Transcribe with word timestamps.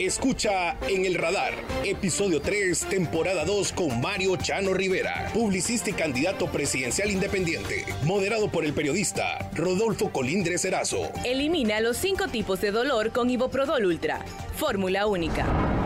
Escucha 0.00 0.78
En 0.88 1.04
el 1.04 1.14
Radar, 1.14 1.52
episodio 1.84 2.40
3, 2.40 2.86
temporada 2.88 3.44
2 3.44 3.72
con 3.74 4.00
Mario 4.00 4.34
Chano 4.36 4.72
Rivera, 4.72 5.30
publicista 5.34 5.90
y 5.90 5.92
candidato 5.92 6.46
presidencial 6.46 7.10
independiente, 7.10 7.84
moderado 8.04 8.50
por 8.50 8.64
el 8.64 8.72
periodista 8.72 9.50
Rodolfo 9.54 10.10
Colindres 10.10 10.64
Erazo. 10.64 11.12
Elimina 11.26 11.80
los 11.80 11.98
cinco 11.98 12.28
tipos 12.28 12.62
de 12.62 12.70
dolor 12.70 13.12
con 13.12 13.28
Iboprodol 13.28 13.84
Ultra, 13.84 14.24
fórmula 14.56 15.06
única. 15.06 15.79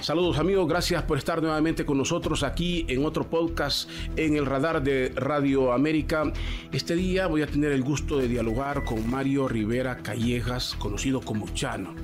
Saludos 0.00 0.38
amigos, 0.38 0.68
gracias 0.68 1.02
por 1.02 1.18
estar 1.18 1.42
nuevamente 1.42 1.84
con 1.84 1.98
nosotros 1.98 2.44
aquí 2.44 2.86
en 2.88 3.04
otro 3.04 3.28
podcast 3.28 3.90
en 4.16 4.36
el 4.36 4.46
radar 4.46 4.80
de 4.80 5.12
Radio 5.16 5.72
América. 5.72 6.32
Este 6.72 6.94
día 6.94 7.26
voy 7.26 7.42
a 7.42 7.48
tener 7.48 7.72
el 7.72 7.82
gusto 7.82 8.16
de 8.16 8.28
dialogar 8.28 8.84
con 8.84 9.10
Mario 9.10 9.48
Rivera 9.48 9.96
Callejas, 9.98 10.76
conocido 10.78 11.20
como 11.20 11.52
Chano. 11.52 11.96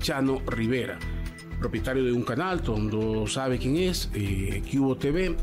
Chano 0.00 0.40
Rivera, 0.46 0.98
propietario 1.60 2.02
de 2.02 2.12
un 2.12 2.22
canal, 2.22 2.62
todo 2.62 2.76
el 2.76 2.84
mundo 2.84 3.26
sabe 3.26 3.58
quién 3.58 3.76
es, 3.76 4.10
eh, 4.14 4.62
Cubo 4.72 4.96
TV, 4.96 5.36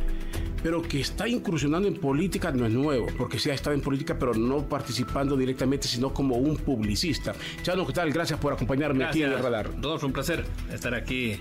pero 0.64 0.82
que 0.82 1.02
está 1.02 1.28
incursionando 1.28 1.88
en 1.88 1.96
política 1.96 2.52
no 2.52 2.66
es 2.66 2.74
nuevo, 2.74 3.06
porque 3.20 3.38
sí 3.38 3.52
ha 3.52 3.54
estado 3.54 3.76
en 3.76 3.82
política, 3.82 4.18
pero 4.18 4.34
no 4.34 4.68
participando 4.68 5.38
directamente, 5.38 5.88
sino 5.88 6.12
como 6.12 6.38
un 6.38 6.58
publicista. 6.58 7.36
Chano, 7.62 7.86
¿qué 7.86 7.94
tal? 7.94 8.12
Gracias 8.12 8.40
por 8.40 8.52
acompañarme 8.52 9.06
aquí 9.06 9.22
en 9.22 9.32
el 9.32 9.40
radar. 9.40 9.68
Rodolfo, 9.76 10.08
un 10.08 10.14
placer 10.14 10.44
estar 10.74 10.96
aquí. 10.96 11.40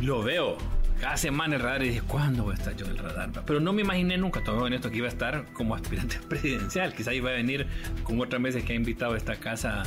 Lo 0.00 0.22
veo 0.22 0.56
cada 1.00 1.16
semana 1.16 1.56
el 1.56 1.62
radar 1.62 1.82
y 1.82 1.88
dije, 1.88 2.02
¿cuándo 2.02 2.44
voy 2.44 2.52
a 2.52 2.54
estar 2.56 2.76
yo 2.76 2.86
en 2.86 2.92
el 2.92 2.98
radar? 2.98 3.30
Pero 3.46 3.60
no 3.60 3.72
me 3.72 3.82
imaginé 3.82 4.16
nunca, 4.18 4.42
todo 4.42 4.66
en 4.66 4.72
esto, 4.72 4.90
que 4.90 4.98
iba 4.98 5.06
a 5.06 5.10
estar 5.10 5.46
como 5.52 5.74
aspirante 5.74 6.18
presidencial. 6.28 6.94
Quizá 6.94 7.12
iba 7.12 7.30
a 7.30 7.34
venir 7.34 7.66
como 8.02 8.22
otras 8.22 8.40
veces 8.40 8.64
que 8.64 8.72
ha 8.72 8.76
invitado 8.76 9.14
a 9.14 9.16
esta 9.16 9.36
casa 9.36 9.82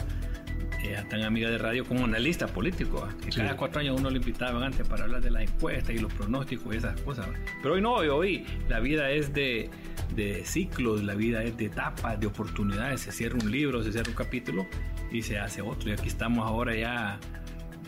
eh, 0.83 1.01
tan 1.09 1.23
amiga 1.23 1.49
de 1.49 1.57
radio 1.57 1.85
como 1.85 2.05
analista 2.05 2.47
político, 2.47 3.07
que 3.23 3.29
cada 3.29 3.55
cuatro 3.55 3.79
años 3.79 3.99
uno 3.99 4.09
le 4.09 4.17
invitaban 4.17 4.63
antes 4.63 4.87
para 4.87 5.05
hablar 5.05 5.21
de 5.21 5.31
las 5.31 5.43
encuestas 5.43 5.95
y 5.95 5.99
los 5.99 6.13
pronósticos 6.13 6.73
y 6.73 6.77
esas 6.77 6.99
cosas. 7.01 7.27
Pero 7.61 7.75
hoy 7.75 7.81
no, 7.81 7.93
hoy, 7.93 8.45
la 8.67 8.79
vida 8.79 9.09
es 9.09 9.33
de, 9.33 9.69
de 10.15 10.43
ciclos, 10.45 11.03
la 11.03 11.15
vida 11.15 11.43
es 11.43 11.57
de 11.57 11.65
etapas, 11.65 12.19
de 12.19 12.27
oportunidades. 12.27 13.01
Se 13.01 13.11
cierra 13.11 13.37
un 13.41 13.49
libro, 13.49 13.83
se 13.83 13.91
cierra 13.91 14.09
un 14.09 14.15
capítulo 14.15 14.67
y 15.11 15.21
se 15.21 15.39
hace 15.39 15.61
otro. 15.61 15.89
Y 15.89 15.93
aquí 15.93 16.07
estamos 16.07 16.45
ahora 16.45 16.75
ya 16.75 17.19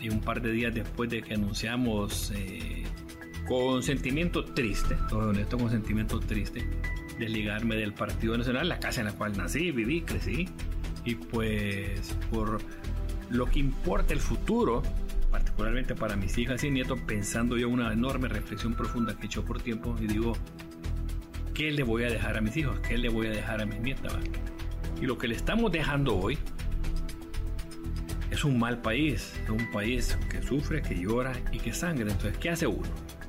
y 0.00 0.08
un 0.08 0.20
par 0.20 0.40
de 0.42 0.52
días 0.52 0.74
después 0.74 1.10
de 1.10 1.22
que 1.22 1.34
anunciamos 1.34 2.32
eh, 2.34 2.84
con 3.46 3.82
sentimiento 3.82 4.44
triste, 4.44 4.96
todo 5.08 5.30
honesto, 5.30 5.56
con 5.56 5.70
sentimiento 5.70 6.20
triste, 6.20 6.68
desligarme 7.18 7.76
del 7.76 7.92
Partido 7.94 8.36
Nacional, 8.36 8.68
la 8.68 8.78
casa 8.78 9.00
en 9.00 9.06
la 9.06 9.12
cual 9.12 9.36
nací, 9.36 9.70
viví, 9.70 10.02
crecí, 10.02 10.48
y 11.04 11.14
pues 11.14 12.16
por 12.30 12.58
lo 13.30 13.46
que 13.46 13.60
importa 13.60 14.12
el 14.12 14.20
futuro, 14.20 14.82
particularmente 15.30 15.94
para 15.94 16.16
mis 16.16 16.36
hijas 16.38 16.62
y 16.64 16.70
nietos, 16.70 16.98
pensando 17.06 17.56
yo 17.56 17.68
una 17.68 17.92
enorme 17.92 18.28
reflexión 18.28 18.74
profunda 18.74 19.16
que 19.16 19.22
he 19.22 19.26
hecho 19.26 19.44
por 19.44 19.60
tiempo 19.60 19.96
y 20.00 20.06
digo, 20.06 20.34
¿qué 21.54 21.70
le 21.70 21.84
voy 21.84 22.04
a 22.04 22.08
dejar 22.08 22.36
a 22.36 22.40
mis 22.40 22.56
hijos? 22.56 22.78
¿Qué 22.80 22.98
le 22.98 23.08
voy 23.08 23.28
a 23.28 23.30
dejar 23.30 23.62
a 23.62 23.66
mis 23.66 23.80
nietas? 23.80 24.12
Y 25.00 25.06
lo 25.06 25.16
que 25.18 25.28
le 25.28 25.36
estamos 25.36 25.70
dejando 25.72 26.16
hoy 26.16 26.38
un 28.46 28.58
mal 28.58 28.80
país, 28.80 29.34
es 29.42 29.50
un 29.50 29.70
país 29.70 30.18
que 30.30 30.42
sufre, 30.42 30.82
que 30.82 30.94
llora 30.94 31.32
y 31.52 31.58
que 31.58 31.72
sangra. 31.72 32.10
Entonces, 32.10 32.38
¿qué 32.38 32.50
hace 32.50 32.66
uno? 32.66 32.88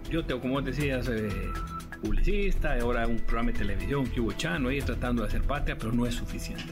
Yo 0.09 0.23
tengo, 0.23 0.41
como 0.41 0.61
decías, 0.61 1.07
eh, 1.09 1.29
publicista, 2.01 2.77
ahora 2.79 3.07
un 3.07 3.17
programa 3.17 3.51
de 3.51 3.59
televisión, 3.59 4.05
Cubo 4.07 4.31
Chano, 4.33 4.69
ahí 4.69 4.81
tratando 4.81 5.23
de 5.23 5.27
hacer 5.27 5.41
patria, 5.41 5.77
pero 5.77 5.91
no 5.91 6.05
es 6.05 6.15
suficiente. 6.15 6.65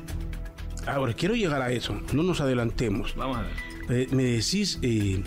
Ahora, 0.88 1.14
quiero 1.14 1.36
llegar 1.36 1.62
a 1.62 1.72
eso, 1.72 2.00
no 2.14 2.24
nos 2.24 2.42
adelantemos. 2.42 3.16
Vamos 3.16 3.38
a 3.38 3.42
ver. 3.42 3.52
Eh, 3.90 4.08
me 4.12 4.24
decís 4.24 4.80
eh, 4.82 5.22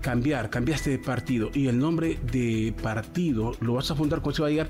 cambiar, 0.00 0.50
cambiaste 0.50 0.90
de 0.90 0.98
partido 0.98 1.50
y 1.52 1.68
el 1.68 1.78
nombre 1.78 2.18
de 2.30 2.74
partido 2.82 3.52
lo 3.60 3.74
vas 3.74 3.90
a 3.90 3.94
fundar 3.94 4.22
con 4.22 4.34
se 4.34 4.42
va 4.42 4.48
a 4.48 4.50
llegar 4.50 4.68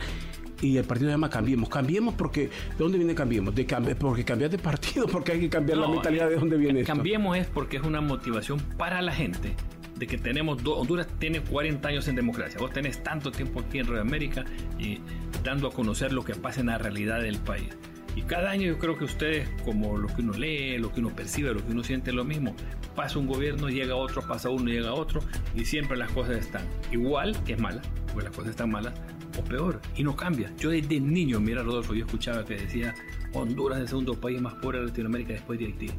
y 0.61 0.77
el 0.77 0.85
partido 0.85 1.09
se 1.09 1.15
llama 1.15 1.31
Cambiemos. 1.31 1.69
Cambiemos 1.69 2.15
porque, 2.15 2.43
¿de 2.43 2.51
dónde 2.79 2.99
viene 2.99 3.15
Cambiemos? 3.15 3.55
De 3.55 3.65
porque 3.99 4.25
cambias 4.25 4.51
de 4.51 4.59
partido, 4.59 5.07
porque 5.07 5.33
hay 5.33 5.41
que 5.41 5.49
cambiar 5.49 5.79
la 5.79 5.89
mentalidad 5.89 6.29
de 6.29 6.37
dónde 6.37 6.57
viene 6.57 6.85
Cambiemos 6.85 7.37
es 7.37 7.47
porque 7.47 7.77
es 7.77 7.83
una 7.83 8.01
motivación 8.01 8.61
para 8.77 9.03
la 9.03 9.13
gente 9.13 9.55
de 9.97 10.07
que 10.07 10.17
tenemos, 10.17 10.65
Honduras 10.65 11.09
tiene 11.19 11.41
40 11.41 11.89
años 11.89 12.09
en 12.09 12.15
democracia, 12.15 12.59
vos 12.61 12.73
tenés 12.73 13.03
tanto 13.03 13.33
tiempo 13.33 13.61
aquí 13.61 13.79
en 13.79 13.87
Radio 13.87 14.03
América 14.03 14.45
y 14.79 15.01
dando 15.43 15.67
a 15.69 15.73
conocer 15.73 16.13
lo 16.13 16.25
que 16.25 16.35
pasa 16.35 16.61
en 16.61 16.67
la 16.67 16.79
realidad 16.79 17.21
del 17.21 17.39
país. 17.39 17.69
Y 18.15 18.23
cada 18.23 18.51
año 18.51 18.67
yo 18.67 18.79
creo 18.79 18.97
que 18.97 19.05
ustedes, 19.05 19.49
como 19.65 19.97
lo 19.97 20.09
que 20.09 20.23
uno 20.23 20.33
lee, 20.33 20.79
lo 20.79 20.93
que 20.93 21.01
uno 21.01 21.15
percibe, 21.15 21.53
lo 21.55 21.65
que 21.65 21.73
uno 21.73 21.85
siente, 21.85 22.11
es 22.11 22.17
lo 22.17 22.25
mismo. 22.25 22.55
Pasa 22.97 23.19
un 23.19 23.27
gobierno, 23.27 23.69
llega 23.69 23.95
otro, 23.95 24.23
pasa 24.23 24.51
uno, 24.51 24.71
llega 24.71 24.93
otro, 24.93 25.21
y 25.55 25.65
siempre 25.65 25.97
las 25.97 26.11
cosas 26.11 26.37
están 26.37 26.63
igual, 26.91 27.37
que 27.45 27.53
es 27.53 27.61
mala, 27.61 27.81
pues 28.13 28.25
las 28.25 28.35
cosas 28.35 28.51
están 28.51 28.71
malas, 28.71 28.95
o 29.39 29.45
peor, 29.45 29.81
y 29.97 30.05
no 30.05 30.17
cambia. 30.17 30.53
Yo 30.57 30.71
desde 30.71 31.01
niño, 31.01 31.41
mira 31.41 31.63
Rodolfo, 31.63 31.95
yo 31.95 32.05
escuchaba 32.07 32.45
que 32.45 32.57
decía 32.57 32.95
Honduras 33.33 33.79
es 33.79 33.83
el 33.83 33.89
segundo 33.89 34.15
país 34.15 34.41
más 34.41 34.55
pobre 34.55 34.79
de 34.81 34.87
Latinoamérica 34.87 35.33
después 35.33 35.59
de 35.59 35.67
Haití. 35.67 35.91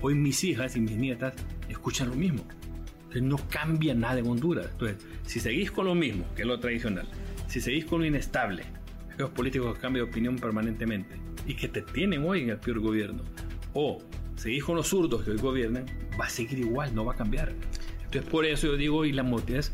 Hoy 0.00 0.14
mis 0.14 0.44
hijas 0.44 0.76
y 0.76 0.80
mis 0.80 0.96
nietas 0.96 1.34
escuchan 1.68 2.08
lo 2.10 2.14
mismo. 2.14 2.44
Entonces 2.96 3.22
no 3.22 3.36
cambia 3.48 3.94
nada 3.94 4.18
en 4.18 4.26
Honduras. 4.28 4.68
Entonces, 4.72 4.98
si 5.24 5.40
seguís 5.40 5.70
con 5.70 5.86
lo 5.86 5.94
mismo, 5.94 6.24
que 6.36 6.42
es 6.42 6.48
lo 6.48 6.60
tradicional, 6.60 7.08
si 7.46 7.60
seguís 7.60 7.86
con 7.86 8.00
lo 8.00 8.06
inestable, 8.06 8.64
los 9.16 9.30
políticos 9.30 9.78
cambian 9.78 10.04
de 10.04 10.10
opinión 10.10 10.36
permanentemente 10.36 11.16
y 11.46 11.54
que 11.54 11.68
te 11.68 11.82
tienen 11.82 12.24
hoy 12.24 12.42
en 12.42 12.50
el 12.50 12.58
peor 12.58 12.80
gobierno, 12.80 13.22
o 13.72 13.98
seguís 14.36 14.62
con 14.62 14.76
los 14.76 14.88
zurdos 14.88 15.24
que 15.24 15.30
hoy 15.30 15.38
gobiernan, 15.38 15.86
va 16.20 16.26
a 16.26 16.30
seguir 16.30 16.58
igual, 16.58 16.94
no 16.94 17.04
va 17.04 17.14
a 17.14 17.16
cambiar. 17.16 17.52
Entonces 18.04 18.30
por 18.30 18.44
eso 18.44 18.68
yo 18.68 18.76
digo, 18.76 19.04
y 19.04 19.12
la 19.12 19.24
es 19.48 19.72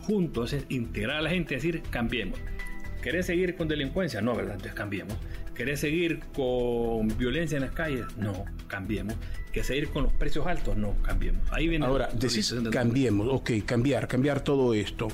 juntos, 0.00 0.52
es 0.52 0.64
integrar 0.68 1.16
a 1.18 1.22
la 1.22 1.30
gente 1.30 1.54
decir, 1.54 1.82
cambiemos. 1.90 2.38
¿Querés 3.02 3.26
seguir 3.26 3.56
con 3.56 3.68
delincuencia? 3.68 4.20
No, 4.20 4.34
¿verdad? 4.34 4.54
Entonces 4.54 4.74
cambiemos. 4.74 5.16
¿Querés 5.54 5.80
seguir 5.80 6.20
con 6.34 7.08
violencia 7.18 7.56
en 7.56 7.62
las 7.62 7.72
calles? 7.72 8.04
No, 8.16 8.44
cambiemos. 8.66 9.14
¿Querés 9.52 9.66
seguir 9.66 9.88
con 9.88 10.04
los 10.04 10.12
precios 10.12 10.46
altos? 10.46 10.76
No, 10.76 10.94
cambiemos. 11.02 11.42
Ahí 11.50 11.68
viene 11.68 11.86
Ahora, 11.86 12.08
decís 12.12 12.54
cambiemos, 12.70 13.28
ok, 13.30 13.50
cambiar, 13.64 14.06
cambiar 14.06 14.42
todo 14.42 14.74
esto. 14.74 15.08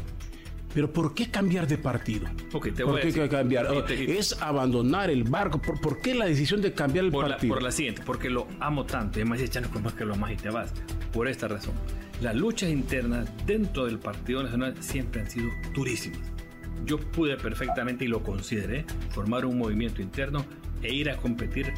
Pero 0.76 0.92
¿por 0.92 1.14
qué 1.14 1.30
cambiar 1.30 1.66
de 1.66 1.78
partido? 1.78 2.28
Okay, 2.52 2.70
te 2.70 2.84
voy 2.84 3.00
¿Por 3.00 3.10
qué 3.10 3.28
cambiar? 3.30 3.66
es 3.88 4.42
abandonar 4.42 5.08
el 5.08 5.24
barco. 5.24 5.58
¿Por, 5.58 6.02
qué 6.02 6.14
la 6.14 6.26
decisión 6.26 6.60
de 6.60 6.74
cambiar 6.74 7.06
el 7.06 7.12
partido? 7.12 7.54
por 7.54 7.62
la 7.62 7.72
siguiente, 7.72 8.02
porque 8.04 8.28
lo 8.28 8.46
amo 8.60 8.84
tanto. 8.84 9.18
Y 9.18 9.22
además 9.22 9.40
echando 9.40 9.70
más 9.80 9.94
que 9.94 10.04
lo 10.04 10.12
amas 10.12 10.32
y 10.32 10.36
te 10.36 10.50
vas. 10.50 10.74
Por 11.14 11.28
esta 11.28 11.48
razón. 11.48 11.72
Las 12.20 12.36
luchas 12.36 12.68
internas 12.68 13.26
dentro 13.46 13.86
del 13.86 13.98
Partido 13.98 14.42
Nacional 14.42 14.74
siempre 14.80 15.22
han 15.22 15.30
sido 15.30 15.48
durísimas. 15.74 16.20
Yo 16.84 16.98
pude 16.98 17.38
perfectamente, 17.38 18.04
y 18.04 18.08
lo 18.08 18.22
consideré, 18.22 18.84
formar 19.08 19.46
un 19.46 19.56
movimiento 19.56 20.02
interno 20.02 20.44
e 20.82 20.92
ir 20.92 21.08
a 21.08 21.16
competir 21.16 21.72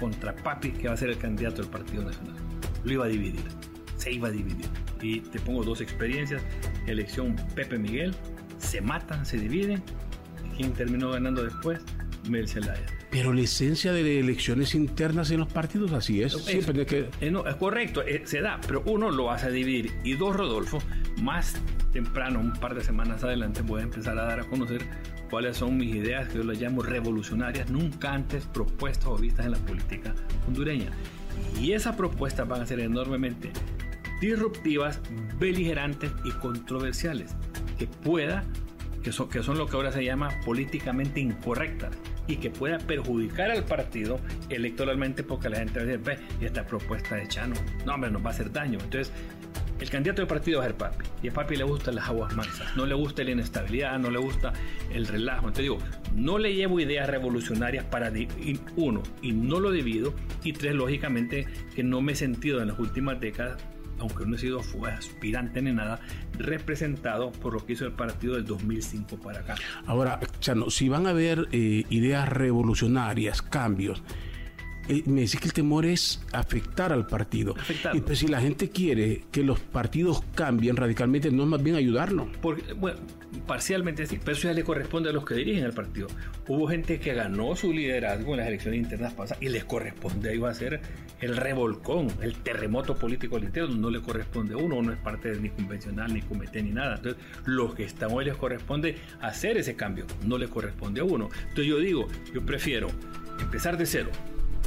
contra 0.00 0.34
Papi, 0.34 0.72
que 0.72 0.88
va 0.88 0.94
a 0.94 0.96
ser 0.96 1.10
el 1.10 1.18
candidato 1.18 1.62
del 1.62 1.70
Partido 1.70 2.02
Nacional. 2.02 2.34
Lo 2.82 2.92
iba 2.92 3.04
a 3.04 3.08
dividir, 3.08 3.44
se 3.96 4.10
iba 4.10 4.26
a 4.26 4.32
dividir. 4.32 4.66
Y 5.00 5.20
te 5.20 5.38
pongo 5.38 5.62
dos 5.62 5.80
experiencias. 5.80 6.42
Elección 6.88 7.36
Pepe 7.54 7.78
Miguel 7.78 8.12
se 8.70 8.80
matan, 8.80 9.26
se 9.26 9.36
dividen. 9.36 9.82
¿Quién 10.56 10.72
terminó 10.72 11.10
ganando 11.10 11.42
después? 11.42 11.80
Zelaya. 12.46 12.86
Pero 13.10 13.32
la 13.32 13.40
esencia 13.40 13.92
de 13.92 14.20
elecciones 14.20 14.74
internas 14.74 15.30
en 15.32 15.40
los 15.40 15.52
partidos 15.52 15.92
así 15.92 16.22
es. 16.22 16.32
Siempre 16.34 16.86
que... 16.86 17.08
Eh, 17.20 17.30
no, 17.30 17.44
es 17.46 17.56
correcto, 17.56 18.02
eh, 18.02 18.22
se 18.24 18.40
da, 18.40 18.60
pero 18.66 18.82
uno 18.86 19.10
lo 19.10 19.24
vas 19.24 19.42
a 19.42 19.48
dividir. 19.48 19.90
Y 20.04 20.14
dos, 20.14 20.36
Rodolfo, 20.36 20.78
más 21.20 21.54
temprano, 21.92 22.38
un 22.38 22.52
par 22.52 22.74
de 22.74 22.82
semanas 22.84 23.24
adelante, 23.24 23.62
voy 23.62 23.80
a 23.80 23.84
empezar 23.84 24.16
a 24.16 24.24
dar 24.24 24.40
a 24.40 24.44
conocer 24.44 24.82
cuáles 25.28 25.56
son 25.56 25.76
mis 25.76 25.94
ideas, 25.94 26.28
que 26.28 26.38
yo 26.38 26.44
las 26.44 26.60
llamo 26.60 26.82
revolucionarias, 26.82 27.68
nunca 27.70 28.12
antes 28.12 28.44
propuestas 28.46 29.06
o 29.06 29.16
vistas 29.16 29.46
en 29.46 29.52
la 29.52 29.58
política 29.58 30.14
hondureña. 30.46 30.90
Y 31.58 31.72
esas 31.72 31.96
propuestas 31.96 32.46
van 32.46 32.62
a 32.62 32.66
ser 32.66 32.78
enormemente 32.78 33.50
disruptivas, 34.20 35.00
beligerantes 35.38 36.12
y 36.24 36.30
controversiales 36.32 37.34
que 37.78 37.86
pueda, 37.86 38.44
que 39.02 39.12
son, 39.12 39.28
que 39.28 39.42
son 39.42 39.58
lo 39.58 39.66
que 39.66 39.76
ahora 39.76 39.92
se 39.92 40.04
llama 40.04 40.28
políticamente 40.44 41.20
incorrectas 41.20 41.96
y 42.26 42.36
que 42.36 42.50
pueda 42.50 42.78
perjudicar 42.78 43.50
al 43.50 43.64
partido 43.64 44.20
electoralmente 44.50 45.22
porque 45.22 45.48
la 45.48 45.58
gente 45.58 45.78
va 45.78 45.84
a 45.84 45.86
decir, 45.86 46.04
ve, 46.04 46.18
esta 46.44 46.66
propuesta 46.66 47.16
de 47.16 47.26
Chano, 47.26 47.54
no, 47.84 47.94
hombre, 47.94 48.10
nos 48.10 48.22
va 48.22 48.28
a 48.28 48.32
hacer 48.32 48.52
daño. 48.52 48.78
Entonces, 48.80 49.12
el 49.80 49.88
candidato 49.88 50.20
del 50.20 50.28
partido 50.28 50.60
a 50.60 50.64
ser 50.64 50.74
Papi. 50.74 51.06
Y 51.22 51.28
a 51.28 51.32
Papi 51.32 51.56
le 51.56 51.64
gustan 51.64 51.94
las 51.94 52.08
aguas 52.08 52.36
mansas. 52.36 52.76
No 52.76 52.84
le 52.84 52.94
gusta 52.94 53.24
la 53.24 53.30
inestabilidad, 53.30 53.98
no 53.98 54.10
le 54.10 54.18
gusta 54.18 54.52
el 54.92 55.06
relajo. 55.06 55.48
Entonces 55.48 55.62
digo, 55.62 55.78
no 56.14 56.38
le 56.38 56.54
llevo 56.54 56.80
ideas 56.80 57.08
revolucionarias 57.08 57.84
para, 57.86 58.12
uno, 58.76 59.02
y 59.22 59.32
no 59.32 59.58
lo 59.58 59.72
divido. 59.72 60.12
Y 60.44 60.52
tres, 60.52 60.74
lógicamente, 60.74 61.46
que 61.74 61.82
no 61.82 62.02
me 62.02 62.12
he 62.12 62.14
sentido 62.14 62.60
en 62.60 62.68
las 62.68 62.78
últimas 62.78 63.20
décadas 63.20 63.56
aunque 64.00 64.26
no 64.26 64.36
he 64.36 64.38
sido 64.38 64.60
aspirante 64.86 65.62
ni 65.62 65.72
nada, 65.72 66.00
representado 66.38 67.30
por 67.32 67.54
lo 67.54 67.64
que 67.64 67.74
hizo 67.74 67.86
el 67.86 67.92
partido 67.92 68.34
del 68.34 68.46
2005 68.46 69.16
para 69.18 69.40
acá. 69.40 69.54
Ahora, 69.86 70.18
Chano, 70.40 70.70
si 70.70 70.88
van 70.88 71.06
a 71.06 71.10
haber 71.10 71.48
eh, 71.52 71.84
ideas 71.90 72.28
revolucionarias, 72.28 73.42
cambios, 73.42 74.02
eh, 74.90 75.02
me 75.06 75.22
decís 75.22 75.38
que 75.40 75.46
el 75.46 75.52
temor 75.52 75.86
es 75.86 76.20
afectar 76.32 76.92
al 76.92 77.06
partido. 77.06 77.54
Afectarlo. 77.56 77.98
Y 77.98 78.02
pues 78.02 78.18
si 78.18 78.26
la 78.26 78.40
gente 78.40 78.70
quiere 78.70 79.24
que 79.30 79.44
los 79.44 79.60
partidos 79.60 80.22
cambien 80.34 80.76
radicalmente, 80.76 81.30
no 81.30 81.44
es 81.44 81.48
más 81.48 81.62
bien 81.62 81.76
ayudarlo. 81.76 82.28
Porque, 82.42 82.72
bueno, 82.72 82.98
parcialmente 83.46 84.06
sí, 84.06 84.18
pero 84.18 84.36
eso 84.36 84.48
ya 84.48 84.54
le 84.54 84.64
corresponde 84.64 85.10
a 85.10 85.12
los 85.12 85.24
que 85.24 85.34
dirigen 85.34 85.64
el 85.64 85.72
partido. 85.72 86.08
Hubo 86.48 86.66
gente 86.68 86.98
que 86.98 87.14
ganó 87.14 87.54
su 87.54 87.72
liderazgo 87.72 88.32
en 88.32 88.38
las 88.38 88.48
elecciones 88.48 88.80
internas 88.80 89.12
pasadas 89.14 89.42
y 89.42 89.48
les 89.48 89.64
corresponde 89.64 90.40
a 90.44 90.48
hacer 90.48 90.80
el 91.20 91.36
revolcón, 91.36 92.08
el 92.22 92.34
terremoto 92.34 92.96
político 92.96 93.36
al 93.36 93.44
interior, 93.44 93.70
no 93.70 93.90
le 93.90 94.00
corresponde 94.00 94.54
a 94.54 94.56
uno, 94.56 94.76
uno 94.76 94.92
es 94.92 94.98
parte 94.98 95.30
de 95.30 95.40
ni 95.40 95.50
convencional, 95.50 96.12
ni 96.12 96.22
comité, 96.22 96.62
ni 96.62 96.70
nada. 96.70 96.96
Entonces, 96.96 97.22
los 97.44 97.74
que 97.74 97.84
están 97.84 98.10
hoy 98.12 98.24
les 98.24 98.36
corresponde 98.36 98.96
hacer 99.20 99.56
ese 99.58 99.76
cambio, 99.76 100.06
no 100.24 100.38
le 100.38 100.48
corresponde 100.48 101.00
a 101.00 101.04
uno. 101.04 101.28
Entonces 101.42 101.66
yo 101.66 101.78
digo, 101.78 102.08
yo 102.32 102.44
prefiero 102.44 102.88
empezar 103.40 103.76
de 103.76 103.86
cero, 103.86 104.10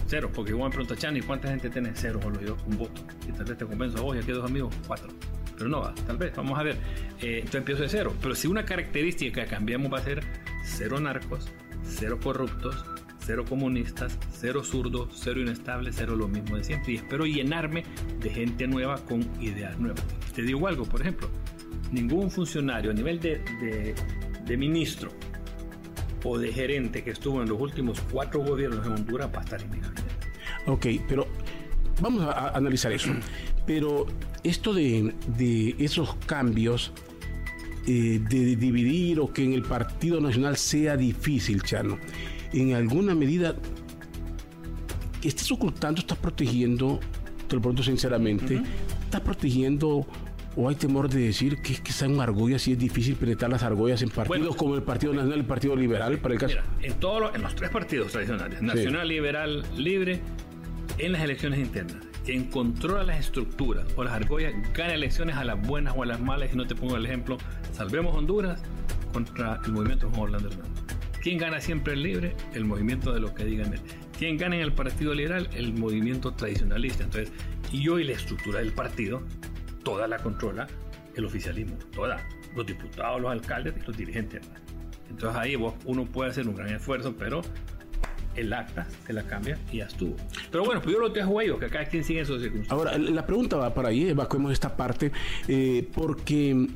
cero, 0.07 0.29
porque 0.33 0.53
vos 0.53 0.65
me 0.65 0.69
preguntas, 0.69 0.97
Chani, 0.97 1.21
¿cuánta 1.21 1.49
gente 1.49 1.69
tiene? 1.69 1.91
Cero, 1.93 2.19
solo 2.21 2.39
yo, 2.41 2.57
un 2.67 2.77
voto. 2.77 3.01
Y 3.27 3.31
tal 3.31 3.45
vez 3.45 3.57
te 3.57 3.65
convenzo 3.65 3.97
a 3.99 4.01
vos 4.01 4.15
y 4.15 4.19
aquí 4.19 4.31
dos 4.31 4.49
amigos, 4.49 4.73
cuatro. 4.87 5.09
Pero 5.57 5.69
no 5.69 5.81
va, 5.81 5.93
tal 6.07 6.17
vez, 6.17 6.35
vamos 6.35 6.59
a 6.59 6.63
ver. 6.63 6.75
Eh, 7.21 7.37
entonces 7.37 7.55
empiezo 7.55 7.83
de 7.83 7.89
cero. 7.89 8.13
Pero 8.21 8.35
si 8.35 8.47
una 8.47 8.65
característica 8.65 9.43
que 9.43 9.49
cambiamos 9.49 9.91
va 9.91 9.99
a 9.99 10.03
ser 10.03 10.23
cero 10.63 10.99
narcos, 10.99 11.51
cero 11.83 12.19
corruptos, 12.21 12.83
cero 13.19 13.45
comunistas, 13.47 14.17
cero 14.31 14.63
zurdos, 14.63 15.09
cero 15.13 15.39
inestables, 15.39 15.95
cero 15.97 16.15
lo 16.15 16.27
mismo 16.27 16.57
de 16.57 16.63
siempre. 16.63 16.93
Y 16.93 16.95
espero 16.97 17.25
llenarme 17.25 17.83
de 18.19 18.29
gente 18.29 18.67
nueva 18.67 18.97
con 19.05 19.21
ideas 19.41 19.79
nuevas. 19.79 20.03
Te 20.33 20.41
digo 20.41 20.67
algo, 20.67 20.85
por 20.85 21.01
ejemplo, 21.01 21.29
ningún 21.91 22.31
funcionario 22.31 22.91
a 22.91 22.93
nivel 22.93 23.19
de, 23.19 23.95
de 24.45 24.57
ministro 24.57 25.11
o 26.23 26.37
de 26.37 26.51
gerente 26.53 27.03
que 27.03 27.11
estuvo 27.11 27.41
en 27.41 27.49
los 27.49 27.59
últimos 27.59 28.01
cuatro 28.11 28.41
gobiernos 28.41 28.85
en 28.85 28.93
Honduras 28.93 29.29
va 29.33 29.39
a 29.39 29.43
estar 29.43 29.61
en 29.61 29.71
mi 29.71 29.79
gabinete. 29.79 30.03
Ok, 30.65 30.85
pero 31.07 31.27
vamos 32.01 32.23
a, 32.23 32.31
a 32.31 32.57
analizar 32.57 32.91
eso. 32.91 33.11
Pero 33.65 34.07
esto 34.43 34.73
de, 34.73 35.13
de 35.37 35.73
esos 35.79 36.15
cambios, 36.25 36.91
eh, 37.87 38.21
de 38.29 38.55
dividir 38.55 39.19
o 39.19 39.31
que 39.31 39.43
en 39.43 39.53
el 39.53 39.63
Partido 39.63 40.19
Nacional 40.19 40.57
sea 40.57 40.97
difícil, 40.97 41.61
Chano, 41.63 41.97
en 42.51 42.73
alguna 42.73 43.15
medida, 43.15 43.55
estás 45.23 45.51
ocultando, 45.51 46.01
estás 46.01 46.17
protegiendo, 46.17 46.99
te 47.47 47.55
lo 47.55 47.61
pregunto 47.61 47.83
sinceramente, 47.83 48.61
estás 49.03 49.21
protegiendo 49.21 50.05
o 50.55 50.69
hay 50.69 50.75
temor 50.75 51.09
de 51.09 51.19
decir 51.19 51.61
que, 51.61 51.75
que 51.75 51.91
sean 51.91 52.19
argollas 52.19 52.67
y 52.67 52.73
es 52.73 52.79
difícil 52.79 53.15
penetrar 53.15 53.51
las 53.51 53.63
argollas 53.63 54.01
en 54.01 54.09
partidos 54.09 54.39
Bueno, 54.39 54.55
como 54.55 54.75
el 54.75 54.83
Partido 54.83 55.13
Nacional 55.13 55.37
y 55.37 55.41
el 55.41 55.45
Partido 55.47 55.75
Liberal, 55.75 56.17
para 56.19 56.33
el 56.33 56.39
caso. 56.39 56.55
Mira, 56.55 56.63
en, 56.81 56.99
todos 56.99 57.21
los, 57.21 57.35
en 57.35 57.41
los 57.41 57.55
tres 57.55 57.69
partidos 57.69 58.11
tradicionales, 58.11 58.61
Nacional, 58.61 59.07
Liberal, 59.07 59.63
Libre, 59.75 60.21
en 60.97 61.11
las 61.11 61.21
elecciones 61.21 61.59
internas, 61.59 61.97
quien 62.25 62.45
controla 62.45 63.03
las 63.03 63.19
estructuras 63.19 63.85
o 63.95 64.03
las 64.03 64.13
argollas 64.13 64.53
gana 64.73 64.93
elecciones 64.93 65.35
a 65.35 65.43
las 65.43 65.59
buenas 65.61 65.93
o 65.97 66.03
a 66.03 66.05
las 66.05 66.19
malas. 66.19 66.49
Y 66.53 66.55
no 66.57 66.65
te 66.67 66.75
pongo 66.75 66.97
el 66.97 67.05
ejemplo, 67.05 67.37
Salvemos 67.73 68.15
Honduras 68.15 68.61
contra 69.11 69.59
el 69.65 69.71
movimiento 69.71 70.09
Juan 70.09 70.21
Orlando 70.21 70.49
Hernández. 70.49 70.83
¿Quién 71.21 71.37
gana 71.37 71.61
siempre 71.61 71.93
el 71.93 72.03
libre? 72.03 72.35
El 72.53 72.65
movimiento 72.65 73.13
de 73.13 73.21
lo 73.21 73.33
que 73.33 73.45
digan 73.45 73.73
él. 73.73 73.79
¿Quién 74.17 74.37
gana 74.37 74.57
en 74.57 74.61
el 74.61 74.73
Partido 74.73 75.13
Liberal? 75.13 75.49
El 75.53 75.73
movimiento 75.73 76.33
tradicionalista. 76.33 77.05
Entonces, 77.05 77.31
y 77.71 77.87
hoy 77.87 78.03
la 78.03 78.11
estructura 78.11 78.59
del 78.59 78.73
partido, 78.73 79.23
toda 79.83 80.07
la 80.07 80.17
controla 80.17 80.67
el 81.15 81.25
oficialismo, 81.25 81.77
toda. 81.93 82.25
Los 82.55 82.65
diputados, 82.65 83.21
los 83.21 83.31
alcaldes 83.31 83.73
y 83.81 83.85
los 83.85 83.97
dirigentes. 83.97 84.41
Entonces 85.09 85.39
ahí 85.39 85.55
vos, 85.55 85.73
uno 85.85 86.05
puede 86.05 86.31
hacer 86.31 86.47
un 86.47 86.55
gran 86.55 86.69
esfuerzo, 86.73 87.15
pero 87.17 87.41
el 88.35 88.51
acta 88.51 88.87
te 89.05 89.13
la 89.13 89.23
cambia 89.23 89.57
y 89.71 89.77
ya 89.77 89.85
estuvo. 89.85 90.15
Pero 90.51 90.65
bueno, 90.65 90.81
pues 90.81 90.93
yo 90.93 90.99
lo 90.99 91.09
dejo 91.09 91.39
ellos, 91.41 91.59
que 91.59 91.69
cada 91.69 91.85
quien 91.85 92.03
sigue 92.03 92.19
en 92.21 92.25
sus 92.25 92.41
circunstancias. 92.41 92.93
Ahora, 92.93 92.97
la 92.97 93.25
pregunta 93.25 93.57
va 93.57 93.73
para 93.73 93.89
ahí, 93.89 94.09
evacuemos 94.09 94.51
esta 94.51 94.75
parte, 94.75 95.11
eh, 95.47 95.87
porque 95.93 96.67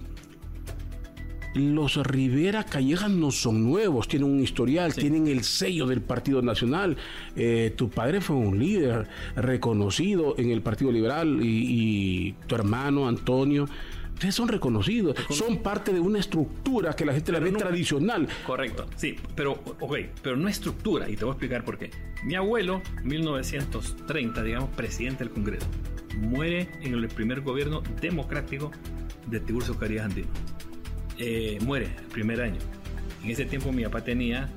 los 1.57 1.97
Rivera 1.97 2.63
Callejas 2.63 3.11
no 3.11 3.31
son 3.31 3.63
nuevos, 3.63 4.07
tienen 4.07 4.29
un 4.29 4.39
historial, 4.39 4.93
tienen 4.93 5.27
el 5.27 5.43
sello 5.43 5.85
del 5.87 6.01
Partido 6.01 6.41
Nacional. 6.41 6.97
Eh, 7.35 7.73
tu 7.75 7.89
padre 7.89 8.21
fue 8.21 8.35
un 8.35 8.59
líder 8.59 9.07
reconocido 9.35 10.35
en 10.37 10.51
el 10.51 10.61
Partido 10.61 10.91
Liberal 10.91 11.39
y, 11.41 12.27
y 12.27 12.31
tu 12.47 12.55
hermano 12.55 13.07
Antonio. 13.07 13.67
Ustedes 14.17 14.33
son 14.33 14.47
reconocidos, 14.47 15.15
son 15.29 15.57
parte 15.57 15.93
de 15.93 15.99
una 15.99 16.17
estructura 16.17 16.95
que 16.95 17.05
la 17.05 17.13
gente 17.13 17.31
la 17.31 17.37
ve 17.39 17.51
tradicional. 17.51 18.27
Correcto, 18.47 18.87
sí, 18.95 19.15
pero, 19.35 19.61
ok, 19.79 19.95
pero 20.23 20.35
no 20.35 20.49
estructura, 20.49 21.07
y 21.07 21.15
te 21.15 21.23
voy 21.23 21.33
a 21.33 21.33
explicar 21.33 21.63
por 21.63 21.77
qué. 21.77 21.91
Mi 22.23 22.33
abuelo, 22.33 22.81
1930, 23.03 24.41
digamos, 24.41 24.71
presidente 24.71 25.23
del 25.23 25.31
Congreso, 25.31 25.67
muere 26.17 26.67
en 26.81 26.95
el 26.95 27.07
primer 27.09 27.41
gobierno 27.41 27.83
democrático 28.01 28.71
de 29.27 29.39
Tiburcio 29.39 29.77
Carías 29.77 30.05
Andino. 30.05 30.29
Eh, 31.19 31.57
muere 31.61 31.87
el 31.97 32.05
primer 32.05 32.41
año. 32.41 32.59
En 33.23 33.31
ese 33.31 33.45
tiempo 33.45 33.71
mi 33.71 33.83
papá 33.83 34.03
tenía 34.03 34.49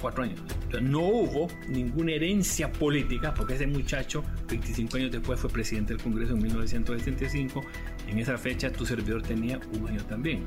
cuatro 0.00 0.24
años. 0.24 0.40
Entonces, 0.64 0.82
no 0.82 1.00
hubo 1.00 1.48
ninguna 1.68 2.12
herencia 2.12 2.72
política, 2.72 3.34
porque 3.34 3.54
ese 3.54 3.66
muchacho, 3.66 4.24
25 4.48 4.96
años 4.96 5.12
después, 5.12 5.38
fue 5.40 5.50
presidente 5.50 5.92
del 5.94 6.02
Congreso 6.02 6.34
en 6.34 6.42
1965. 6.42 7.64
En 8.08 8.18
esa 8.18 8.38
fecha, 8.38 8.70
tu 8.70 8.86
servidor 8.86 9.22
tenía 9.22 9.60
un 9.72 9.88
año 9.88 10.04
también. 10.04 10.44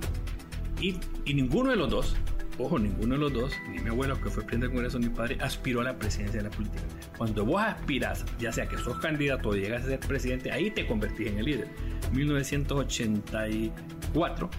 Y, 0.82 0.96
y 1.26 1.34
ninguno 1.34 1.72
de 1.72 1.76
los 1.76 1.90
dos, 1.90 2.16
ojo, 2.58 2.80
ninguno 2.80 3.16
de 3.16 3.22
los 3.22 3.34
dos, 3.34 3.52
ni 3.70 3.80
mi 3.80 3.90
abuelo 3.90 4.16
que 4.22 4.30
fue 4.30 4.44
presidente 4.44 4.68
del 4.68 4.76
Congreso, 4.76 5.00
ni 5.00 5.08
mi 5.08 5.16
padre, 5.16 5.38
aspiró 5.42 5.82
a 5.82 5.84
la 5.84 5.98
presidencia 5.98 6.42
de 6.42 6.50
la 6.50 6.56
política. 6.56 6.84
Cuando 7.18 7.46
vos 7.46 7.62
aspiras, 7.62 8.26
ya 8.40 8.52
sea 8.52 8.68
que 8.68 8.78
sos 8.78 9.00
candidato 9.00 9.50
o 9.50 9.56
llegas 9.56 9.84
a 9.84 9.88
ser 9.88 10.00
presidente, 10.00 10.52
ahí 10.52 10.72
te 10.72 10.88
convertís 10.88 11.28
en 11.28 11.38
el 11.40 11.46
líder. 11.46 11.68
1984, 12.14 14.50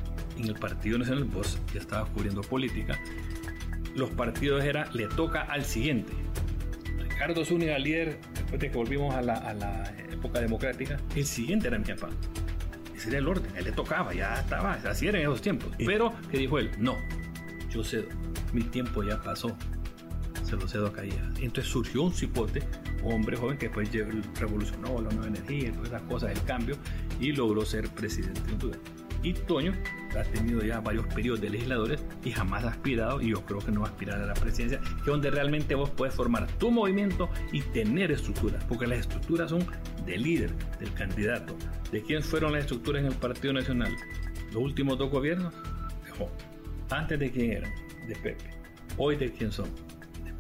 en 0.43 0.49
el 0.49 0.55
Partido 0.55 0.99
Nacional, 0.99 1.25
vos 1.25 1.59
ya 1.73 1.81
estabas 1.81 2.11
cubriendo 2.11 2.41
política, 2.43 2.99
los 3.95 4.11
partidos 4.11 4.65
era, 4.65 4.91
le 4.93 5.07
toca 5.07 5.43
al 5.43 5.65
siguiente. 5.65 6.13
Ricardo 6.99 7.45
Zúñiga, 7.45 7.79
líder, 7.79 8.19
después 8.35 8.61
de 8.61 8.71
que 8.71 8.77
volvimos 8.77 9.15
a 9.15 9.23
la, 9.23 9.35
a 9.35 9.55
la 9.55 9.95
época 10.11 10.41
democrática, 10.41 10.99
el 11.15 11.25
siguiente 11.25 11.69
era 11.69 11.79
mi 11.79 11.85
papá. 11.85 12.09
Ese 12.95 13.09
era 13.09 13.19
el 13.19 13.29
orden, 13.29 13.51
él 13.57 13.65
le 13.65 13.73
tocaba, 13.73 14.13
ya 14.13 14.35
estaba, 14.35 14.75
así 14.75 15.07
era 15.09 15.19
en 15.19 15.25
esos 15.25 15.41
tiempos. 15.41 15.73
Pero, 15.79 16.13
¿qué 16.31 16.39
dijo 16.39 16.59
él? 16.59 16.71
No, 16.79 16.97
yo 17.71 17.83
cedo, 17.83 18.09
mi 18.53 18.63
tiempo 18.63 19.03
ya 19.03 19.21
pasó, 19.23 19.57
se 20.45 20.57
lo 20.57 20.69
cedo 20.69 20.89
a 20.89 20.93
Caías. 20.93 21.17
Entonces 21.41 21.67
surgió 21.73 22.03
un 22.03 22.13
cipote, 22.13 22.63
un 23.03 23.15
hombre 23.15 23.37
joven 23.37 23.57
que 23.57 23.69
después 23.69 23.91
revolucionó 24.39 25.01
la 25.01 25.11
nueva 25.11 25.29
energía 25.29 25.73
todas 25.73 25.89
esas 25.89 26.03
cosas, 26.03 26.33
el 26.33 26.43
cambio, 26.45 26.77
y 27.21 27.33
logró 27.33 27.65
ser 27.65 27.89
presidente 27.89 28.41
de 28.43 28.53
Honduras. 28.53 28.81
Y 29.23 29.35
Toño 29.35 29.75
ha 30.19 30.23
tenido 30.25 30.63
ya 30.63 30.81
varios 30.81 31.07
periodos 31.09 31.41
de 31.41 31.51
legisladores 31.51 32.03
y 32.25 32.31
jamás 32.31 32.65
ha 32.65 32.71
aspirado, 32.71 33.21
y 33.21 33.31
yo 33.31 33.45
creo 33.45 33.61
que 33.61 33.71
no 33.71 33.81
va 33.81 33.89
a 33.89 33.91
aspirar 33.91 34.21
a 34.21 34.27
la 34.27 34.35
presidencia, 34.35 34.81
que 34.81 35.01
es 35.01 35.07
donde 35.07 35.31
realmente 35.31 35.75
vos 35.75 35.91
puedes 35.91 36.15
formar 36.15 36.47
tu 36.59 36.71
movimiento 36.71 37.29
y 37.53 37.61
tener 37.61 38.11
estructuras, 38.11 38.65
porque 38.65 38.87
las 38.87 39.01
estructuras 39.01 39.51
son 39.51 39.65
del 40.07 40.23
líder, 40.23 40.51
del 40.79 40.93
candidato. 40.95 41.55
¿De 41.93 42.03
quién 42.03 42.23
fueron 42.23 42.53
las 42.53 42.63
estructuras 42.63 43.03
en 43.03 43.09
el 43.09 43.15
Partido 43.15 43.53
Nacional? 43.53 43.95
Los 44.53 44.63
últimos 44.63 44.99
dos 44.99 45.11
gobiernos, 45.11 45.53
de 46.05 46.11
Joven. 46.11 46.35
Antes 46.91 47.19
de 47.19 47.31
quién 47.31 47.53
eran, 47.53 47.73
de 48.09 48.17
Pepe. 48.17 48.51
Hoy 48.97 49.17
de 49.17 49.31
quién 49.33 49.53
son, 49.53 49.69
de. 50.25 50.31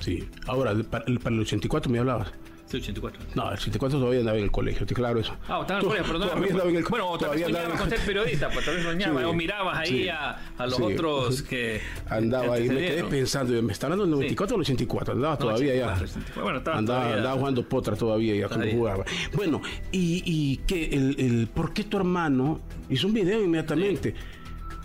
Sí. 0.00 0.28
Ahora, 0.46 0.74
para 0.90 1.04
el 1.06 1.40
84 1.40 1.90
me 1.90 2.00
hablabas. 2.00 2.32
Sí, 2.66 2.78
84. 2.78 3.20
No, 3.36 3.48
el 3.48 3.54
84 3.54 3.98
todavía 4.00 4.18
andaba 4.20 4.38
en 4.38 4.44
el 4.44 4.50
colegio, 4.50 4.80
estoy 4.80 4.96
claro 4.96 5.20
eso. 5.20 5.32
Ah, 5.48 5.60
estaba 5.60 5.78
en 5.80 5.86
el 5.86 5.88
colegio, 5.88 6.04
pero 6.06 6.18
no, 6.18 6.26
todavía 6.26 6.50
andaba 6.50 6.70
en 6.70 6.76
el 6.76 6.84
Bueno, 6.84 7.10
o 7.10 7.18
tal 7.18 7.30
vez 7.30 7.42
soñabas 7.42 7.80
con 7.80 7.90
ser 7.90 8.00
periodista, 8.00 8.50
pues 8.50 8.64
tal 8.64 8.74
vez 8.74 8.84
soñabas, 8.84 9.22
Sí, 9.22 9.28
o 9.28 9.32
mirabas 9.32 9.78
ahí 9.78 9.88
sí, 9.88 10.08
a, 10.08 10.30
a 10.58 10.66
los 10.66 10.74
sí. 10.76 10.82
otros 10.82 11.42
que. 11.42 11.80
Andaba 12.10 12.54
ahí, 12.56 12.68
me 12.68 12.74
quedé 12.80 13.04
pensando, 13.04 13.62
¿me 13.62 13.72
está 13.72 13.86
hablando 13.86 14.04
del 14.04 14.10
94 14.14 14.56
o 14.56 14.58
del 14.58 14.64
84? 14.64 15.14
Andaba 15.14 15.38
todavía 15.38 15.72
84, 15.74 16.06
ya. 16.06 16.12
84. 16.12 16.42
Bueno, 16.42 16.58
estaba 16.58 16.78
andaba, 16.78 16.98
todavía- 17.00 17.16
andaba 17.18 17.38
jugando 17.38 17.62
potra 17.68 17.94
todavía 17.96 18.34
ya 18.34 18.48
cuando 18.48 18.66
jugaba. 18.68 19.04
Bueno, 19.34 19.62
y, 19.92 20.22
y 20.26 20.56
que 20.66 20.86
el, 20.86 21.14
el, 21.20 21.46
¿por 21.46 21.72
qué 21.72 21.84
tu 21.84 21.96
hermano 21.98 22.60
hizo 22.88 23.06
un 23.06 23.14
video 23.14 23.40
inmediatamente? 23.44 24.12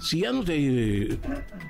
Si 0.02 0.22
ya 0.22 0.32
no 0.32 0.44
te. 0.44 1.18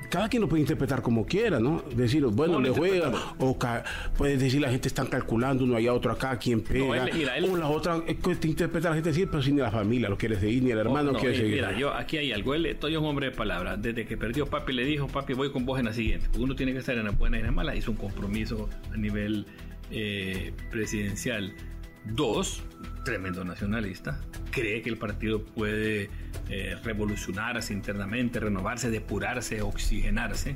Cada 0.09 0.29
quien 0.29 0.41
lo 0.41 0.47
puede 0.49 0.61
interpretar 0.61 1.01
como 1.01 1.25
quiera, 1.25 1.59
¿no? 1.59 1.83
Decir, 1.95 2.23
bueno, 2.25 2.53
¿Cómo 2.53 2.65
le 2.65 2.69
juega, 2.71 3.11
o 3.39 3.57
ca- 3.57 3.83
puedes 4.17 4.39
decir 4.39 4.61
la 4.61 4.69
gente 4.69 4.87
están 4.87 5.07
calculando, 5.07 5.63
uno 5.65 5.75
allá, 5.75 5.93
otro 5.93 6.11
acá, 6.11 6.37
quién 6.37 6.61
pega. 6.61 7.05
él- 7.07 7.11
mira, 7.13 7.37
él- 7.37 7.45
o 7.45 7.57
la 7.57 7.67
otra, 7.67 8.01
eh, 8.07 8.15
que 8.15 8.35
te 8.35 8.47
interpreta 8.47 8.89
la 8.89 8.95
gente 8.95 9.09
decir, 9.09 9.27
pero 9.29 9.43
si 9.43 9.51
ni 9.51 9.59
la 9.61 9.69
familia 9.71 10.07
lo 10.09 10.17
quieres 10.17 10.39
seguir, 10.39 10.63
ni 10.63 10.71
el 10.71 10.77
hermano 10.79 11.09
Oh, 11.09 11.13
no, 11.13 11.19
quiere 11.19 11.35
eh, 11.35 11.39
seguir. 11.39 11.55
Mira, 11.55 11.77
yo 11.77 11.93
aquí 11.93 12.17
hay 12.17 12.31
algo. 12.31 12.55
Él, 12.55 12.75
Toño 12.79 12.97
es 12.99 13.01
un 13.01 13.09
hombre 13.09 13.27
de 13.27 13.31
palabra. 13.35 13.75
Desde 13.77 14.05
que 14.05 14.15
perdió 14.17 14.45
papi 14.47 14.73
le 14.73 14.85
dijo, 14.85 15.07
papi, 15.07 15.33
voy 15.33 15.51
con 15.51 15.65
vos 15.65 15.79
en 15.79 15.85
la 15.85 15.93
siguiente. 15.93 16.27
Uno 16.39 16.55
tiene 16.55 16.71
que 16.73 16.79
estar 16.79 16.97
en 16.97 17.03
la 17.05 17.11
buena 17.11 17.37
y 17.37 17.41
en 17.41 17.47
la 17.47 17.51
mala. 17.51 17.75
Hizo 17.75 17.91
un 17.91 17.97
compromiso 17.97 18.69
a 18.93 18.97
nivel 18.97 19.45
eh, 19.91 20.53
presidencial. 20.71 21.53
Dos, 22.05 22.63
tremendo 23.05 23.43
nacionalista. 23.43 24.19
Cree 24.49 24.81
que 24.81 24.89
el 24.89 24.97
partido 24.97 25.43
puede 25.43 26.09
eh, 26.49 26.75
revolucionarse 26.83 27.73
internamente, 27.73 28.39
renovarse, 28.39 28.89
depurarse, 28.89 29.61
oxigenarse. 29.61 30.55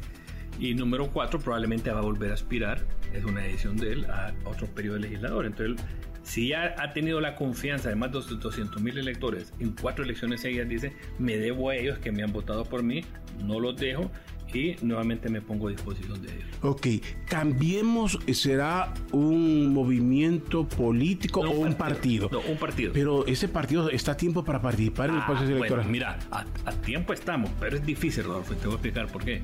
Y 0.59 0.73
número 0.73 1.11
cuatro, 1.11 1.39
probablemente 1.39 1.91
va 1.91 1.99
a 1.99 2.03
volver 2.03 2.31
a 2.31 2.33
aspirar, 2.33 2.85
es 3.13 3.23
una 3.25 3.41
decisión 3.41 3.77
de 3.77 3.91
él, 3.91 4.05
a 4.05 4.33
otro 4.45 4.67
periodo 4.67 4.97
legislador. 4.97 5.45
Entonces, 5.45 5.85
si 6.23 6.49
ya 6.49 6.73
ha 6.79 6.93
tenido 6.93 7.21
la 7.21 7.35
confianza 7.35 7.89
de 7.89 7.95
más 7.95 8.11
de 8.11 8.19
200 8.35 8.81
mil 8.81 8.97
electores 8.97 9.53
en 9.59 9.75
cuatro 9.79 10.03
elecciones 10.03 10.41
seguidas, 10.41 10.67
dice, 10.67 10.93
me 11.19 11.37
debo 11.37 11.69
a 11.69 11.75
ellos 11.75 11.99
que 11.99 12.11
me 12.11 12.23
han 12.23 12.31
votado 12.31 12.65
por 12.65 12.81
mí, 12.81 13.05
no 13.43 13.59
los 13.59 13.77
dejo 13.77 14.09
y 14.53 14.75
nuevamente 14.81 15.29
me 15.29 15.41
pongo 15.41 15.67
a 15.67 15.71
disposición 15.71 16.21
de 16.21 16.29
ellos. 16.33 16.45
Ok, 16.61 16.87
cambiemos, 17.27 18.17
¿será 18.33 18.93
un 19.11 19.73
movimiento 19.73 20.67
político 20.67 21.41
o 21.41 21.49
un 21.51 21.73
partido? 21.73 22.29
No, 22.31 22.39
un 22.39 22.57
partido. 22.57 22.93
Pero 22.93 23.25
ese 23.27 23.47
partido 23.47 23.89
está 23.89 24.13
a 24.13 24.17
tiempo 24.17 24.43
para 24.45 24.61
participar 24.61 25.09
en 25.09 25.15
el 25.15 25.21
Ah, 25.21 25.25
proceso 25.27 25.49
bueno, 25.49 25.65
electoral. 25.65 25.89
mira, 25.89 26.19
a, 26.31 26.45
a 26.65 26.71
tiempo 26.81 27.11
estamos, 27.13 27.49
pero 27.59 27.75
es 27.75 27.85
difícil, 27.85 28.23
Rodolfo, 28.23 28.53
y 28.53 28.57
te 28.57 28.65
voy 28.67 28.73
a 28.73 28.75
explicar 28.75 29.07
por 29.07 29.23
qué. 29.25 29.41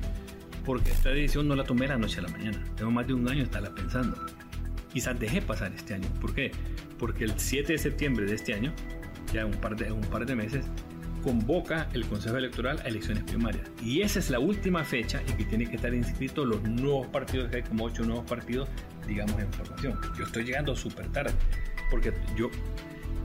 Porque 0.64 0.90
esta 0.92 1.10
decisión 1.10 1.48
no 1.48 1.56
la 1.56 1.64
tomé 1.64 1.88
la 1.88 1.98
noche 1.98 2.20
a 2.20 2.22
la 2.22 2.28
mañana. 2.28 2.62
Tengo 2.76 2.90
más 2.90 3.06
de 3.06 3.14
un 3.14 3.28
año 3.28 3.42
estarla 3.42 3.74
pensando. 3.74 4.16
Quizás 4.92 5.18
dejé 5.18 5.42
pasar 5.42 5.72
este 5.74 5.94
año. 5.94 6.08
¿Por 6.20 6.34
qué? 6.34 6.52
Porque 6.98 7.24
el 7.24 7.32
7 7.36 7.72
de 7.72 7.78
septiembre 7.78 8.26
de 8.26 8.34
este 8.36 8.54
año, 8.54 8.72
ya 9.32 9.44
un 9.44 9.52
par 9.54 9.74
de, 9.76 9.90
un 9.90 10.02
par 10.02 10.24
de 10.24 10.36
meses, 10.36 10.64
convoca 11.22 11.88
el 11.92 12.04
Consejo 12.06 12.36
Electoral 12.36 12.80
a 12.84 12.88
elecciones 12.88 13.24
primarias. 13.24 13.70
Y 13.82 14.02
esa 14.02 14.18
es 14.18 14.30
la 14.30 14.38
última 14.38 14.84
fecha 14.84 15.22
en 15.26 15.36
que 15.36 15.44
tienen 15.44 15.68
que 15.68 15.76
estar 15.76 15.94
inscritos 15.94 16.46
los 16.46 16.62
nuevos 16.62 17.06
partidos, 17.06 17.50
que 17.50 17.56
hay 17.56 17.62
como 17.62 17.84
ocho 17.84 18.04
nuevos 18.04 18.28
partidos, 18.28 18.68
digamos, 19.06 19.38
en 19.40 19.52
formación. 19.52 19.98
Yo 20.18 20.24
estoy 20.24 20.44
llegando 20.44 20.76
súper 20.76 21.06
tarde, 21.08 21.32
porque 21.90 22.12
yo, 22.36 22.50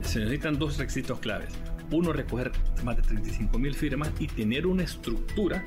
se 0.02 0.20
necesitan 0.20 0.58
dos 0.58 0.78
requisitos 0.78 1.18
claves. 1.18 1.50
Uno, 1.90 2.12
recoger 2.12 2.52
más 2.84 2.96
de 2.96 3.02
35 3.02 3.58
mil 3.58 3.74
firmas 3.74 4.10
y 4.18 4.26
tener 4.26 4.66
una 4.66 4.84
estructura 4.84 5.64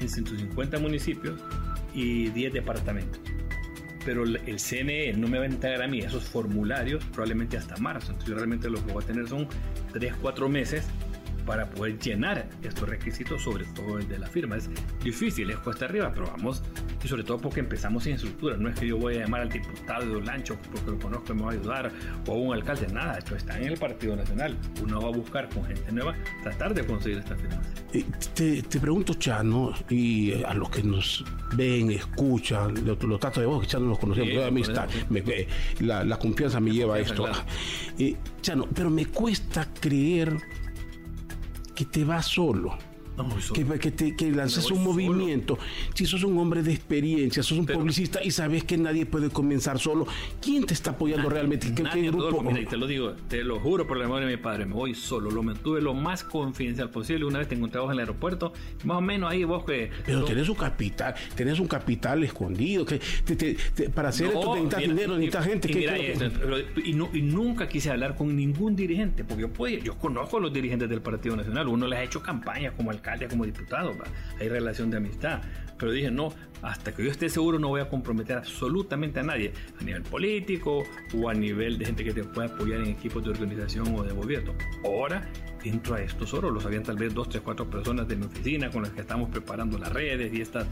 en 0.00 0.08
150 0.08 0.78
municipios 0.78 1.40
y 1.94 2.28
10 2.30 2.54
departamentos. 2.54 3.20
Pero 4.04 4.24
el 4.24 4.58
CNE 4.58 5.12
no 5.12 5.28
me 5.28 5.38
va 5.38 5.44
a 5.44 5.48
entregar 5.48 5.82
a 5.82 5.88
mí 5.88 5.98
esos 5.98 6.24
formularios 6.24 7.04
probablemente 7.12 7.58
hasta 7.58 7.76
marzo. 7.76 8.12
Entonces 8.12 8.30
yo 8.30 8.36
realmente 8.36 8.70
lo 8.70 8.84
que 8.84 8.92
voy 8.92 9.02
a 9.02 9.06
tener 9.06 9.28
son 9.28 9.46
3, 9.92 10.14
4 10.22 10.48
meses 10.48 10.86
para 11.48 11.64
poder 11.70 11.98
llenar 11.98 12.46
estos 12.62 12.86
requisitos, 12.86 13.42
sobre 13.42 13.64
todo 13.74 13.98
el 13.98 14.06
de 14.06 14.18
la 14.18 14.26
firma. 14.26 14.56
Es 14.56 14.68
difícil, 15.02 15.48
es 15.48 15.56
cuesta 15.56 15.86
arriba, 15.86 16.12
pero 16.12 16.26
vamos, 16.26 16.62
y 17.02 17.08
sobre 17.08 17.24
todo 17.24 17.38
porque 17.38 17.60
empezamos 17.60 18.04
sin 18.04 18.12
estructura. 18.14 18.58
No 18.58 18.68
es 18.68 18.78
que 18.78 18.86
yo 18.86 18.98
voy 18.98 19.16
a 19.16 19.20
llamar 19.20 19.40
al 19.40 19.48
diputado 19.48 20.06
de 20.06 20.16
Olancho 20.16 20.58
porque 20.70 20.90
lo 20.90 20.98
conozco 20.98 21.32
y 21.32 21.36
me 21.36 21.42
va 21.42 21.48
a 21.50 21.54
ayudar, 21.54 21.92
o 22.26 22.32
a 22.32 22.34
un 22.36 22.54
alcalde, 22.54 22.86
nada, 22.92 23.16
esto 23.16 23.34
está 23.34 23.58
en 23.58 23.68
el 23.68 23.78
Partido 23.78 24.14
Nacional. 24.14 24.58
Uno 24.82 25.00
va 25.00 25.08
a 25.08 25.12
buscar 25.12 25.48
con 25.48 25.64
gente 25.64 25.90
nueva 25.90 26.14
tratar 26.42 26.74
de 26.74 26.84
conseguir 26.84 27.18
esta 27.18 27.34
firma. 27.34 27.62
Eh, 27.94 28.04
Te, 28.34 28.62
te 28.62 28.78
pregunto, 28.78 29.14
Chano, 29.14 29.72
y 29.88 30.32
eh, 30.32 30.44
a 30.46 30.52
los 30.52 30.68
que 30.68 30.82
nos 30.82 31.24
ven, 31.56 31.90
escuchan, 31.92 32.84
lo, 32.84 32.94
lo 32.94 33.18
trato 33.18 33.40
de 33.40 33.46
vos, 33.46 33.66
Chano 33.66 33.86
los 33.86 33.98
conocemos, 33.98 34.28
Sí, 34.30 34.38
amistad, 34.42 34.86
me- 35.08 35.20
eh, 35.20 35.48
la, 35.80 36.04
la 36.04 36.18
confianza 36.18 36.60
me 36.60 36.72
lleva 36.72 36.96
a 36.96 36.98
esto. 36.98 37.26
Eh, 37.98 38.16
Chano, 38.42 38.68
pero 38.74 38.90
me 38.90 39.06
cuesta 39.06 39.66
creer 39.80 40.36
que 41.78 41.84
te 41.84 42.02
vas 42.02 42.26
solo. 42.26 42.76
Que, 43.54 43.64
que, 43.78 43.90
te, 43.90 44.16
que 44.16 44.30
lances 44.30 44.64
un 44.70 44.78
solo. 44.78 44.80
movimiento. 44.92 45.58
Si 45.94 46.06
sos 46.06 46.22
un 46.24 46.38
hombre 46.38 46.62
de 46.62 46.72
experiencia, 46.72 47.42
sos 47.42 47.58
un 47.58 47.66
Pero- 47.66 47.78
publicista 47.80 48.22
y 48.22 48.30
sabes 48.30 48.64
que 48.64 48.76
nadie 48.78 49.06
puede 49.06 49.30
comenzar 49.30 49.78
solo, 49.78 50.06
¿quién 50.40 50.64
te 50.64 50.74
está 50.74 50.90
apoyando 50.90 51.28
realmente? 51.28 51.68
¿Qué, 51.68 51.74
qué 51.74 51.82
Nadie, 51.82 52.02
grupo? 52.08 52.18
Rodolfo, 52.24 52.42
mira, 52.42 52.60
y 52.60 52.66
te 52.66 52.76
lo 52.76 52.86
digo, 52.86 53.12
te 53.28 53.42
lo 53.44 53.58
juro 53.60 53.86
por 53.86 53.96
la 53.96 54.04
memoria 54.04 54.26
de 54.28 54.36
mi 54.36 54.42
padre, 54.42 54.66
me 54.66 54.74
voy 54.74 54.94
solo, 54.94 55.30
lo 55.30 55.42
mantuve 55.42 55.80
lo 55.80 55.94
más 55.94 56.22
confidencial 56.24 56.90
posible. 56.90 57.24
Una 57.24 57.38
vez 57.38 57.48
te 57.48 57.54
encontramos 57.54 57.88
en 57.90 57.94
el 57.94 58.00
aeropuerto, 58.00 58.52
más 58.84 58.98
o 58.98 59.00
menos 59.00 59.30
ahí 59.30 59.44
vos 59.44 59.64
que. 59.64 59.90
Pero 60.04 60.24
tenés 60.24 60.48
un 60.48 60.54
capital, 60.56 61.14
tenés 61.34 61.58
un 61.60 61.66
capital 61.68 62.22
escondido. 62.24 62.84
Que 62.84 63.00
te- 63.24 63.36
te- 63.36 63.54
te- 63.74 63.88
para 63.90 64.10
hacer 64.10 64.28
esto 64.28 64.40
No, 64.44 64.54
necesitas 64.54 64.80
mira, 64.80 64.92
dinero, 64.92 65.12
necesitas 65.14 65.44
gente. 65.46 65.68
y 65.70 65.72
¿qué- 65.72 65.78
mira 65.80 65.94
qué- 65.94 66.12
esto, 66.12 66.30
pero- 66.40 66.56
y, 66.84 66.92
no- 66.92 67.10
y 67.12 67.22
nunca 67.22 67.68
quise 67.68 67.90
hablar 67.90 68.14
con 68.16 68.34
ningún 68.36 68.76
dirigente, 68.76 69.24
porque 69.24 69.42
yo, 69.42 69.52
podía- 69.52 69.78
yo 69.80 69.96
conozco 69.96 70.36
a 70.36 70.40
los 70.40 70.52
dirigentes 70.52 70.88
del 70.88 71.00
Partido 71.00 71.36
Nacional, 71.36 71.68
uno 71.68 71.86
les 71.86 71.98
ha 71.98 72.02
hecho 72.04 72.22
campaña 72.22 72.72
como 72.72 72.90
alcalde, 72.90 73.07
como 73.28 73.44
diputado, 73.44 73.96
¿va? 73.96 74.04
hay 74.40 74.48
relación 74.48 74.90
de 74.90 74.98
amistad. 74.98 75.40
Pero 75.78 75.92
dije, 75.92 76.10
no, 76.10 76.32
hasta 76.62 76.92
que 76.92 77.04
yo 77.04 77.10
esté 77.10 77.28
seguro 77.28 77.58
no 77.58 77.68
voy 77.68 77.80
a 77.80 77.88
comprometer 77.88 78.36
absolutamente 78.36 79.20
a 79.20 79.22
nadie, 79.22 79.52
a 79.80 79.84
nivel 79.84 80.02
político 80.02 80.82
o 81.14 81.28
a 81.28 81.34
nivel 81.34 81.78
de 81.78 81.86
gente 81.86 82.04
que 82.04 82.12
te 82.12 82.24
pueda 82.24 82.48
apoyar 82.48 82.80
en 82.80 82.88
equipos 82.88 83.22
de 83.22 83.30
organización 83.30 83.94
o 83.94 84.02
de 84.02 84.12
gobierno. 84.12 84.54
Ahora 84.84 85.22
entro 85.62 85.94
a 85.94 86.02
esto 86.02 86.26
solo, 86.26 86.50
lo 86.50 86.60
sabían 86.60 86.82
tal 86.82 86.96
vez 86.96 87.14
dos, 87.14 87.28
tres, 87.28 87.42
cuatro 87.44 87.68
personas 87.68 88.08
de 88.08 88.16
mi 88.16 88.26
oficina 88.26 88.70
con 88.70 88.82
las 88.82 88.92
que 88.92 89.00
estamos 89.00 89.28
preparando 89.30 89.78
las 89.78 89.92
redes 89.92 90.32
y 90.32 90.40
estas, 90.40 90.66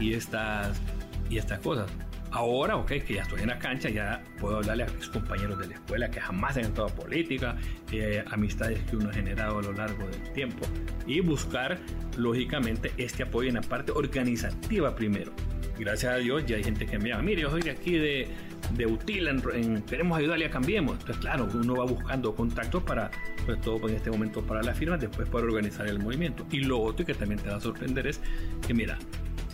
y 0.00 0.14
estas, 0.14 0.80
y 1.28 1.36
estas 1.36 1.58
cosas. 1.60 1.90
Ahora, 2.32 2.76
ok, 2.76 2.88
que 3.06 3.14
ya 3.14 3.22
estoy 3.22 3.40
en 3.40 3.48
la 3.48 3.58
cancha, 3.58 3.88
ya 3.88 4.22
puedo 4.38 4.56
hablarle 4.58 4.84
a 4.84 4.86
mis 4.88 5.08
compañeros 5.08 5.58
de 5.58 5.68
la 5.68 5.74
escuela 5.74 6.10
que 6.10 6.20
jamás 6.20 6.56
han 6.56 6.64
entrado 6.66 6.90
a 6.90 6.94
política, 6.94 7.56
eh, 7.92 8.22
amistades 8.30 8.78
que 8.90 8.96
uno 8.96 9.08
ha 9.10 9.12
generado 9.12 9.58
a 9.60 9.62
lo 9.62 9.72
largo 9.72 10.06
del 10.06 10.32
tiempo 10.32 10.66
y 11.06 11.20
buscar, 11.20 11.78
lógicamente, 12.18 12.92
este 12.98 13.22
apoyo 13.22 13.48
en 13.48 13.54
la 13.54 13.62
parte 13.62 13.92
organizativa 13.92 14.94
primero. 14.94 15.32
Gracias 15.78 16.12
a 16.12 16.16
Dios 16.16 16.44
ya 16.46 16.56
hay 16.56 16.64
gente 16.64 16.84
que 16.86 16.98
me 16.98 17.10
llama, 17.10 17.22
mire, 17.22 17.42
yo 17.42 17.50
soy 17.50 17.62
de 17.62 17.70
aquí 17.70 17.92
de, 17.92 18.28
de 18.74 18.86
Utila, 18.86 19.30
en- 19.30 19.42
en- 19.54 19.82
queremos 19.82 20.18
ayudarle 20.18 20.46
a 20.46 20.50
Cambiemos. 20.50 20.92
Entonces, 20.92 21.18
claro, 21.18 21.46
uno 21.54 21.76
va 21.76 21.84
buscando 21.84 22.34
contactos 22.34 22.82
para, 22.82 23.10
sobre 23.44 23.56
todo 23.60 23.88
en 23.88 23.94
este 23.94 24.10
momento 24.10 24.42
para 24.42 24.62
las 24.62 24.76
firmas, 24.76 25.00
después 25.00 25.28
para 25.28 25.44
organizar 25.44 25.86
el 25.86 25.98
movimiento. 26.00 26.46
Y 26.50 26.60
lo 26.60 26.80
otro 26.80 27.04
que 27.06 27.14
también 27.14 27.40
te 27.40 27.50
va 27.50 27.56
a 27.56 27.60
sorprender 27.60 28.06
es 28.06 28.20
que, 28.66 28.72
mira, 28.74 28.98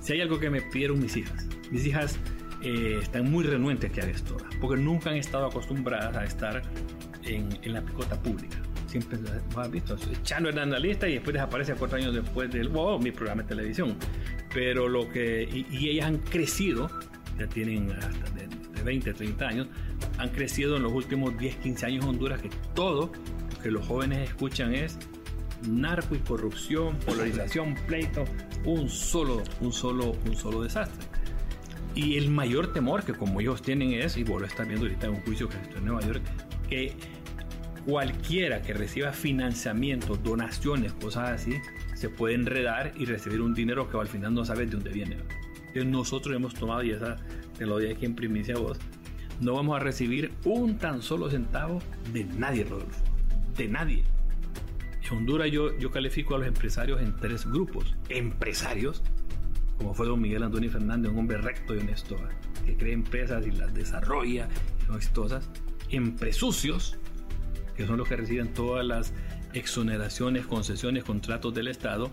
si 0.01 0.15
hay 0.15 0.21
algo 0.21 0.39
que 0.39 0.49
me 0.49 0.63
pidieron 0.63 1.01
mis 1.01 1.17
hijas, 1.17 1.47
mis 1.73 1.87
hijas 1.87 2.19
eh, 2.63 2.99
están 3.03 3.31
muy 3.31 3.45
renuentes 3.45 3.91
que 3.91 4.01
haga 4.01 4.11
esto, 4.11 4.37
porque 4.61 4.81
nunca 4.81 5.11
han 5.11 5.17
estado 5.17 5.47
acostumbradas 5.47 6.17
a 6.17 6.25
estar 6.25 6.63
en, 7.25 7.49
en 7.63 7.73
la 7.73 7.83
picota 7.83 8.21
pública. 8.21 8.59
Siempre 8.87 9.19
lo 9.55 9.61
has 9.61 9.71
visto. 9.71 9.97
Chano 10.23 10.51
era 10.51 10.63
analista 10.63 11.09
y 11.09 11.15
después 11.15 11.33
desaparece 11.33 11.75
cuatro 11.75 11.97
años 11.97 12.15
después 12.15 12.51
del 12.53 12.69
wow, 12.69 12.99
mi 12.99 13.11
programa 13.11 13.43
de 13.43 13.49
televisión. 13.49 13.97
Pero 14.53 14.87
lo 14.87 15.09
que. 15.09 15.49
Y, 15.51 15.67
y 15.75 15.89
ellas 15.89 16.07
han 16.09 16.19
crecido, 16.19 16.91
ya 17.39 17.47
tienen 17.47 17.91
hasta 17.91 18.31
de, 18.33 18.49
de 18.75 18.83
20, 18.83 19.15
30 19.15 19.49
años, 19.49 19.67
han 20.19 20.29
crecido 20.29 20.77
en 20.77 20.83
los 20.83 20.93
últimos 20.93 21.37
10, 21.39 21.57
15 21.57 21.87
años 21.87 22.05
en 22.05 22.11
Honduras, 22.11 22.43
que 22.43 22.51
todo 22.75 23.13
lo 23.51 23.63
que 23.63 23.71
los 23.71 23.87
jóvenes 23.87 24.29
escuchan 24.29 24.75
es 24.75 24.99
narco 25.67 26.15
y 26.15 26.19
corrupción, 26.19 26.99
polarización, 27.07 27.75
pleito, 27.87 28.25
un 28.65 28.89
solo, 28.89 29.43
un 29.61 29.73
solo, 29.73 30.13
un 30.27 30.37
solo 30.37 30.63
desastre. 30.63 31.07
Y 31.95 32.17
el 32.17 32.31
mayor 32.31 32.73
temor 32.73 33.05
que 33.05 33.13
como 33.13 33.41
ellos 33.41 33.63
tienen 33.63 33.93
es, 33.93 34.17
y 34.17 34.25
vos 34.25 34.41
lo 34.41 34.47
estás 34.47 34.67
viendo 34.67 34.87
ahorita 34.87 35.07
en 35.07 35.15
un 35.15 35.21
juicio 35.23 35.49
que 35.49 35.57
está 35.57 35.79
en 35.79 35.85
Nueva 35.85 36.01
York, 36.01 36.23
que 36.69 36.95
cualquiera 37.85 38.63
que 38.63 38.73
reciba 38.73 39.13
financiamiento, 39.13 40.17
donaciones, 40.17 40.93
cosas 40.95 41.31
así, 41.31 41.57
se 41.95 42.09
puede 42.09 42.35
enredar 42.35 42.93
y 42.97 43.05
recibir 43.05 43.41
un 43.41 43.55
dinero 43.55 43.91
que 43.91 43.99
al 43.99 44.09
final 44.09 44.35
no 44.35 44.45
sabes 44.45 44.71
de 44.71 44.77
dónde 44.77 44.91
viene. 44.91 45.17
Entonces 45.59 45.87
nosotros 45.87 46.35
hemos 46.35 46.55
tomado, 46.55 46.83
y 46.83 46.93
esa 46.93 47.17
te 47.59 47.67
lo 47.67 47.75
doy 47.75 47.91
aquí 47.91 48.07
en 48.07 48.15
primicia 48.15 48.55
a 48.55 48.59
vos, 48.59 48.79
no 49.41 49.55
vamos 49.55 49.77
a 49.77 49.81
recibir 49.81 50.33
un 50.45 50.79
tan 50.79 51.03
solo 51.03 51.31
centavo 51.31 51.81
de 52.13 52.25
nadie, 52.25 52.65
Rodolfo. 52.65 53.03
De 53.57 53.69
nadie. 53.69 54.05
En 55.03 55.19
Honduras 55.19 55.51
yo, 55.51 55.77
yo 55.79 55.91
califico 55.91 56.35
a 56.35 56.39
los 56.39 56.47
empresarios 56.47 57.03
en 57.03 57.17
tres 57.17 57.45
grupos. 57.47 57.97
Empresarios, 58.09 59.03
como 59.79 59.95
fue 59.95 60.07
don 60.07 60.21
Miguel 60.21 60.43
Antonio 60.43 60.71
Fernández, 60.71 61.13
un 61.13 61.19
hombre 61.19 61.39
recto 61.39 61.75
y 61.75 61.79
honesto, 61.79 62.17
que 62.65 62.77
crea 62.77 62.93
empresas 62.93 63.47
y 63.47 63.51
las 63.51 63.73
desarrolla 63.75 64.49
y 64.81 64.87
son 64.87 64.97
exitosas. 64.97 65.51
Empresucios, 65.91 66.99
que 67.77 67.87
son 67.87 67.99
los 67.99 68.09
que 68.09 68.17
reciben 68.17 68.53
todas 68.55 68.85
las 68.85 69.13
exoneraciones, 69.53 70.47
concesiones, 70.47 71.05
contratos 71.05 71.55
del 71.55 71.69
Estado. 71.69 72.11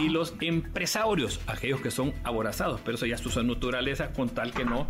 Y 0.00 0.08
los 0.08 0.34
empresarios, 0.40 1.40
aquellos 1.46 1.80
que 1.80 1.90
son 1.90 2.14
aborazados, 2.24 2.80
pero 2.84 2.94
eso 2.94 3.04
ya 3.04 3.16
es 3.16 3.20
su 3.20 3.42
naturaleza 3.42 4.12
con 4.12 4.30
tal 4.30 4.52
que 4.52 4.64
no 4.64 4.86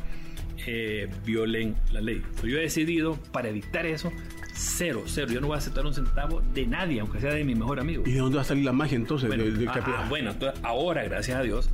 eh, 0.67 1.11
violen 1.25 1.75
la 1.93 2.01
ley. 2.01 2.23
Yo 2.45 2.59
he 2.59 2.63
decidido, 2.63 3.17
para 3.33 3.49
evitar 3.49 3.87
eso, 3.87 4.13
cero, 4.55 5.03
cero. 5.07 5.29
Yo 5.33 5.41
no 5.41 5.49
voy 5.49 5.57
a 5.57 5.59
aceptar 5.59 5.85
un 5.85 5.93
centavo 5.95 6.41
de 6.55 6.67
nadie, 6.67 7.01
aunque 7.01 7.21
sea 7.21 7.33
de 7.35 7.45
mi 7.45 7.55
mejor 7.55 7.81
amigo. 7.81 8.05
¿Y 8.07 8.13
de 8.13 8.19
dónde 8.21 8.37
va 8.37 8.43
a 8.43 8.47
salir 8.47 8.65
la 8.65 8.73
magia 8.73 8.97
entonces? 8.97 9.29
Bueno, 9.29 9.45
De- 9.45 9.51
de 9.53 9.69
ah, 9.69 9.83
ah, 9.85 10.07
bueno, 10.09 10.31
entonces 10.31 10.61
ahora, 10.65 11.03
gracias 11.05 11.39
a 11.39 11.43
Dios, 11.43 11.71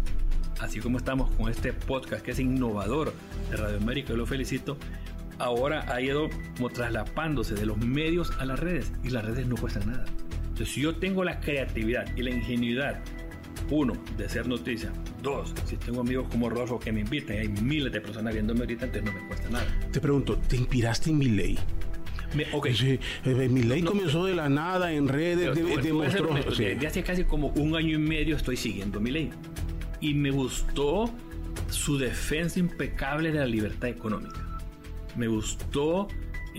así 0.60 0.80
como 0.80 0.98
estamos 0.98 1.30
con 1.32 1.50
este 1.50 1.72
podcast 1.72 2.24
que 2.24 2.30
es 2.32 2.40
innovador 2.40 3.12
de 3.50 3.56
Radio 3.56 3.76
América, 3.76 4.08
yo 4.10 4.16
lo 4.16 4.26
felicito, 4.26 4.76
ahora 5.38 5.84
ha 5.92 6.00
ido 6.00 6.28
como 6.56 6.70
traslapándose 6.70 7.54
de 7.54 7.66
los 7.66 7.76
medios 7.78 8.30
a 8.38 8.44
las 8.46 8.58
redes 8.58 8.92
y 9.04 9.10
las 9.10 9.24
redes 9.24 9.46
no 9.46 9.56
cuestan 9.56 9.86
nada. 9.90 10.04
Entonces, 10.48 10.70
si 10.74 10.80
yo 10.82 10.96
tengo 10.96 11.24
la 11.24 11.40
creatividad 11.40 12.06
y 12.16 12.22
la 12.22 12.30
ingenuidad, 12.30 13.00
uno, 13.70 13.92
de 14.18 14.24
hacer 14.26 14.46
noticias, 14.48 14.92
dos, 15.22 15.54
si 15.66 15.76
tengo 15.76 16.00
amigos 16.00 16.26
como 16.30 16.50
Rodolfo 16.50 16.78
que 16.78 16.92
me 16.92 17.00
invitan, 17.00 17.38
hay 17.38 17.48
miles 17.48 17.92
de 17.92 18.00
personas 18.00 18.32
viéndome 18.34 18.60
ahorita, 18.60 18.86
entonces 18.86 19.12
no 19.14 19.18
me 19.20 19.26
cuesta 19.28 19.48
nada. 19.48 19.66
Te 19.92 20.00
pregunto, 20.00 20.36
¿te 20.48 20.56
inspiraste 20.56 21.10
en 21.10 21.18
mi 21.18 21.26
ley? 21.28 21.58
Me- 22.34 22.46
ok, 22.52 22.68
Sí, 22.74 22.98
eh, 23.24 23.48
mi 23.50 23.62
ley 23.62 23.82
comenzó 23.82 24.24
de 24.24 24.34
la 24.34 24.48
nada 24.48 24.92
en 24.92 25.08
redes, 25.08 25.54
de- 25.54 25.62
tú 25.62 25.80
demostró. 25.82 26.36
ser- 26.42 26.54
sí. 26.54 26.64
Desde 26.64 26.86
hace 26.86 27.02
casi 27.02 27.24
como 27.24 27.48
un 27.48 27.74
año 27.76 27.96
y 27.96 27.98
medio 27.98 28.36
estoy 28.36 28.56
siguiendo 28.56 29.00
mi 29.00 29.10
ley. 29.10 29.30
y 30.02 30.14
me 30.14 30.30
gustó 30.30 31.10
su 31.68 31.98
defensa 31.98 32.58
impecable 32.58 33.30
de 33.32 33.38
la 33.40 33.46
libertad 33.46 33.90
económica. 33.90 34.40
Me 35.14 35.28
gustó 35.28 36.08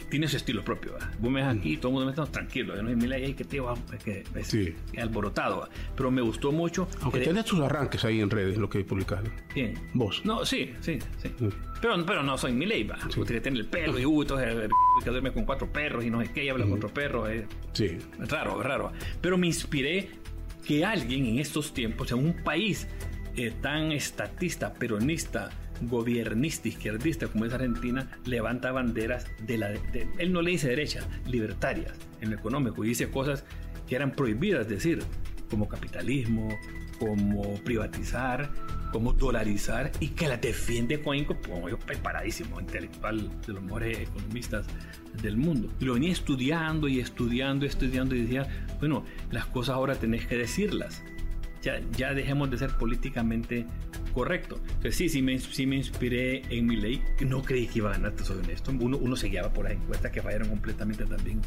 tiene 0.10 0.28
su 0.28 0.38
estilo 0.38 0.64
propio. 0.64 0.94
¿verdad? 0.94 1.10
Vos 1.20 1.32
me 1.32 1.42
ves 1.46 1.58
aquí, 1.58 1.78
todo 1.78 1.90
el 1.90 1.94
mundo 1.94 2.06
me 2.06 2.12
está 2.12 2.26
tranquilo. 2.32 2.76
Yo 2.76 2.84
no 2.84 2.90
mi 2.96 3.08
ley 3.08 3.34
que 3.34 3.46
es 3.94 4.04
que 4.04 4.24
es 4.36 4.48
Sí. 4.48 4.74
alborotado. 4.98 5.62
¿verdad? 5.62 5.76
Pero 5.96 6.12
me 6.12 6.22
gustó 6.22 6.52
mucho. 6.52 6.88
Aunque 7.02 7.20
que- 7.20 7.26
tenés 7.26 7.46
tus 7.46 7.60
arranques 7.60 8.04
ahí 8.06 8.20
en 8.22 8.30
redes, 8.30 8.58
lo 8.58 8.70
que 8.70 8.84
publicas. 8.84 9.22
¿Quién? 9.54 9.74
Vos. 9.94 10.22
No, 10.26 10.46
sí, 10.46 10.74
sí, 10.82 11.00
sí. 11.18 11.30
Mm. 11.40 11.50
Pero, 11.82 12.06
pero 12.06 12.24
no 12.24 12.38
soy 12.38 12.54
mi 12.54 12.66
ley, 12.66 12.84
va. 12.84 12.98
Usted 13.06 13.26
que 13.26 13.42
tiene 13.42 13.60
el 13.60 13.66
pelo 13.66 13.98
y 14.00 14.06
uh, 14.06 14.22
entonces 14.22 14.70
que 15.04 15.10
duerme 15.10 15.32
con 15.34 15.46
cuatro 15.46 15.72
perros 15.72 16.04
y 16.06 16.10
no 16.10 16.22
sé 16.22 16.32
qué, 16.32 16.46
y 16.46 16.50
habla 16.50 16.64
con 16.66 16.74
otro 16.74 16.90
perro. 16.90 17.28
eh. 17.30 17.46
Sí. 17.74 17.98
Raro, 18.20 18.62
raro. 18.62 18.92
Pero 19.20 19.38
me 19.38 19.48
inspiré 19.48 20.10
que 20.66 20.86
alguien 20.86 21.26
en 21.26 21.40
estos 21.40 21.74
tiempos, 21.74 22.12
en 22.12 22.20
un 22.20 22.34
país 22.44 22.88
eh, 23.36 23.52
tan 23.62 23.92
estatista, 23.94 24.74
peronista, 24.74 25.50
gobernista, 25.82 26.68
izquierdista 26.68 27.28
como 27.28 27.46
es 27.46 27.54
Argentina, 27.54 28.10
levanta 28.26 28.72
banderas 28.72 29.26
de 29.46 29.58
la... 29.58 29.72
él 30.18 30.34
no 30.34 30.42
le 30.42 30.52
dice 30.52 30.70
derecha, 30.70 31.02
libertarias 31.28 31.94
en 32.22 32.32
lo 32.32 32.36
económico 32.36 32.84
y 32.84 32.90
dice 32.90 33.10
cosas 33.10 33.44
que 33.88 33.96
eran 33.96 34.12
prohibidas 34.12 34.68
decir, 34.68 35.04
como 35.50 35.68
capitalismo, 35.68 36.50
como 36.98 37.56
privatizar, 37.64 38.52
como 38.92 39.14
dolarizar 39.14 39.92
y 40.00 40.10
que 40.10 40.28
las 40.28 40.40
defiende 40.40 41.02
con 41.02 41.18
yo 41.18 41.80
preparadísimo, 41.80 42.60
intelectual 42.60 43.30
de 43.46 43.54
los 43.54 43.64
mejores 43.64 44.00
economistas 44.00 44.68
del 45.22 45.38
mundo. 45.38 45.74
Y 45.80 45.86
lo 45.86 45.96
venía 45.96 46.12
estudiando 46.12 46.88
y 46.88 47.00
estudiando 47.00 47.66
y 47.66 47.70
estudiando 47.70 48.16
y 48.16 48.24
decía, 48.24 48.48
bueno, 48.80 49.04
las 49.32 49.46
cosas 49.48 49.76
ahora 49.76 49.96
tenés 49.96 50.28
que 50.28 50.38
decirlas. 50.38 51.04
Ya, 51.62 51.80
ya 51.96 52.14
dejemos 52.14 52.50
de 52.50 52.58
ser 52.58 52.72
políticamente 52.78 53.66
correcto. 54.14 54.60
Entonces 54.68 54.96
sí, 54.96 55.10
sí 55.10 55.22
me, 55.22 55.40
sí 55.40 55.66
me 55.66 55.78
inspiré 55.78 56.42
en 56.50 56.66
mi 56.66 56.76
ley, 56.76 57.02
no 57.26 57.42
creí 57.42 57.68
que 57.68 57.80
iba 57.80 57.90
a 57.90 57.94
ganar, 57.94 58.12
te 58.14 58.24
soy 58.24 58.40
honesto. 58.40 58.72
Uno, 58.72 58.98
uno 58.98 59.16
se 59.16 59.30
guiaba 59.30 59.54
por 59.54 59.66
las 59.66 59.74
encuestas 59.74 60.12
que 60.12 60.22
fallaron 60.22 60.50
completamente 60.50 61.06
también 61.06 61.42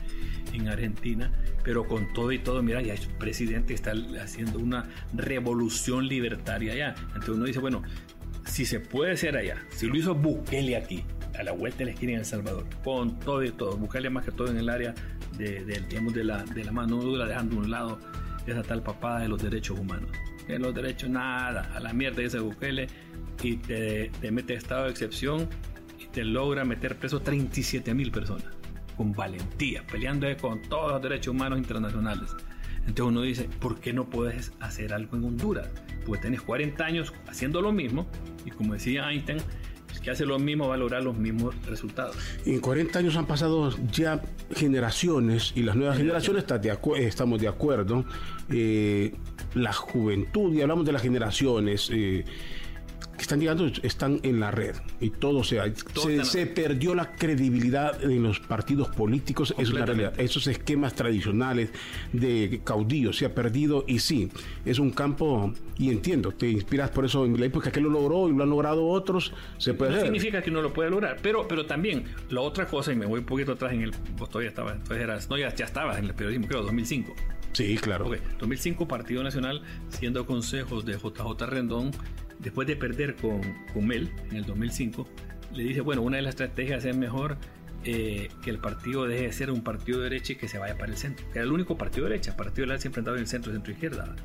en 0.52 0.68
Argentina, 0.68 1.32
pero 1.62 1.86
con 1.86 2.12
todo 2.12 2.32
y 2.32 2.38
todo, 2.38 2.62
mira, 2.62 2.80
ya 2.80 2.94
es 2.94 3.06
presidente, 3.06 3.74
está 3.74 3.92
haciendo 4.22 4.58
una 4.58 4.88
revolución 5.14 6.06
libertaria 6.06 6.72
allá. 6.72 6.94
Entonces 7.08 7.34
uno 7.34 7.44
dice, 7.44 7.58
bueno, 7.58 7.82
si 8.46 8.66
se 8.66 8.80
puede 8.80 9.12
hacer 9.12 9.36
allá, 9.36 9.56
si 9.70 9.86
lo 9.86 9.96
hizo 9.96 10.14
Bukele 10.14 10.76
aquí, 10.76 11.04
a 11.38 11.42
la 11.42 11.52
vuelta 11.52 11.78
de 11.78 11.86
la 11.86 11.90
esquina 11.90 12.12
en 12.12 12.18
El 12.20 12.24
Salvador, 12.24 12.66
con 12.84 13.18
todo 13.18 13.42
y 13.42 13.50
todo, 13.50 13.76
Bukele 13.76 14.10
más 14.10 14.24
que 14.24 14.30
todo 14.30 14.48
en 14.50 14.58
el 14.58 14.68
área 14.68 14.94
de, 15.36 15.64
digamos, 15.88 16.14
de, 16.14 16.24
la, 16.24 16.44
de 16.44 16.64
la 16.64 16.70
mano 16.70 16.96
dura, 16.96 17.26
dejando 17.26 17.56
a 17.56 17.58
un 17.58 17.70
lado 17.70 17.98
esa 18.46 18.62
tal 18.62 18.82
papada 18.82 19.20
de 19.20 19.28
los 19.28 19.42
derechos 19.42 19.78
humanos. 19.78 20.10
Que 20.46 20.58
los 20.58 20.74
derechos, 20.74 21.08
nada, 21.08 21.70
a 21.74 21.80
la 21.80 21.92
mierda 21.92 22.22
dice 22.22 22.38
Bukele, 22.38 22.86
y 23.42 23.56
te, 23.56 24.10
te 24.20 24.30
mete 24.30 24.54
estado 24.54 24.84
de 24.84 24.90
excepción 24.90 25.48
y 25.98 26.06
te 26.06 26.24
logra 26.24 26.64
meter 26.64 26.96
preso 26.96 27.20
37 27.20 27.94
mil 27.94 28.10
personas, 28.10 28.46
con 28.96 29.12
valentía, 29.12 29.86
peleando 29.86 30.26
con 30.40 30.62
todos 30.62 30.92
los 30.92 31.02
derechos 31.02 31.34
humanos 31.34 31.58
internacionales. 31.58 32.30
Entonces 32.86 33.04
uno 33.04 33.22
dice, 33.22 33.48
¿por 33.60 33.80
qué 33.80 33.92
no 33.92 34.08
puedes 34.08 34.52
hacer 34.60 34.92
algo 34.92 35.16
en 35.16 35.24
Honduras? 35.24 35.68
Porque 36.04 36.22
tenés 36.22 36.42
40 36.42 36.84
años 36.84 37.14
haciendo 37.26 37.62
lo 37.62 37.72
mismo, 37.72 38.06
y 38.44 38.50
como 38.50 38.74
decía 38.74 39.10
Einstein, 39.10 39.38
que 40.04 40.10
hace 40.10 40.26
lo 40.26 40.38
mismo 40.38 40.68
va 40.68 40.74
a 40.74 40.78
lograr 40.78 41.02
los 41.02 41.16
mismos 41.16 41.54
resultados. 41.66 42.16
En 42.44 42.60
40 42.60 42.98
años 42.98 43.16
han 43.16 43.26
pasado 43.26 43.74
ya 43.90 44.20
generaciones 44.54 45.52
y 45.56 45.62
las 45.62 45.76
nuevas 45.76 45.96
generaciones 45.96 46.42
está 46.42 46.58
de 46.58 46.72
acu- 46.72 46.96
eh, 46.98 47.06
estamos 47.06 47.40
de 47.40 47.48
acuerdo. 47.48 48.04
Eh, 48.50 49.14
la 49.54 49.72
juventud, 49.72 50.52
y 50.52 50.60
hablamos 50.60 50.84
de 50.84 50.92
las 50.92 51.00
generaciones 51.02 51.88
eh, 51.92 52.24
que 53.16 53.22
están 53.22 53.40
llegando, 53.40 53.66
están 53.82 54.20
en 54.22 54.40
la 54.40 54.50
red 54.50 54.74
y 55.00 55.10
todo 55.10 55.44
se, 55.44 55.60
se, 56.24 56.46
la 56.46 56.54
perdió 56.54 56.94
la 56.94 57.12
credibilidad 57.12 58.02
en 58.02 58.22
los 58.22 58.40
partidos 58.40 58.88
políticos, 58.88 59.54
es 59.58 59.70
una 59.70 59.86
realidad. 59.86 60.18
Esos 60.18 60.46
esquemas 60.46 60.94
tradicionales 60.94 61.70
de 62.12 62.60
caudillos 62.64 63.16
se 63.16 63.26
ha 63.26 63.34
perdido 63.34 63.84
y 63.86 63.98
sí, 63.98 64.30
es 64.64 64.78
un 64.78 64.90
campo, 64.90 65.52
y 65.78 65.90
entiendo, 65.90 66.32
te 66.32 66.48
inspiras 66.48 66.90
por 66.90 67.04
eso 67.04 67.24
en 67.24 67.38
ley, 67.38 67.48
porque 67.48 67.68
aquel 67.68 67.84
lo 67.84 67.90
logró 67.90 68.28
y 68.28 68.32
lo 68.32 68.42
han 68.42 68.50
logrado 68.50 68.86
otros, 68.86 69.32
se 69.58 69.74
puede 69.74 69.92
no 69.92 69.96
hacer. 69.96 70.08
significa 70.08 70.42
que 70.42 70.50
uno 70.50 70.62
lo 70.62 70.72
pueda 70.72 70.90
lograr, 70.90 71.18
pero, 71.22 71.46
pero 71.48 71.66
también 71.66 72.04
la 72.30 72.40
otra 72.40 72.66
cosa, 72.66 72.92
y 72.92 72.96
me 72.96 73.06
voy 73.06 73.20
un 73.20 73.26
poquito 73.26 73.52
atrás 73.52 73.72
en 73.72 73.82
el, 73.82 73.92
vos 74.16 74.28
todavía 74.28 74.50
estabas, 74.50 74.74
entonces 74.74 75.02
eras, 75.02 75.30
no, 75.30 75.36
ya, 75.36 75.54
ya 75.54 75.64
estabas 75.64 75.98
en 75.98 76.06
el 76.06 76.14
periodismo, 76.14 76.46
creo, 76.48 76.62
2005. 76.62 77.14
Sí, 77.54 77.76
claro. 77.76 78.08
Ok, 78.08 78.18
2005 78.40 78.88
Partido 78.88 79.22
Nacional, 79.22 79.62
siendo 79.88 80.26
consejos 80.26 80.84
de 80.84 80.94
JJ 80.94 81.46
Rendón, 81.46 81.92
después 82.38 82.66
de 82.66 82.76
perder 82.76 83.14
con, 83.16 83.40
con 83.72 83.86
Mel 83.86 84.10
en 84.30 84.36
el 84.36 84.44
2005, 84.44 85.06
le 85.52 85.64
dice, 85.64 85.80
bueno, 85.80 86.02
una 86.02 86.16
de 86.16 86.22
las 86.22 86.30
estrategias 86.30 86.84
es 86.84 86.96
mejor 86.96 87.36
eh, 87.84 88.28
que 88.42 88.50
el 88.50 88.58
partido 88.58 89.06
deje 89.06 89.24
de 89.24 89.32
ser 89.32 89.50
un 89.50 89.62
partido 89.62 89.98
de 89.98 90.04
derecha 90.04 90.32
y 90.32 90.36
que 90.36 90.48
se 90.48 90.58
vaya 90.58 90.76
para 90.76 90.90
el 90.90 90.96
centro, 90.96 91.26
que 91.26 91.38
era 91.38 91.44
el 91.44 91.52
único 91.52 91.76
partido 91.76 92.06
de 92.06 92.12
derecha, 92.12 92.30
el 92.30 92.36
partido 92.36 92.66
siempre 92.78 93.00
ha 93.00 93.02
estado 93.02 93.16
en 93.16 93.22
el 93.22 93.28
centro, 93.28 93.52
centro-izquierda. 93.52 94.16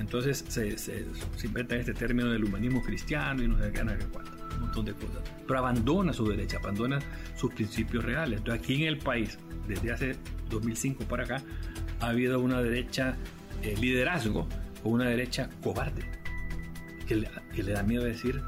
Entonces 0.00 0.44
se, 0.48 0.78
se, 0.78 1.04
se 1.36 1.46
inventan 1.46 1.78
este 1.78 1.92
término 1.92 2.30
del 2.30 2.44
humanismo 2.44 2.82
cristiano 2.82 3.42
y 3.42 3.48
no 3.48 3.58
no 3.58 3.64
sé 3.64 3.72
qué 3.72 3.82
cuánto, 4.10 4.32
un 4.54 4.60
montón 4.60 4.86
de 4.86 4.94
cosas. 4.94 5.22
Pero 5.46 5.58
abandona 5.58 6.12
su 6.12 6.26
derecha, 6.26 6.56
abandona 6.56 6.98
sus 7.36 7.52
principios 7.52 8.02
reales. 8.02 8.38
Entonces 8.38 8.64
aquí 8.64 8.82
en 8.82 8.88
el 8.88 8.98
país, 8.98 9.38
desde 9.68 9.92
hace 9.92 10.16
2005 10.48 11.04
para 11.04 11.24
acá, 11.24 11.42
ha 12.00 12.08
habido 12.08 12.40
una 12.40 12.62
derecha 12.62 13.16
eh, 13.62 13.76
liderazgo 13.80 14.48
o 14.82 14.88
una 14.88 15.04
derecha 15.04 15.50
cobarde, 15.62 16.02
que 17.02 17.16
le, 17.16 17.72
da 17.72 17.82
miedo 17.82 18.04
decir 18.04 18.40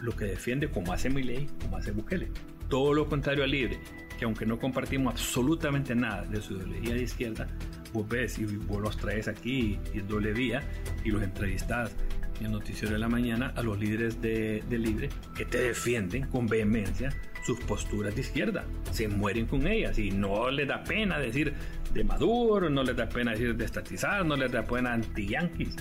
lo 0.00 0.12
que 0.12 0.24
defiende 0.24 0.68
como 0.68 0.92
hace 0.92 1.10
Milei, 1.10 1.46
como 1.60 1.76
hace 1.76 1.92
Bukele. 1.92 2.30
Todo 2.68 2.94
lo 2.94 3.06
contrario 3.06 3.44
al 3.44 3.50
libre, 3.50 3.78
que 4.18 4.24
aunque 4.24 4.46
no 4.46 4.58
compartimos 4.58 5.14
absolutamente 5.14 5.94
nada 5.94 6.22
de 6.22 6.40
su 6.40 6.54
ideología 6.54 6.94
de 6.94 7.02
izquierda, 7.02 7.46
vos 7.92 8.08
ves 8.08 8.38
y 8.38 8.44
vos 8.44 8.80
los 8.80 8.96
traes 8.96 9.28
aquí 9.28 9.78
y 9.92 9.98
es 9.98 10.08
doble 10.08 10.32
vía 10.32 10.62
y 11.04 11.10
los 11.10 11.22
entrevistas 11.22 11.94
en 12.40 12.46
el 12.46 12.52
noticiero 12.52 12.94
de 12.94 12.98
la 12.98 13.08
mañana 13.08 13.52
a 13.56 13.62
los 13.62 13.78
líderes 13.78 14.20
de, 14.20 14.64
de 14.68 14.78
Libre 14.78 15.08
que 15.36 15.44
te 15.44 15.58
defienden 15.58 16.26
con 16.28 16.46
vehemencia 16.46 17.10
sus 17.44 17.58
posturas 17.60 18.14
de 18.14 18.20
izquierda. 18.22 18.64
Se 18.90 19.08
mueren 19.08 19.46
con 19.46 19.66
ellas 19.66 19.98
y 19.98 20.10
no 20.10 20.50
les 20.50 20.68
da 20.68 20.82
pena 20.82 21.18
decir 21.18 21.52
de 21.92 22.04
Maduro, 22.04 22.70
no 22.70 22.82
les 22.82 22.96
da 22.96 23.08
pena 23.08 23.32
decir 23.32 23.54
de 23.56 23.64
estatizar, 23.64 24.24
no 24.24 24.36
les 24.36 24.50
da 24.50 24.62
pena 24.64 24.92
anti-yanquis. 24.92 25.76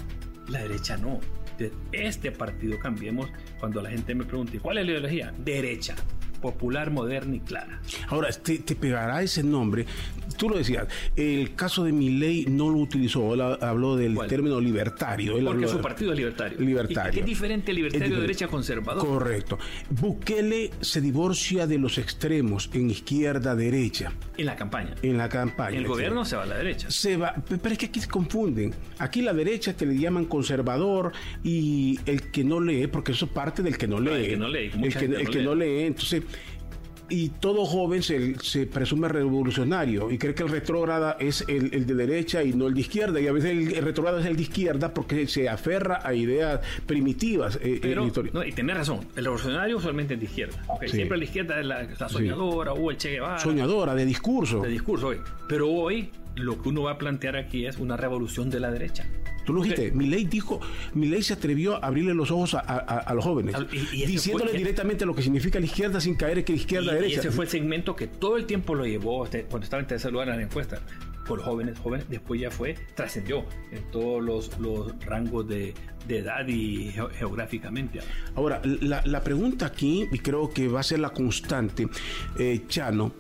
La 0.50 0.60
derecha 0.60 0.98
no. 0.98 1.20
De 1.58 1.72
este 1.92 2.32
partido 2.32 2.80
cambiemos 2.80 3.30
cuando 3.60 3.82
la 3.82 3.90
gente 3.90 4.16
me 4.16 4.26
pregunte, 4.26 4.60
¿cuál 4.60 4.80
es 4.80 4.86
la 4.86 4.92
ideología? 4.92 5.34
Derecha, 5.38 5.96
popular, 6.42 6.90
moderna 6.90 7.36
y 7.36 7.40
clara. 7.40 7.80
Ahora, 8.08 8.30
te, 8.32 8.60
te 8.60 8.76
pegará 8.76 9.22
ese 9.22 9.44
nombre. 9.44 9.86
Tú 10.38 10.50
lo 10.50 10.58
decías, 10.58 10.88
el 11.16 11.54
caso 11.56 11.84
de 11.84 11.92
Milei 11.92 12.46
no 12.48 12.70
lo 12.70 12.78
utilizó, 12.78 13.34
él 13.34 13.42
ha- 13.42 13.54
habló 13.56 13.96
del 13.96 14.16
¿Cuál? 14.16 14.28
término 14.30 14.60
libertario. 14.60 15.38
él 15.38 15.46
Porque 15.46 15.68
su 15.68 15.80
partido 15.82 16.12
es 16.14 16.18
libertario. 16.18 16.60
Libertario. 16.60 17.12
¿Y 17.12 17.14
qué 17.16 17.20
es 17.22 17.26
diferente 17.26 17.74
libertario 17.74 18.08
Es 18.08 18.14
de 18.16 18.22
derecha 18.22 18.48
conservador? 18.48 19.06
Correcto. 19.06 19.58
Bukele 19.90 20.72
se 20.82 21.02
divorcia 21.02 21.68
de 21.68 21.78
los 21.78 21.98
extremos 21.98 22.70
en 22.74 22.90
izquierda, 22.90 23.56
derecha, 23.56 24.12
En 24.38 24.46
la 24.46 24.56
campaña. 24.56 24.96
en 25.02 25.18
la 25.18 25.30
campaña. 25.30 25.78
el 25.78 25.88
gobierno 25.88 26.26
se 26.26 26.36
va 26.36 26.44
a 26.44 26.46
la 26.48 26.58
derecha. 26.58 26.90
se 26.90 27.18
va, 27.18 27.36
pero 27.48 27.70
es 27.74 27.78
que 27.78 27.86
aquí 27.88 28.00
se 28.00 28.08
confunden. 28.08 28.74
Aquí 29.00 29.22
la 29.22 29.34
derecha 29.34 29.74
te 29.74 29.86
le 29.86 29.98
llaman 29.98 30.26
conservador 30.26 31.12
y 31.44 32.00
el 32.06 32.32
que 32.32 32.44
no 32.44 32.60
lee, 32.60 32.88
porque 32.88 33.12
eso 33.12 33.26
es 33.26 33.32
parte 33.32 33.62
del 33.62 33.78
que 33.78 33.88
no 33.88 34.00
lee. 34.00 34.12
el 34.24 34.28
que 34.30 34.38
no 34.38 34.48
lee, 34.48 34.72
El 34.82 34.94
que, 34.96 35.06
el 35.06 35.30
que 35.30 35.42
no 35.44 35.56
lee, 35.56 35.84
entonces. 35.84 36.24
Y 37.14 37.28
todo 37.30 37.66
joven 37.66 38.02
se, 38.02 38.40
se 38.40 38.66
presume 38.68 39.10
revolucionario 39.10 40.10
y 40.10 40.18
cree 40.18 40.34
que 40.34 40.44
el 40.44 40.50
retrógrada 40.50 41.18
es 41.20 41.44
el, 41.48 41.74
el 41.74 41.86
de 41.86 41.94
derecha 41.94 42.42
y 42.44 42.54
no 42.54 42.68
el 42.68 42.74
de 42.74 42.82
izquierda. 42.82 43.20
Y 43.20 43.28
a 43.28 43.34
veces 43.34 43.52
el, 43.52 43.74
el 43.74 43.84
retrógrada 43.84 44.22
es 44.22 44.26
el 44.26 44.36
de 44.38 44.44
izquierda 44.44 44.94
porque 44.94 45.28
se 45.28 45.50
aferra 45.50 46.00
a 46.04 46.14
ideas 46.14 46.62
primitivas. 46.86 47.60
eh, 47.62 47.80
Pero, 47.82 48.02
en 48.04 48.08
historia. 48.08 48.32
no, 48.34 48.44
y 48.46 48.52
tenés 48.54 48.78
razón, 48.78 49.00
el 49.16 49.26
revolucionario 49.26 49.78
usualmente 49.78 50.14
es 50.14 50.20
de 50.22 50.26
izquierda. 50.26 50.64
Sí. 50.82 50.88
Siempre 50.90 51.18
la 51.18 51.24
izquierda 51.26 51.60
es 51.60 51.66
la, 51.66 51.84
la 51.84 52.10
soñadora 52.10 52.74
o 52.74 52.92
el 52.92 52.98
Che 52.98 53.12
Guevara. 53.12 53.40
Soñadora, 53.40 53.94
de 53.94 54.06
discurso. 54.06 54.62
de 54.62 54.70
discurso 54.70 55.08
hoy. 55.08 55.18
Pero 55.50 55.70
hoy 55.70 56.10
lo 56.36 56.62
que 56.62 56.70
uno 56.70 56.84
va 56.84 56.92
a 56.92 56.98
plantear 56.98 57.36
aquí 57.36 57.66
es 57.66 57.78
una 57.78 57.98
revolución 57.98 58.50
de 58.50 58.60
la 58.60 58.72
derecha. 58.72 59.06
Tú 59.46 59.54
lo 59.54 59.64
dijiste, 59.64 59.92
Milei 59.92 60.26
dijo, 60.26 60.62
Milei 60.94 61.24
se 61.24 61.34
atrevió 61.34 61.76
a 61.84 61.88
abrirle 61.88 62.14
los 62.14 62.30
ojos 62.30 62.54
a, 62.54 62.60
a- 62.60 63.00
a 63.00 63.14
los 63.16 63.24
jóvenes, 63.26 63.56
y- 63.72 64.04
y 64.04 64.06
diciéndole 64.06 64.52
fue- 64.52 64.60
directamente 64.60 65.04
lo 65.06 65.16
que 65.16 65.24
significa 65.24 65.60
la 65.60 65.66
izquierda 65.66 66.00
sin 66.00 66.16
caer 66.16 66.38
en 66.40 66.46
que 66.46 66.54
Y, 66.54 66.58
izquierda 66.58 66.92
y 66.92 66.96
derecha. 66.96 67.20
ese 67.22 67.32
fue 67.32 67.46
el 67.46 67.52
segmento 67.52 67.96
que 67.96 68.06
todo 68.08 68.38
el 68.38 68.46
tiempo 68.46 68.76
lo 68.76 68.86
llevó 68.86 69.26
este, 69.26 69.44
cuando 69.46 69.64
estaba 69.64 69.82
en 69.82 69.88
tercer 69.88 70.12
lugar 70.12 70.30
en 70.30 70.38
la 70.38 70.44
encuesta. 70.44 70.80
Por 71.28 71.42
jóvenes, 71.42 71.78
jóvenes, 71.80 72.08
después 72.10 72.40
ya 72.42 72.52
fue, 72.52 72.76
trascendió 72.96 73.46
en 73.72 73.84
todos 73.92 74.24
los, 74.24 74.60
los 74.60 74.94
rangos 75.06 75.48
de, 75.48 75.74
de 76.08 76.18
edad 76.20 76.48
y 76.48 76.92
geo- 76.92 77.10
geográficamente. 77.10 78.00
Ahora, 78.36 78.62
la, 78.64 79.02
la 79.06 79.24
pregunta 79.24 79.66
aquí, 79.68 80.08
y 80.12 80.20
creo 80.20 80.50
que 80.52 80.68
va 80.68 80.82
a 80.82 80.84
ser 80.84 81.00
la 81.00 81.10
constante, 81.12 81.88
eh, 82.38 82.62
Chano, 82.68 83.14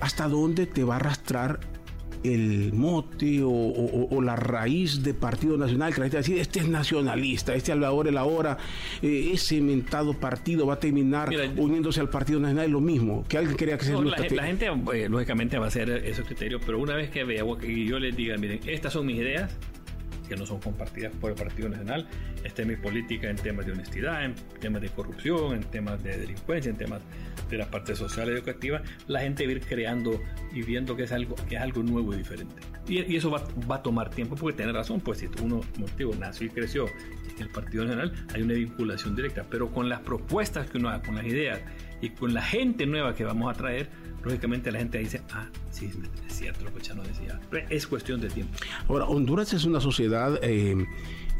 ¿hasta 0.00 0.28
dónde 0.28 0.66
te 0.66 0.84
va 0.84 0.94
a 0.94 0.96
arrastrar 0.98 1.60
el 2.24 2.72
mote 2.72 3.42
o, 3.42 3.50
o- 3.50 4.08
o 4.16 4.22
la 4.22 4.34
raíz 4.34 5.02
de 5.02 5.12
Partido 5.14 5.56
Nacional, 5.56 5.92
que 5.94 6.00
la 6.00 6.04
gente 6.06 6.16
va 6.16 6.20
a 6.20 6.22
decir, 6.22 6.38
este 6.38 6.60
es 6.60 6.68
nacionalista, 6.68 7.54
este 7.54 7.70
a 7.72 7.76
la 7.76 7.92
hora, 7.92 8.10
la 8.10 8.24
hora, 8.24 8.56
eh, 9.02 9.30
ese 9.32 9.60
mentado 9.60 10.14
partido 10.14 10.66
va 10.66 10.74
a 10.74 10.80
terminar 10.80 11.28
Mira, 11.28 11.50
uniéndose 11.56 12.00
al 12.00 12.08
Partido 12.08 12.40
Nacional, 12.40 12.64
es 12.66 12.72
lo 12.72 12.80
mismo, 12.80 13.24
que 13.28 13.38
alguien 13.38 13.56
quería 13.56 13.76
que 13.78 13.84
sea 13.84 13.94
No, 13.94 14.02
la, 14.04 14.16
la 14.18 14.44
gente, 14.44 14.66
eh, 14.94 15.08
lógicamente, 15.08 15.58
va 15.58 15.66
a 15.66 15.68
hacer 15.68 15.90
esos 15.90 16.24
criterios, 16.26 16.62
pero 16.64 16.78
una 16.80 16.94
vez 16.96 17.10
que 17.10 17.24
vea 17.24 17.44
o 17.44 17.56
que 17.58 17.84
yo 17.84 17.98
les 17.98 18.16
diga, 18.16 18.36
miren, 18.38 18.60
estas 18.66 18.92
son 18.94 19.06
mis 19.06 19.16
ideas, 19.18 19.54
que 20.28 20.36
no 20.36 20.46
son 20.46 20.60
compartidas 20.60 21.12
por 21.20 21.30
el 21.30 21.36
Partido 21.36 21.68
Nacional, 21.68 22.06
es 22.42 22.66
mi 22.66 22.76
política 22.76 23.28
en 23.28 23.36
temas 23.36 23.66
de 23.66 23.72
honestidad, 23.72 24.24
en 24.24 24.34
temas 24.60 24.82
de 24.82 24.88
corrupción, 24.88 25.54
en 25.54 25.64
temas 25.64 26.02
de 26.02 26.16
delincuencia, 26.16 26.70
en 26.70 26.76
temas 26.76 27.02
de 27.50 27.58
la 27.58 27.70
parte 27.70 27.94
social 27.94 28.28
y 28.28 28.32
educativa, 28.32 28.82
la 29.06 29.20
gente 29.20 29.44
va 29.44 29.50
a 29.50 29.54
ir 29.54 29.60
creando 29.60 30.20
y 30.52 30.62
viendo 30.62 30.96
que 30.96 31.04
es 31.04 31.12
algo, 31.12 31.34
que 31.48 31.56
es 31.56 31.60
algo 31.60 31.82
nuevo 31.82 32.14
y 32.14 32.18
diferente. 32.18 32.54
Y, 32.86 33.02
y 33.12 33.16
eso 33.16 33.30
va, 33.30 33.44
va 33.70 33.76
a 33.76 33.82
tomar 33.82 34.10
tiempo 34.10 34.36
porque 34.36 34.56
tiene 34.56 34.72
razón, 34.72 35.00
pues 35.00 35.18
si 35.18 35.28
uno 35.42 35.60
motivo 35.78 36.14
nació 36.14 36.46
y 36.46 36.50
creció 36.50 36.86
en 37.36 37.42
el 37.42 37.48
Partido 37.48 37.84
Nacional, 37.84 38.12
hay 38.34 38.42
una 38.42 38.54
vinculación 38.54 39.16
directa, 39.16 39.44
pero 39.50 39.70
con 39.70 39.88
las 39.88 40.00
propuestas 40.00 40.70
que 40.70 40.78
uno 40.78 40.88
haga, 40.88 41.02
con 41.02 41.16
las 41.16 41.26
ideas 41.26 41.60
y 42.00 42.10
con 42.10 42.34
la 42.34 42.42
gente 42.42 42.86
nueva 42.86 43.14
que 43.14 43.24
vamos 43.24 43.54
a 43.54 43.58
traer, 43.58 43.88
lógicamente 44.24 44.72
la 44.72 44.78
gente 44.78 44.98
dice, 44.98 45.20
ah, 45.32 45.46
sí, 45.70 45.90
es 46.28 46.34
cierto 46.36 46.64
lo 46.64 46.74
que 46.74 46.80
Chano 46.80 47.02
decía. 47.02 47.40
Es 47.70 47.86
cuestión 47.86 48.20
de 48.20 48.28
tiempo. 48.30 48.52
Ahora, 48.88 49.06
Honduras 49.06 49.52
es 49.52 49.64
una 49.64 49.80
sociedad, 49.80 50.38
eh, 50.42 50.84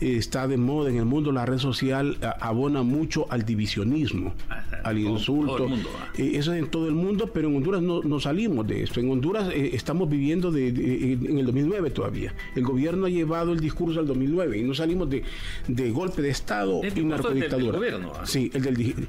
está 0.01 0.47
de 0.49 0.57
moda 0.57 0.91
en 0.91 0.97
el 0.97 1.05
mundo, 1.05 1.31
la 1.33 1.47
red 1.47 1.59
social 1.59 2.19
a- 2.23 2.31
abona 2.47 2.83
mucho 2.83 3.27
al 3.31 3.45
divisionismo, 3.45 4.35
Ajá, 4.49 4.81
al 4.85 5.01
todo- 5.03 5.11
insulto. 5.13 5.53
todo 5.57 5.65
el 5.65 5.71
mundo, 5.71 5.89
ah. 5.99 6.09
Eh, 6.19 6.33
eso 6.35 6.53
es 6.53 6.59
en 6.63 6.69
todo 6.69 6.89
el 6.89 6.95
mundo, 6.95 7.31
pero 7.33 7.49
en 7.49 7.57
Honduras 7.57 7.81
no, 7.81 8.03
no 8.03 8.21
salimos 8.21 8.67
de 8.67 8.83
esto. 8.83 9.01
En 9.01 9.11
Honduras 9.11 9.49
eh, 9.55 9.71
estamos 9.73 10.09
viviendo 10.11 10.51
de, 10.51 10.73
de- 10.73 11.13
en 11.13 11.39
el 11.39 11.47
2009 11.47 11.91
todavía. 11.91 12.35
El 12.57 12.65
gobierno 12.65 13.07
ha 13.07 13.11
llevado 13.11 13.53
el 13.53 13.61
discurso 13.61 14.01
al 14.01 14.07
2009 14.07 14.59
y 14.59 14.63
no 14.63 14.75
salimos 14.75 15.09
de, 15.09 15.23
de 15.69 15.91
golpe 15.91 16.23
de 16.23 16.31
Estado 16.31 16.81
y 16.85 17.01
narcodictadura. 17.05 17.79
gobierno, 17.79 18.13
ah. 18.19 18.27
Sí, 18.27 18.51
el 18.53 18.63
del 18.63 19.07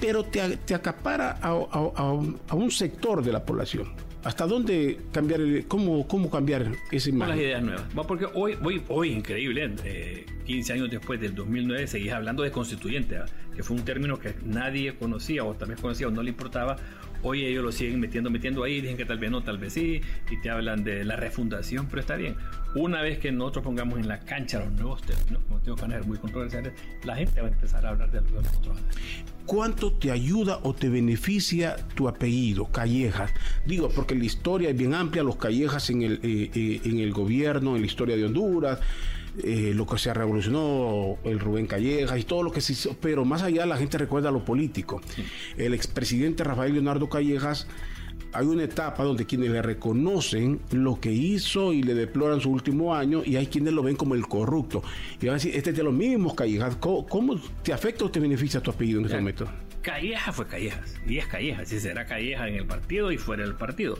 pero 0.00 0.24
te, 0.24 0.56
te 0.58 0.74
acapara 0.74 1.38
a, 1.42 1.48
a- 1.50 1.92
a 1.96 2.12
un- 2.12 2.38
a 2.48 2.54
un 2.54 2.70
sector 2.70 3.22
de 3.22 3.32
la 3.32 3.44
población. 3.44 3.92
¿Hasta 4.24 4.46
dónde 4.46 4.98
cambiar, 5.12 5.40
el- 5.40 5.66
cómo, 5.68 6.06
cómo 6.08 6.28
cambiar 6.30 6.62
esa 6.90 7.10
Con 7.10 7.18
las 7.20 7.28
imagen? 7.28 7.38
ideas 7.38 7.62
nuevas. 7.62 7.84
Va, 7.96 8.04
Porque 8.06 8.26
hoy, 8.34 8.56
hoy, 8.62 8.82
hoy 8.88 9.12
increíble, 9.12 9.70
eh, 9.84 10.26
15 10.44 10.72
años 10.72 10.90
después 10.90 11.20
del 11.20 11.34
2009, 11.34 11.86
seguís 11.86 12.12
hablando 12.12 12.42
de 12.42 12.50
constituyente, 12.50 13.16
¿ah? 13.18 13.26
que 13.54 13.62
fue 13.62 13.76
un 13.76 13.84
término 13.84 14.18
que 14.18 14.34
nadie 14.44 14.94
conocía 14.96 15.44
o 15.44 15.54
vez 15.68 15.80
conocía 15.80 16.08
o 16.08 16.10
no 16.10 16.22
le 16.22 16.30
importaba. 16.30 16.76
Hoy 17.22 17.44
ellos 17.44 17.64
lo 17.64 17.72
siguen 17.72 18.00
metiendo, 18.00 18.30
metiendo 18.30 18.62
ahí, 18.64 18.80
dicen 18.80 18.96
que 18.96 19.04
tal 19.04 19.18
vez 19.18 19.30
no, 19.30 19.42
tal 19.42 19.58
vez 19.58 19.72
sí, 19.72 20.00
y 20.30 20.40
te 20.40 20.50
hablan 20.50 20.84
de 20.84 21.04
la 21.04 21.16
refundación, 21.16 21.86
pero 21.88 22.00
está 22.00 22.16
bien. 22.16 22.36
Una 22.74 23.02
vez 23.02 23.18
que 23.18 23.32
nosotros 23.32 23.64
pongamos 23.64 23.98
en 23.98 24.08
la 24.08 24.20
cancha 24.20 24.58
los 24.60 24.72
nuevos 24.72 25.02
términos, 25.02 25.42
como 25.48 25.60
tengo 25.60 25.76
que 25.76 25.98
muy 26.06 26.18
controversiales, 26.18 26.72
la 27.04 27.16
gente 27.16 27.40
va 27.40 27.48
a 27.48 27.50
empezar 27.50 27.84
a 27.84 27.90
hablar 27.90 28.10
de 28.10 28.20
nosotros 28.20 28.76
hablamos. 28.76 28.96
¿Cuánto 29.46 29.92
te 29.94 30.10
ayuda 30.10 30.60
o 30.62 30.74
te 30.74 30.90
beneficia 30.90 31.76
tu 31.94 32.06
apellido, 32.06 32.66
Callejas? 32.66 33.32
Digo, 33.64 33.88
porque 33.88 34.14
la 34.14 34.24
historia 34.24 34.68
es 34.68 34.76
bien 34.76 34.92
amplia, 34.92 35.22
los 35.22 35.36
Callejas 35.36 35.88
en 35.88 36.02
el, 36.02 36.20
eh, 36.22 36.50
eh, 36.54 36.80
en 36.84 36.98
el 36.98 37.12
gobierno, 37.12 37.74
en 37.74 37.80
la 37.80 37.86
historia 37.86 38.16
de 38.16 38.26
Honduras, 38.26 38.78
eh, 39.44 39.72
lo 39.74 39.86
que 39.86 39.98
se 39.98 40.12
revolucionó, 40.14 41.16
el 41.24 41.38
Rubén 41.40 41.66
Callejas 41.66 42.18
y 42.18 42.24
todo 42.24 42.42
lo 42.42 42.50
que 42.50 42.60
se 42.60 42.72
hizo, 42.72 42.96
pero 43.00 43.24
más 43.24 43.42
allá 43.42 43.66
la 43.66 43.76
gente 43.76 43.98
recuerda 43.98 44.30
lo 44.30 44.44
político. 44.44 45.00
El 45.56 45.74
expresidente 45.74 46.44
Rafael 46.44 46.72
Leonardo 46.72 47.08
Callejas, 47.08 47.66
hay 48.32 48.44
una 48.46 48.64
etapa 48.64 49.04
donde 49.04 49.24
quienes 49.26 49.50
le 49.50 49.62
reconocen 49.62 50.60
lo 50.72 51.00
que 51.00 51.10
hizo 51.12 51.72
y 51.72 51.82
le 51.82 51.94
deploran 51.94 52.40
su 52.40 52.50
último 52.50 52.94
año 52.94 53.22
y 53.24 53.36
hay 53.36 53.46
quienes 53.46 53.72
lo 53.72 53.82
ven 53.82 53.96
como 53.96 54.14
el 54.14 54.26
corrupto. 54.26 54.82
Y 55.20 55.26
van 55.26 55.30
a 55.30 55.38
decir, 55.38 55.54
este 55.56 55.70
es 55.70 55.76
de 55.76 55.82
los 55.82 55.94
mismos 55.94 56.34
Callejas. 56.34 56.76
¿Cómo, 56.76 57.06
cómo 57.06 57.40
te 57.62 57.72
afecta 57.72 58.04
o 58.04 58.10
te 58.10 58.20
beneficia 58.20 58.60
tu 58.60 58.70
apellido 58.70 58.98
en 59.00 59.06
este 59.06 59.16
momento? 59.18 59.48
Calleja 59.82 60.32
fue 60.32 60.46
Callejas 60.46 60.94
y 61.06 61.18
es 61.18 61.26
Callejas 61.26 61.72
y 61.72 61.80
será 61.80 62.04
Calleja 62.04 62.48
en 62.48 62.56
el 62.56 62.66
partido 62.66 63.10
y 63.12 63.16
fuera 63.16 63.44
del 63.44 63.54
partido. 63.54 63.98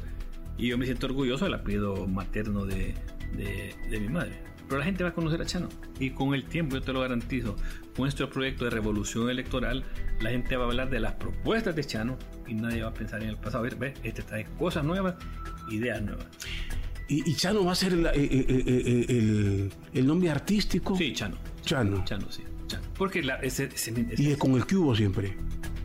Y 0.59 0.69
yo 0.69 0.77
me 0.77 0.85
siento 0.85 1.07
orgulloso 1.07 1.45
del 1.47 1.55
apellido 1.55 2.07
materno 2.09 2.67
de, 2.67 2.95
de- 3.37 3.75
de 3.89 4.01
mi 4.01 4.09
madre. 4.09 4.33
Pero 4.69 4.79
la 4.81 4.85
gente 4.85 5.03
va 5.03 5.11
a 5.11 5.15
conocer 5.15 5.41
a 5.41 5.47
Chano 5.47 5.69
y 5.99 6.11
con 6.11 6.35
el 6.35 6.45
tiempo, 6.45 6.77
yo 6.77 6.83
te 6.83 6.93
lo 6.93 7.01
garantizo, 7.01 7.57
con 7.97 8.07
este 8.07 8.27
proyecto 8.27 8.65
de 8.65 8.71
revolución 8.71 9.31
electoral, 9.31 9.83
la 10.21 10.31
gente 10.31 10.57
va 10.57 10.65
a 10.65 10.67
hablar 10.69 10.91
de 10.91 11.01
las 11.01 11.15
propuestas 11.15 11.75
de 11.75 11.85
Chano 11.85 12.19
y 12.47 12.55
nadie 12.55 12.83
va 12.83 12.91
a 12.91 12.95
pensar 12.95 13.23
en 13.23 13.31
el 13.31 13.37
pasado. 13.37 13.59
A 13.59 13.63
ver, 13.63 13.77
ve, 13.77 13.95
este 14.05 14.23
trae 14.23 14.45
cosas 14.59 14.85
nuevas, 14.85 15.15
ideas 15.71 16.03
nuevas. 16.03 16.27
Y, 17.09 17.29
y 17.31 17.35
Chano 17.35 17.65
va 17.65 17.73
a 17.73 17.75
ser 17.75 17.95
el, 17.95 18.05
eh, 18.07 18.11
eh, 18.15 18.45
eh, 18.47 18.65
eh, 18.67 19.07
el- 19.09 19.73
el 19.95 20.07
nombre 20.07 20.31
artístico. 20.31 20.95
Sí, 20.97 21.13
Chano. 21.15 21.39
Chano. 21.63 22.05
Chano, 22.05 22.31
sí. 22.31 22.43
Chano. 22.67 22.85
Porque 22.99 23.23
la- 23.23 23.37
ese, 23.37 23.65
ese- 23.75 23.93
ese- 24.13 24.23
Y 24.23 24.33
es 24.33 24.37
con 24.37 24.53
el 24.53 24.67
cubo 24.67 24.95
siempre. 24.95 25.35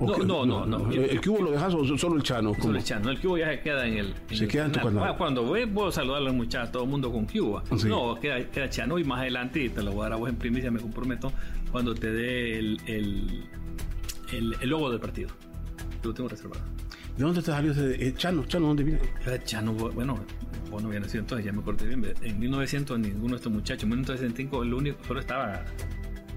¿O 0.04 0.24
No, 0.24 0.46
no, 0.46 0.66
no, 0.66 0.80
no. 0.80 0.92
El, 0.92 1.22
cubo 1.22 1.42
lo 1.42 1.52
dejas 1.52 1.74
o 1.74 1.98
solo 1.98 2.16
el 2.16 2.24
Chano. 2.24 2.54
Solo 2.62 2.78
el 2.78 2.84
Chano, 2.84 3.10
el 3.10 3.20
cubo 3.20 3.38
ya 3.38 3.50
se 3.50 3.60
queda 3.60 3.86
en 3.86 3.98
el. 3.98 4.14
Se 4.32 4.44
el 4.44 4.50
queda 4.50 4.66
en 4.66 4.72
tu 4.72 4.80
canal. 4.80 5.16
Cuando 5.18 5.44
voy, 5.44 5.66
puedo 5.66 5.92
saludar 5.92 6.22
a 6.22 6.26
los 6.26 6.34
muchachos, 6.34 6.72
todo 6.72 6.84
el 6.84 6.90
mundo 6.90 7.12
con 7.12 7.26
cubo. 7.26 7.62
Sí. 7.78 7.88
No, 7.88 8.20
queda, 8.20 8.40
queda 8.50 8.70
Chano 8.70 9.00
y 9.00 9.04
más 9.04 9.22
adelante, 9.22 9.64
y 9.64 9.70
te 9.70 9.82
lo 9.82 9.92
voy 9.92 10.02
a 10.02 10.04
dar 10.04 10.14
a 10.14 10.16
vos 10.18 10.30
en 10.30 10.36
primicia, 10.36 10.72
me 10.72 10.80
comprometo, 10.80 11.32
cuando 11.72 11.94
te 11.96 12.12
dé 12.12 12.60
el, 12.60 12.82
el, 12.88 13.44
el, 14.32 14.56
el 14.60 14.70
logo 14.70 14.90
del 14.90 15.00
partido. 15.00 15.30
Lo 16.04 16.14
tengo 16.14 16.30
reservado. 16.30 16.62
¿De 17.18 17.24
dónde 17.24 17.42
te 17.42 17.48
salió 17.48 17.72
ese 17.72 18.08
eh, 18.08 18.14
Chano? 18.16 18.44
¿Chano 18.46 18.68
dónde 18.68 18.84
viene? 18.84 19.00
Era 19.26 19.44
Chano, 19.44 19.74
bueno, 19.74 20.20
vos 20.72 20.82
no 20.82 20.88
habías 20.88 21.04
nacido 21.04 21.22
entonces, 21.22 21.46
ya 21.46 21.54
me 21.54 21.62
corté 21.62 21.86
bien. 21.86 22.04
En 22.22 22.40
1900, 22.40 23.00
ninguno 23.00 23.30
de 23.32 23.36
estos 23.36 23.52
muchachos, 23.52 23.84
en 23.84 23.90
1965, 23.90 24.64
el 24.64 24.74
único, 24.74 24.98
solo 25.06 25.20
estaba 25.20 25.64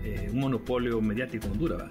eh, 0.04 0.28
un 0.30 0.40
monopolio 0.40 1.00
mediático 1.00 1.46
en 1.46 1.52
Honduras, 1.52 1.82
¿va? 1.84 1.90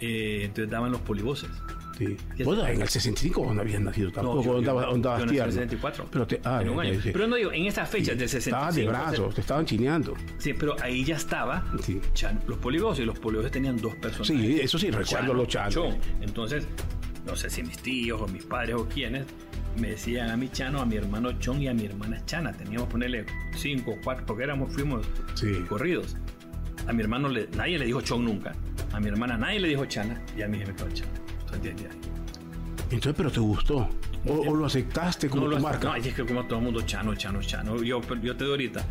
Eh, 0.00 0.42
entonces 0.44 0.70
daban 0.70 0.92
los 0.92 1.00
polivoces. 1.00 1.50
Sí. 1.98 2.16
En 2.38 2.80
el 2.82 2.88
65 2.88 3.42
vos 3.42 3.54
no 3.56 3.60
habías 3.60 3.80
nacido 3.80 4.12
tampoco. 4.12 4.44
yo- 4.44 4.58
andabas, 4.58 4.86
nací 4.86 5.16
en 5.16 5.22
el 5.22 5.30
tierno. 5.30 5.52
64. 5.52 6.06
Pero, 6.12 6.26
te, 6.28 6.40
ah, 6.44 6.62
en 6.62 7.02
sí. 7.02 7.10
Pero 7.12 7.26
no 7.26 7.34
digo, 7.34 7.50
en 7.52 7.66
esas 7.66 7.88
fechas 7.90 8.16
del 8.16 8.28
65. 8.28 8.56
Estabas 8.56 8.74
de 8.76 8.86
brazos, 8.86 9.34
te 9.34 9.40
estaban 9.40 9.66
chineando. 9.66 10.14
Sí, 10.38 10.54
pero 10.54 10.76
ahí 10.80 11.02
ya 11.04 11.16
estaba. 11.16 11.64
Chan- 12.14 12.40
los 12.46 12.58
polivoces. 12.58 13.02
y 13.02 13.06
Los 13.06 13.18
polivoces 13.18 13.50
tenían 13.50 13.76
dos 13.78 13.96
personajes. 13.96 14.28
Sí, 14.28 14.60
eso 14.60 14.78
sí, 14.78 14.90
recuerdo 14.92 15.34
los 15.34 15.48
Chanos. 15.48 15.74
Chon. 15.74 15.96
Entonces, 16.20 16.68
no 17.26 17.34
sé 17.34 17.50
si 17.50 17.64
mis 17.64 17.78
tíos 17.78 18.20
o 18.22 18.28
mis 18.28 18.44
padres 18.44 18.76
o 18.76 18.88
quienes 18.88 19.24
me 19.80 19.90
decían 19.90 20.30
a 20.30 20.36
mi 20.36 20.48
Chano, 20.50 20.80
a 20.80 20.86
mi 20.86 20.94
hermano 20.96 21.32
Chon 21.40 21.60
y 21.60 21.66
a 21.66 21.74
mi 21.74 21.84
hermana 21.84 22.24
Chana. 22.26 22.52
Teníamos 22.52 22.86
que 22.86 22.92
ponerle 22.92 23.26
cinco, 23.56 23.96
cuatro, 24.04 24.24
porque 24.24 24.44
éramos, 24.44 24.72
fuimos 24.72 25.04
Sí. 25.34 25.52
corridos. 25.68 26.16
A 26.88 26.92
mi 26.92 27.02
hermano 27.02 27.28
le- 27.28 27.48
nadie 27.56 27.78
le 27.78 27.84
dijo 27.86 28.00
Chon 28.00 28.24
nunca. 28.24 28.52
A 28.92 28.98
mi 29.00 29.08
hermana 29.08 29.36
nadie 29.36 29.60
le 29.60 29.68
dijo 29.68 29.84
Chana 29.86 30.20
y 30.36 30.42
a 30.42 30.48
mí 30.48 30.58
me 30.58 30.64
quedó 30.74 30.88
Chana. 30.90 31.10
Entonces, 32.90 33.14
pero 33.16 33.30
te 33.30 33.40
gustó. 33.40 33.88
O, 34.26 34.32
o 34.32 34.54
lo 34.56 34.66
aceptaste 34.66 35.28
como 35.28 35.44
No, 35.44 35.50
tu 35.50 35.56
lo- 35.56 35.62
marca. 35.62 35.88
no, 35.88 35.94
es 35.94 36.12
que 36.14 36.24
como 36.24 36.44
todo 36.46 36.58
el 36.58 36.64
mundo 36.64 36.80
Chano, 36.82 37.14
Chano, 37.14 37.40
Chano. 37.42 37.76
Yo, 37.82 38.00
yo 38.00 38.34
te 38.36 38.44
digo 38.44 38.50
ahorita, 38.52 38.84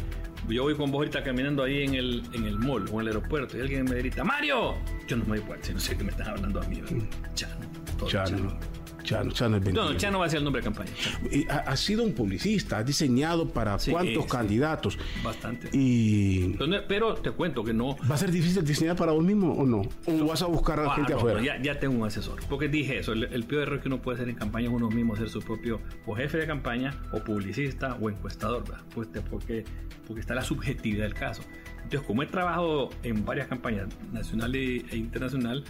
yo 0.47 0.63
voy 0.63 0.75
con 0.75 0.89
vos 0.91 0.99
ahorita 0.99 1.23
caminando 1.23 1.63
ahí 1.63 1.83
en 1.83 1.95
el, 1.95 2.23
en 2.33 2.45
el 2.45 2.57
mall 2.59 2.85
o 2.91 2.95
en 2.95 3.01
el 3.01 3.07
aeropuerto 3.07 3.57
y 3.57 3.61
alguien 3.61 3.83
me 3.85 3.95
grita, 3.95 4.23
¡Mario! 4.23 4.75
Yo 5.07 5.17
no 5.17 5.25
me 5.25 5.37
doy 5.37 5.45
cuenta, 5.45 5.71
no 5.73 5.79
sé 5.79 5.97
qué 5.97 6.03
me 6.03 6.11
están 6.11 6.27
hablando 6.29 6.61
a 6.61 6.67
mí. 6.67 6.79
¿verdad? 6.81 6.97
Chano. 7.33 7.55
todo 7.97 8.07
Chano. 8.09 8.37
Chano, 8.37 8.59
Chano 9.07 9.57
es 9.57 9.73
No, 9.73 9.85
no, 9.91 9.97
Chano 9.97 10.19
va 10.19 10.25
a 10.25 10.29
ser 10.29 10.39
el 10.39 10.43
nombre 10.43 10.61
de 10.61 10.65
campaña. 10.65 10.91
Chano. 10.99 11.17
Ha, 11.49 11.55
has 11.71 11.79
sido 11.79 12.03
un 12.03 12.13
publicista, 12.13 12.79
has 12.79 12.85
diseñado 12.85 13.47
para 13.49 13.77
Sí, 13.79 13.91
cuántos 13.91 14.23
sí. 14.25 14.29
candidatos. 14.29 14.97
Bastante. 15.23 15.69
Y 15.71 16.43
Entonces, 16.43 16.81
pero 16.87 17.13
te 17.15 17.31
cuento 17.31 17.63
que 17.63 17.73
no. 17.73 17.95
¿Va 18.09 18.15
a 18.15 18.17
ser 18.17 18.31
difícil 18.31 18.63
diseñar 18.65 18.95
para 18.95 19.11
vos 19.13 19.23
mismo 19.23 19.53
o 19.53 19.65
no? 19.65 19.81
¿O 20.05 20.25
vas 20.27 20.41
a 20.41 20.45
buscar 20.47 20.79
a 20.79 20.91
Ah, 20.91 20.95
gente 20.95 21.13
no, 21.13 21.17
afuera? 21.19 21.39
no, 21.39 21.45
ya, 21.45 21.61
ya 21.61 21.79
tengo 21.79 21.97
un 21.99 22.05
asesor. 22.05 22.39
Porque 22.49 22.67
dije 22.67 22.99
eso, 22.99 23.13
el, 23.13 23.23
el 23.25 23.43
peor 23.45 23.63
error 23.63 23.79
que 23.81 23.87
uno 23.87 24.01
puede 24.01 24.17
hacer 24.17 24.29
en 24.29 24.35
campaña 24.35 24.67
es 24.67 24.73
uno 24.73 24.89
mismo 24.89 25.15
ser 25.15 25.29
su 25.29 25.39
propio 25.41 25.79
o 26.05 26.15
jefe 26.15 26.37
de 26.37 26.47
campaña, 26.47 26.99
o 27.13 27.19
publicista, 27.23 27.95
o 28.01 28.09
encuestador, 28.09 28.63
¿verdad? 28.63 28.83
Pues, 28.93 29.11
te- 29.11 29.21
porque, 29.21 29.63
porque 30.05 30.19
está 30.21 30.35
la 30.35 30.43
subjetividad 30.43 31.03
del 31.03 31.13
caso. 31.13 31.41
Entonces, 31.83 32.01
como 32.01 32.23
he 32.23 32.25
trabajado 32.25 32.89
en 33.03 33.23
varias 33.23 33.47
campañas, 33.47 33.87
nacional 34.11 34.53
e, 34.55 34.83
internacional, 34.93 35.63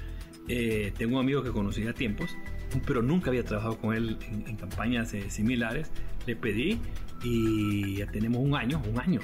eh, 0.47 0.91
tengo 0.97 1.15
un 1.17 1.21
amigo 1.21 1.43
que 1.43 1.51
conocí 1.51 1.85
a 1.87 1.93
tiempos, 1.93 2.35
pero 2.85 3.01
nunca 3.01 3.29
había 3.29 3.43
trabajado 3.43 3.77
con 3.77 3.95
él 3.95 4.17
en, 4.31 4.47
en 4.47 4.55
campañas 4.57 5.13
eh, 5.13 5.29
similares. 5.29 5.89
Le 6.25 6.35
pedí 6.35 6.79
y 7.23 7.95
ya 7.97 8.07
tenemos 8.07 8.41
un 8.41 8.55
año, 8.55 8.81
un 8.91 8.99
año, 8.99 9.19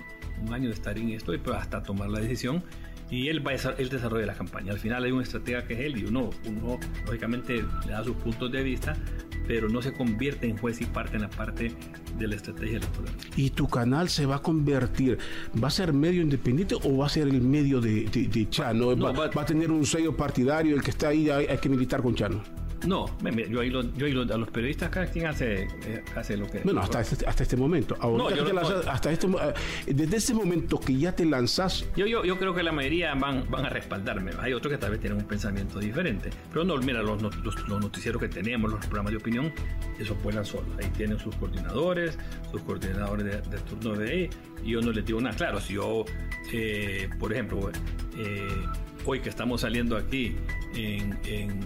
un 0.46 0.54
año 0.54 0.70
de 0.70 0.74
estar 0.76 0.98
en 0.98 1.10
esto, 1.10 1.34
pero 1.44 1.56
hasta 1.56 1.84
tomar 1.84 2.10
la 2.10 2.20
decisión 2.20 2.64
y 3.12 3.28
él 3.28 3.46
va 3.46 3.52
a 3.52 3.56
desa- 3.56 3.76
él 3.78 3.90
desarrolla 3.90 4.26
la 4.26 4.34
campaña. 4.34 4.72
Al 4.72 4.80
final 4.80 5.04
hay 5.04 5.12
un 5.12 5.22
estratega 5.22 5.66
que 5.68 5.74
es 5.74 5.80
él 5.82 5.98
y 5.98 6.06
uno, 6.06 6.30
uno 6.48 6.80
lógicamente 7.06 7.64
le 7.86 7.92
da 7.92 8.04
sus 8.04 8.16
puntos 8.16 8.52
de 8.52 8.64
vista, 8.64 8.96
pero 9.46 9.68
no 9.70 9.82
se 9.82 9.92
convierte 9.94 10.48
en 10.48 10.58
juez 10.58 10.80
y 10.82 10.86
parte 10.86 11.18
en 11.18 11.24
la 11.24 11.30
parte 11.30 11.74
de 12.18 12.28
la 12.28 12.36
estrategia 12.36 12.78
electoral. 12.78 13.14
¿Y 13.36 13.50
tu 13.50 13.68
canal 13.68 14.08
se 14.10 14.26
va 14.26 14.38
a 14.38 14.42
convertir? 14.42 15.18
¿Va 15.62 15.68
a 15.68 15.72
ser 15.72 15.92
medio 15.94 16.22
independiente 16.22 16.76
o 16.82 16.98
va 16.98 17.08
a 17.08 17.10
ser 17.10 17.28
el 17.28 17.42
medio 17.42 17.82
de, 17.82 18.06
de- 18.06 18.28
de 18.28 18.50
Chano? 18.50 18.96
No, 18.96 19.06
¿Va, 19.06 19.12
va- 19.12 19.28
va 19.30 19.42
a 19.42 19.46
tener 19.46 19.70
un 19.70 19.86
sello 19.86 20.16
partidario? 20.16 20.76
El 20.76 20.82
que 20.82 20.92
está 20.92 21.10
ahí 21.10 21.30
hay, 21.30 21.46
hay 21.48 21.58
que 21.58 21.70
militar 21.70 22.02
con 22.02 22.16
Chano. 22.16 22.42
No, 22.86 23.06
yo 23.50 23.62
ahí, 23.62 23.70
lo- 23.70 23.94
yo 23.96 24.06
ahí 24.06 24.12
lo- 24.12 24.22
a 24.34 24.38
los 24.38 24.50
periodistas, 24.50 24.90
cada 24.90 25.06
quien 25.08 25.28
hace, 25.28 25.64
eh, 25.86 26.04
hace 26.16 26.36
lo 26.38 26.48
que... 26.50 26.60
Bueno, 26.60 26.82
hasta 26.82 27.02
este, 27.02 27.26
hasta 27.26 27.44
este 27.44 27.56
momento. 27.58 27.96
Ahorita 28.00 28.24
No, 28.24 28.30
yo 28.36 28.44
que 28.44 28.50
te 28.50 28.54
no- 28.56 28.62
lanzas- 28.62 28.88
hasta 28.88 29.12
este, 29.12 29.28
eh, 29.28 29.94
desde 29.94 30.18
ese 30.18 30.34
momento 30.34 30.80
que 30.80 30.98
ya 30.98 31.16
te 31.16 31.26
lanzas, 31.26 31.86
Yo, 31.96 32.06
yo, 32.06 32.24
yo 32.26 32.38
creo 32.38 32.54
que 32.54 32.64
la 32.64 32.72
mayoría 32.72 33.14
van, 33.16 33.50
van 33.50 33.66
a 33.66 33.70
respaldarme. 33.70 34.32
Hay 34.40 34.54
otros 34.54 34.72
que 34.72 34.78
tal 34.78 34.92
vez 34.92 35.00
tienen 35.00 35.20
un 35.20 35.26
pensamiento 35.28 35.80
diferente. 35.80 36.30
Pero 36.52 36.66
no, 36.66 36.76
mira, 36.78 37.02
los, 37.02 37.22
los, 37.22 37.36
los 37.44 37.80
noticieros 37.82 38.22
que 38.22 38.28
tenemos, 38.28 38.72
los 38.72 38.80
programas 38.86 39.12
de 39.12 39.18
opinión, 39.18 39.54
esos 40.00 40.22
vuelan 40.24 40.46
solos. 40.46 40.68
Ahí 40.82 40.90
tienen 40.98 41.20
sus 41.20 41.36
coordinadores, 41.36 42.18
sus 42.52 42.62
coordinadores 42.64 43.26
de, 43.26 43.32
de 43.50 43.58
turno 43.64 43.94
de 43.96 44.12
ahí. 44.12 44.30
Y 44.66 44.72
yo 44.72 44.82
no 44.82 44.92
les 44.92 45.06
digo 45.06 45.20
nada. 45.22 45.36
Claro, 45.36 45.60
si 45.62 45.74
yo, 45.76 46.06
eh, 46.52 47.10
por 47.20 47.32
ejemplo, 47.34 47.70
eh, 48.18 48.48
hoy 49.06 49.20
que 49.20 49.30
estamos 49.30 49.62
saliendo 49.62 49.98
aquí 49.98 50.36
en, 50.76 51.18
en- 51.26 51.60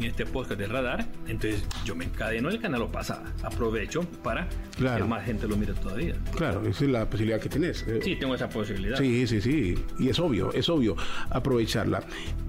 en 0.00 0.10
este 0.10 0.26
podcast 0.26 0.58
de 0.58 0.66
radar, 0.66 1.06
entonces 1.28 1.62
yo 1.84 1.94
me 1.94 2.04
encadeno 2.04 2.48
el 2.48 2.60
canal 2.60 2.82
o 2.82 2.88
pasa. 2.88 3.22
Aprovecho 3.42 4.02
para 4.22 4.48
Claro. 4.76 5.04
que 5.04 5.10
más 5.10 5.24
gente 5.24 5.46
lo 5.46 5.56
mire 5.56 5.72
todavía. 5.74 6.14
claro, 6.36 6.62
esa 6.66 6.84
es 6.84 6.90
la 6.90 7.08
posibilidad 7.08 7.40
que 7.40 7.48
tenés. 7.48 7.84
eh. 7.86 8.00
Sí, 8.02 8.16
tengo 8.16 8.34
esa 8.34 8.48
posibilidad. 8.48 8.96
Sí, 8.98 9.26
sí, 9.26 9.40
sí. 9.40 9.74
Y 9.98 10.08
es 10.08 10.18
obvio, 10.18 10.52
es 10.52 10.68
obvio 10.68 10.96
aprovecharla. 11.30 12.02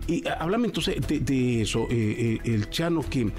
Y 0.08 0.28
ah, 0.28 0.38
háblame 0.40 0.68
entonces 0.68 0.96
de, 1.08 1.20
de 1.20 1.62
eso, 1.62 1.88
eh, 1.92 2.40
eh, 2.44 2.54
el 2.54 2.70
Chano, 2.70 3.04
que, 3.08 3.32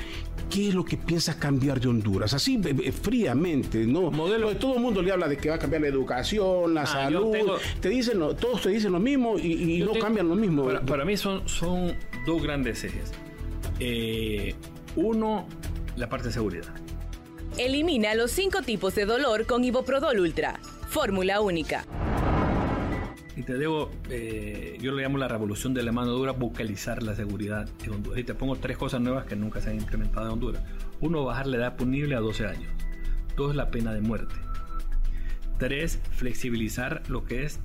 ¿qué 0.48 0.68
es 0.68 0.75
lo 0.75 0.85
que 0.85 0.96
piensa 0.96 1.38
cambiar 1.38 1.81
de 1.81 1.88
Honduras? 1.88 2.35
Así 2.35 2.61
eh, 2.64 2.92
fríamente, 2.92 3.85
¿no? 3.87 4.11
Modelo- 4.11 4.46
Porque 4.46 4.59
todo 4.61 4.75
el 4.77 4.81
mundo 4.81 5.03
le 5.03 5.11
habla 5.12 5.29
de 5.29 5.37
que 5.37 5.48
va 5.48 5.57
a 5.57 5.59
cambiar 5.59 5.83
la 5.83 5.88
educación, 5.88 6.72
la 6.75 6.83
Ah, 6.83 6.87
salud. 6.87 7.33
tengo- 7.33 7.57
Te 7.81 7.88
dicen, 7.88 8.18
todos 8.18 8.62
te 8.62 8.68
dicen 8.70 8.92
lo 8.92 9.01
mismo 9.01 9.38
y, 9.38 9.79
no 9.81 9.92
tengo- 9.92 10.05
cambian 10.05 10.29
lo 10.29 10.35
mismo. 10.37 10.64
Para, 10.64 10.81
para 10.83 11.05
mí 11.05 11.16
son, 11.16 11.46
son 11.48 11.92
dos 12.27 12.42
grandes 12.42 12.85
ejes. 12.85 13.12
Eh, 13.81 14.55
uno, 14.96 15.46
la 15.96 16.09
parte 16.09 16.29
de 16.29 16.33
seguridad. 16.33 16.68
Elimina 17.59 18.14
los 18.14 18.31
cinco 18.31 18.62
tipos 18.62 18.94
de 18.94 19.05
dolor 19.05 19.46
con 19.46 19.62
Iboprodol 19.64 20.20
Ultra. 20.20 20.59
Fórmula 20.88 21.40
única. 21.40 21.85
Y 23.37 23.42
te 23.42 23.59
digo, 23.59 23.90
eh, 24.11 24.77
yo 24.81 24.92
lo 24.92 24.98
llamo 24.98 25.16
la 25.16 25.29
revolución 25.29 25.72
de 25.72 25.83
la 25.83 25.92
mano 25.92 26.12
dura, 26.12 26.33
vocalizar 26.33 27.03
la 27.03 27.14
seguridad 27.14 27.68
en 27.85 27.92
Honduras. 27.92 28.20
Y 28.20 28.25
te 28.25 28.35
pongo 28.35 28.57
tres 28.57 28.77
cosas 28.77 29.01
nuevas 29.01 29.25
que 29.25 29.37
nunca 29.37 29.61
se 29.61 29.70
han 29.70 29.77
implementado 29.77 30.27
en 30.27 30.33
Honduras. 30.33 30.62
Uno, 31.01 31.25
bajar 31.25 31.46
la 31.46 31.57
edad 31.57 31.77
punible 31.77 32.14
a 32.14 32.20
12 32.20 32.46
años. 32.46 32.70
Dos, 33.37 33.57
la 33.57 33.70
pena 33.70 33.94
de 33.94 34.03
muerte. 34.03 34.35
Tres, 35.59 36.01
flexibilizar 36.11 37.03
lo 37.09 37.25
que 37.25 37.44
es 37.44 37.61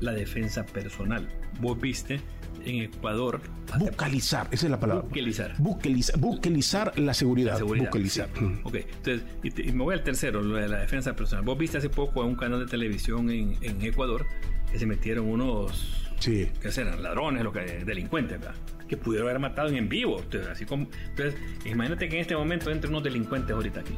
la 0.00 0.12
defensa 0.12 0.64
personal. 0.64 1.28
Vos 1.60 1.78
viste 1.78 2.20
en 2.64 2.82
Ecuador... 2.82 3.40
Bucalizar, 3.78 4.48
esa 4.50 4.66
es 4.66 4.70
la 4.70 4.80
palabra. 4.80 5.02
Bucalizar. 5.04 5.54
Bucalizar, 5.58 6.18
bucalizar 6.18 6.98
la 6.98 7.14
seguridad. 7.14 7.56
seguridad. 7.56 7.86
Bucalizar. 7.86 8.28
sí. 8.36 8.44
Mm. 8.44 8.60
Ok, 8.64 8.74
entonces, 8.74 9.22
y, 9.42 9.50
te- 9.50 9.62
y 9.66 9.72
me 9.72 9.84
voy 9.84 9.94
al 9.94 10.02
tercero, 10.02 10.42
lo 10.42 10.56
de 10.56 10.68
la 10.68 10.78
defensa 10.80 11.14
personal. 11.14 11.44
Vos 11.44 11.56
viste 11.58 11.78
hace 11.78 11.88
poco 11.88 12.22
en 12.22 12.30
un 12.30 12.34
canal 12.36 12.58
de 12.60 12.66
televisión 12.66 13.30
en, 13.30 13.56
en 13.62 13.80
Ecuador 13.82 14.26
que 14.70 14.78
se 14.78 14.86
metieron 14.86 15.28
unos, 15.28 16.06
Sí. 16.18 16.48
que 16.60 16.68
eran 16.80 17.02
ladrones, 17.02 17.42
lo 17.44 17.52
que, 17.52 17.60
delincuentes, 17.84 18.38
¿verdad? 18.40 18.54
que 18.88 18.96
pudieron 18.96 19.28
haber 19.28 19.40
matado 19.40 19.68
en 19.68 19.88
vivo. 19.88 20.18
Entonces, 20.20 20.48
así 20.50 20.64
como, 20.66 20.88
entonces, 21.10 21.36
imagínate 21.64 22.08
que 22.08 22.16
en 22.16 22.22
este 22.22 22.34
momento 22.36 22.70
entren 22.72 22.92
unos 22.92 23.04
delincuentes 23.04 23.52
ahorita 23.52 23.80
aquí 23.80 23.94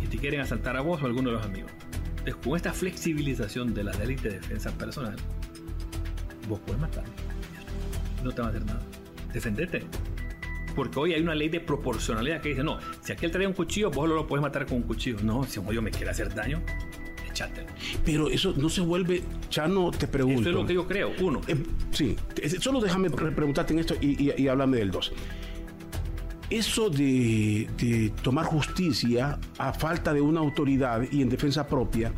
y 0.00 0.06
te 0.06 0.16
quieren 0.16 0.40
asaltar 0.40 0.76
a 0.76 0.80
vos 0.80 1.00
o 1.02 1.04
a 1.04 1.08
alguno 1.08 1.30
de 1.30 1.36
los 1.38 1.44
amigos. 1.44 1.72
Entonces, 2.18 2.36
con 2.36 2.54
esta 2.56 2.72
flexibilización 2.72 3.74
de 3.74 3.82
la 3.82 3.92
ley 3.94 4.14
de 4.14 4.30
defensa 4.30 4.70
personal, 4.78 5.16
vos 6.48 6.60
puedes 6.64 6.80
matar. 6.80 7.02
No 8.22 8.30
te 8.32 8.40
va 8.42 8.48
a 8.48 8.50
hacer 8.50 8.64
nada. 8.64 8.80
Defendete. 9.32 9.84
Porque 10.74 10.98
hoy 10.98 11.12
hay 11.14 11.20
una 11.22 11.34
ley 11.34 11.48
de 11.48 11.60
proporcionalidad 11.60 12.40
que 12.40 12.50
dice, 12.50 12.62
no, 12.64 12.78
si 13.02 13.12
aquel 13.12 13.30
trae 13.30 13.46
un 13.46 13.52
cuchillo, 13.52 13.90
vos 13.90 14.08
no 14.08 14.14
lo 14.14 14.26
puedes 14.26 14.42
matar 14.42 14.64
con 14.66 14.78
un 14.78 14.82
cuchillo. 14.84 15.18
No, 15.22 15.44
si 15.44 15.60
yo 15.70 15.82
me 15.82 15.90
quiere 15.90 16.10
hacer 16.10 16.32
daño, 16.34 16.62
échatelo. 17.30 17.66
Pero 18.06 18.30
eso 18.30 18.54
no 18.56 18.68
se 18.70 18.80
vuelve, 18.80 19.22
Chano, 19.50 19.90
te 19.90 20.06
pregunto. 20.08 20.40
Eso 20.40 20.48
es 20.50 20.54
lo 20.56 20.66
que 20.66 20.74
yo 20.74 20.86
creo. 20.88 21.12
Uno, 21.20 21.40
Eh, 21.46 21.56
sí, 21.90 22.16
solo 22.58 22.80
déjame 22.80 23.10
pre- 23.10 23.32
preguntarte 23.32 23.74
en 23.74 23.80
esto 23.80 23.94
y, 24.00 24.30
y, 24.30 24.34
y 24.38 24.48
háblame 24.48 24.78
del 24.78 24.90
2. 24.90 25.12
Eso 26.50 26.90
de, 26.90 27.66
de 27.78 28.12
tomar 28.22 28.44
justicia 28.44 29.38
a 29.58 29.72
falta 29.72 30.12
de 30.12 30.20
una 30.20 30.40
autoridad 30.40 31.02
y 31.10 31.22
en 31.22 31.30
defensa 31.30 31.66
propia, 31.66 32.12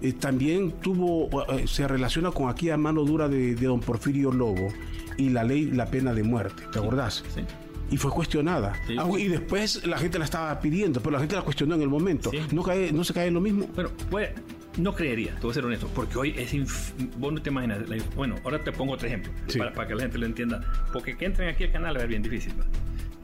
eh, 0.00 0.12
también 0.12 0.72
tuvo, 0.80 1.28
eh, 1.52 1.66
se 1.66 1.88
relaciona 1.88 2.30
con 2.30 2.48
aquella 2.48 2.76
mano 2.76 3.02
dura 3.04 3.28
de, 3.28 3.56
de 3.56 3.66
don 3.66 3.80
Porfirio 3.80 4.30
Lobo 4.30 4.68
y 5.16 5.30
la 5.30 5.44
ley, 5.44 5.66
la 5.70 5.86
pena 5.86 6.12
de 6.14 6.22
muerte, 6.22 6.62
¿te 6.72 6.78
acordás? 6.78 7.24
Sí. 7.34 7.42
Y 7.90 7.96
fue 7.98 8.10
cuestionada. 8.10 8.74
Sí. 8.86 8.96
Ah, 8.98 9.08
y 9.16 9.28
después 9.28 9.86
la 9.86 9.96
gente 9.98 10.18
la 10.18 10.24
estaba 10.24 10.58
pidiendo, 10.60 11.00
pero 11.00 11.12
la 11.12 11.18
gente 11.20 11.36
la 11.36 11.42
cuestionó 11.42 11.74
en 11.76 11.82
el 11.82 11.88
momento. 11.88 12.30
Sí. 12.30 12.38
¿No, 12.52 12.62
cae, 12.62 12.92
¿No 12.92 13.04
se 13.04 13.14
cae 13.14 13.28
en 13.28 13.34
lo 13.34 13.40
mismo? 13.40 13.66
Bueno, 13.74 13.90
pues, 14.10 14.30
no 14.76 14.92
creería, 14.94 15.34
te 15.36 15.40
voy 15.42 15.52
a 15.52 15.54
ser 15.54 15.64
honesto, 15.64 15.88
porque 15.94 16.18
hoy 16.18 16.34
es. 16.36 16.52
inf- 16.52 16.92
Vos 17.16 17.32
no 17.32 17.40
te 17.40 17.50
imaginas. 17.50 17.78
bueno, 18.16 18.34
ahora 18.44 18.62
te 18.62 18.72
pongo 18.72 18.94
otro 18.94 19.06
ejemplo, 19.06 19.32
para, 19.56 19.72
para 19.72 19.88
que 19.88 19.94
la 19.94 20.02
gente 20.02 20.18
lo 20.18 20.26
entienda. 20.26 20.60
Porque 20.92 21.16
que 21.16 21.26
entren 21.26 21.48
aquí 21.48 21.64
al 21.64 21.72
canal 21.72 21.96
es 21.96 22.08
bien 22.08 22.22
difícil. 22.22 22.52
¿verdad? 22.54 22.70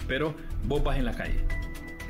Pero 0.06 0.34
vos 0.66 0.82
vas 0.84 0.96
en 0.96 1.04
la 1.06 1.12
calle, 1.14 1.44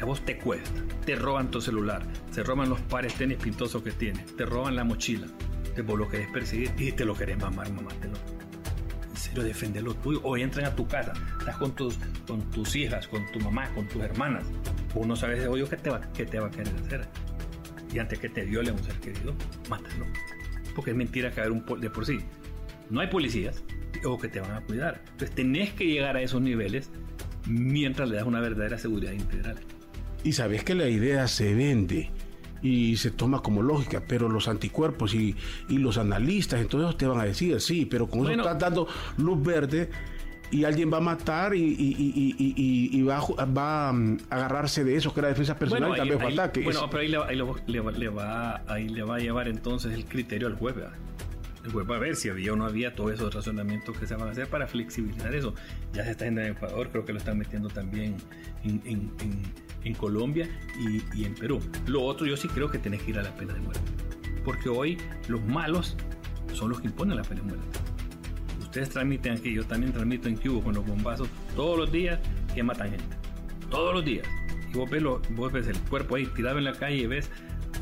a 0.00 0.04
vos 0.04 0.20
te 0.24 0.36
cuesta, 0.38 0.70
te 1.06 1.14
roban 1.16 1.50
tu 1.50 1.60
celular, 1.60 2.02
se 2.32 2.42
roban 2.42 2.68
los 2.68 2.80
pares 2.82 3.14
tenis 3.14 3.38
pintosos 3.38 3.82
que 3.82 3.92
tienes, 3.92 4.36
te 4.36 4.44
roban 4.44 4.76
la 4.76 4.84
mochila, 4.84 5.26
te 5.74 5.82
vos 5.82 5.98
lo 5.98 6.06
querés 6.08 6.28
perseguir 6.30 6.70
y 6.78 6.92
te 6.92 7.04
lo 7.04 7.14
querés 7.14 7.38
mamar, 7.38 7.70
mamátelo. 7.72 8.14
En 8.40 8.41
serio, 9.22 9.42
defender 9.42 9.82
lo 9.82 9.94
tuyo. 9.94 10.20
O 10.22 10.36
entran 10.36 10.66
a 10.66 10.74
tu 10.74 10.86
casa, 10.86 11.12
estás 11.38 11.56
con 11.56 11.72
tus, 11.72 11.98
con 12.26 12.42
tus 12.50 12.76
hijas, 12.76 13.08
con 13.08 13.24
tu 13.32 13.40
mamá, 13.40 13.72
con 13.74 13.86
tus 13.88 14.02
hermanas. 14.02 14.44
Vos 14.94 15.06
no 15.06 15.16
sabes 15.16 15.40
de 15.40 15.48
hoyo 15.48 15.68
qué 15.68 15.76
te 15.76 15.90
va, 15.90 16.00
qué 16.12 16.26
te 16.26 16.38
va 16.38 16.48
a 16.48 16.50
querer 16.50 16.74
hacer 16.84 17.08
y 17.92 17.98
antes 17.98 18.18
que 18.18 18.28
te 18.28 18.44
viole 18.44 18.70
a 18.70 18.72
un 18.72 18.82
ser 18.82 18.94
querido, 18.96 19.34
mátalo. 19.68 20.06
Porque 20.74 20.92
es 20.92 20.96
mentira 20.96 21.30
que 21.30 21.40
haber 21.40 21.52
un 21.52 21.64
de 21.80 21.90
por 21.90 22.06
sí. 22.06 22.18
No 22.90 23.00
hay 23.00 23.08
policías 23.08 23.62
o 24.04 24.18
que 24.18 24.28
te 24.28 24.40
van 24.40 24.52
a 24.52 24.60
cuidar. 24.62 25.02
Entonces 25.12 25.34
tenés 25.34 25.72
que 25.72 25.86
llegar 25.86 26.16
a 26.16 26.22
esos 26.22 26.40
niveles 26.40 26.90
mientras 27.46 28.08
le 28.08 28.16
das 28.16 28.24
una 28.24 28.40
verdadera 28.40 28.78
seguridad 28.78 29.12
integral. 29.12 29.56
Y 30.24 30.32
sabes 30.32 30.64
que 30.64 30.74
la 30.74 30.88
idea 30.88 31.28
se 31.28 31.54
vende 31.54 32.10
y 32.62 32.96
se 32.96 33.10
toma 33.10 33.40
como 33.42 33.60
lógica, 33.62 34.02
pero 34.06 34.28
los 34.28 34.46
anticuerpos 34.48 35.14
y, 35.14 35.34
y 35.68 35.78
los 35.78 35.98
analistas, 35.98 36.60
entonces 36.60 36.96
te 36.96 37.06
van 37.06 37.20
a 37.20 37.24
decir, 37.24 37.60
sí, 37.60 37.86
pero 37.86 38.06
con 38.06 38.20
Bueno. 38.20 38.42
eso 38.42 38.50
estás 38.52 38.58
dando 38.70 38.86
luz 39.18 39.42
verde 39.42 39.90
y 40.50 40.64
alguien 40.64 40.92
va 40.92 40.98
a 40.98 41.00
matar 41.00 41.54
y, 41.54 41.60
y- 41.62 41.96
y- 41.98 42.90
y- 42.98 43.02
va, 43.02 43.18
a, 43.18 43.44
va 43.46 43.88
a 43.88 43.92
mm, 43.92 44.18
agarrarse 44.30 44.84
de 44.84 44.94
eso 44.96 45.12
que 45.14 45.20
era 45.20 45.28
defensa 45.30 45.58
personal 45.58 45.92
y 45.92 45.96
tal 45.96 46.08
vez 46.10 46.22
ataque. 46.38 46.62
bueno, 46.62 46.88
pero 46.90 47.00
ahí, 47.02 47.08
le, 47.08 47.16
va- 47.18 47.26
ahí 47.28 47.36
lo- 47.36 47.56
le 47.66 47.80
va- 47.80 47.92
le 47.92 48.08
va, 48.08 48.62
ahí 48.68 48.88
le 48.88 49.02
va 49.02 49.16
a 49.16 49.18
llevar 49.18 49.48
entonces 49.48 49.92
el 49.94 50.04
criterio 50.04 50.46
al 50.48 50.54
juez. 50.56 50.76
¿verdad? 50.76 50.92
El 51.64 51.70
juez 51.72 51.88
va 51.90 51.96
a 51.96 51.98
ver 52.00 52.16
si 52.16 52.28
había 52.28 52.52
o 52.52 52.56
no 52.56 52.66
había 52.66 52.94
todos 52.94 53.12
esos 53.12 53.32
razonamientos 53.34 53.96
que 53.96 54.06
se 54.06 54.14
van 54.14 54.28
a 54.28 54.32
hacer 54.32 54.46
para 54.48 54.66
flexibilizar 54.66 55.34
eso. 55.34 55.54
Ya 55.94 56.04
se 56.04 56.10
está 56.10 56.24
haciendo 56.24 56.42
en 56.42 56.52
Ecuador, 56.52 56.88
creo 56.90 57.04
que 57.06 57.12
lo 57.14 57.18
están 57.18 57.38
metiendo 57.38 57.68
también 57.70 58.16
en, 58.62 58.82
en- 58.84 59.10
en- 59.20 59.42
en 59.84 59.94
Colombia 59.94 60.48
y, 60.78 61.02
y 61.20 61.24
en 61.24 61.34
Perú. 61.34 61.60
Lo 61.86 62.02
otro, 62.02 62.26
yo 62.26 62.36
sí 62.36 62.48
creo 62.48 62.70
que 62.70 62.78
tenés 62.78 63.02
que 63.02 63.10
ir 63.10 63.18
a 63.18 63.22
la 63.22 63.34
pena 63.34 63.54
de 63.54 63.60
muerte. 63.60 63.80
Porque 64.44 64.68
hoy 64.68 64.98
los 65.28 65.42
malos 65.44 65.96
son 66.52 66.70
los 66.70 66.80
que 66.80 66.88
imponen 66.88 67.16
la 67.16 67.22
pena 67.22 67.40
de 67.42 67.48
muerte. 67.48 67.78
Ustedes 68.60 68.88
transmiten 68.90 69.32
aquí, 69.34 69.52
yo 69.52 69.64
también 69.64 69.92
transmito 69.92 70.28
en 70.28 70.36
Cuba 70.36 70.62
con 70.64 70.74
los 70.74 70.86
bombazos 70.86 71.28
todos 71.54 71.78
los 71.78 71.92
días 71.92 72.18
que 72.54 72.62
matan 72.62 72.90
gente. 72.90 73.16
Todos 73.70 73.94
los 73.94 74.04
días. 74.04 74.26
Y 74.72 74.76
vos 74.78 74.88
ves, 74.90 75.02
lo- 75.02 75.20
vos 75.30 75.52
ves 75.52 75.66
el 75.68 75.78
cuerpo 75.80 76.16
ahí 76.16 76.26
tirado 76.26 76.58
en 76.58 76.64
la 76.64 76.72
calle 76.72 76.96
y 76.96 77.06
ves 77.06 77.30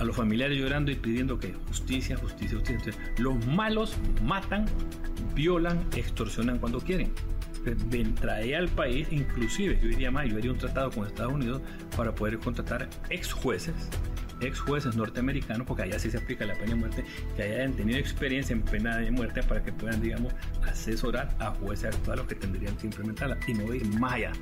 a 0.01 0.05
los 0.05 0.17
familiares 0.17 0.59
llorando 0.59 0.91
y 0.91 0.97
pidiendo 0.97 1.39
que 1.39 1.53
justicia, 1.69 2.17
justicia, 2.17 2.59
justicia. 2.59 2.79
Entonces, 2.91 3.21
los 3.21 3.47
malos 3.47 3.97
matan, 4.25 4.67
violan, 5.35 5.79
extorsionan 5.95 6.59
cuando 6.59 6.81
quieren. 6.81 7.13
Ven, 7.65 8.15
trae 8.15 8.57
al 8.57 8.69
país, 8.69 9.09
inclusive, 9.11 9.79
yo 9.83 9.89
diría 9.89 10.11
más, 10.11 10.27
yo 10.29 10.39
haría 10.39 10.51
un 10.51 10.59
tratado 10.59 10.91
con 10.91 11.07
Estados 11.07 11.33
Unidos 11.35 11.61
para 11.97 12.15
poder 12.15 12.39
contratar 12.39 12.89
ex 13.11 13.33
jueces, 13.33 13.75
ex 14.41 14.59
jueces 14.61 14.97
norteamericanos, 14.97 15.67
porque 15.67 15.83
allá 15.83 15.99
sí 15.99 16.11
se 16.11 16.17
aplica 16.17 16.47
la 16.47 16.55
pena 16.55 16.69
de 16.71 16.75
muerte, 16.77 17.05
que 17.37 17.43
hayan 17.43 17.75
tenido 17.75 17.99
experiencia 17.99 18.55
en 18.55 18.63
pena 18.63 18.97
de 18.97 19.11
muerte 19.11 19.43
para 19.43 19.63
que 19.63 19.73
puedan, 19.73 20.01
digamos, 20.01 20.33
asesorar 20.67 21.37
a 21.39 21.51
jueces 21.51 21.95
actuales 21.95 22.27
que 22.27 22.35
tendrían 22.35 22.75
que 22.77 22.87
implementarla. 22.87 23.37
Y 23.47 23.53
me 23.53 23.65
voy 23.65 23.79
a 23.79 23.81
ir 23.83 23.87
más 23.99 24.15
allá. 24.15 24.33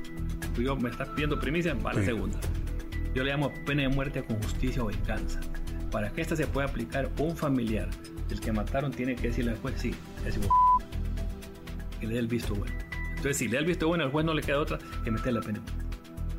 Tú 0.55 0.63
yo 0.63 0.77
me 0.77 0.89
estás 0.91 1.09
pidiendo 1.09 1.41
primicia, 1.41 1.75
va 1.75 1.93
la 1.95 2.01
Sí. 2.01 2.07
segunda. 2.07 2.39
Yo 3.15 3.25
le 3.25 3.33
llamo 3.33 3.53
pena 3.67 3.83
de 3.83 3.89
muerte 3.89 4.23
con 4.23 4.41
justicia 4.43 4.83
o 4.85 4.87
venganza. 4.87 5.41
Para 5.91 6.11
que 6.11 6.21
esta 6.21 6.37
se 6.37 6.47
pueda 6.47 6.69
aplicar, 6.69 7.11
un 7.19 7.37
familiar 7.37 7.89
del 8.29 8.39
que 8.41 8.53
mataron 8.53 8.93
tiene 8.93 9.17
que 9.17 9.29
decirle 9.29 9.53
al 9.53 9.59
juez, 9.59 9.75
sí, 9.79 9.93
es 10.25 10.37
igual. 10.37 10.51
Que 11.99 12.07
le 12.07 12.13
dé 12.13 12.19
el 12.21 12.29
visto 12.29 12.55
bueno. 12.55 12.75
Entonces, 13.19 13.37
si 13.37 13.47
le 13.49 13.55
da 13.55 13.59
el 13.61 13.67
visto 13.67 13.87
bueno, 13.87 14.05
al 14.05 14.11
juez 14.11 14.25
no 14.25 14.33
le 14.35 14.43
queda 14.43 14.59
otra 14.61 14.79
que 15.05 15.11
meter 15.11 15.33
la 15.33 15.41
pena. 15.41 15.61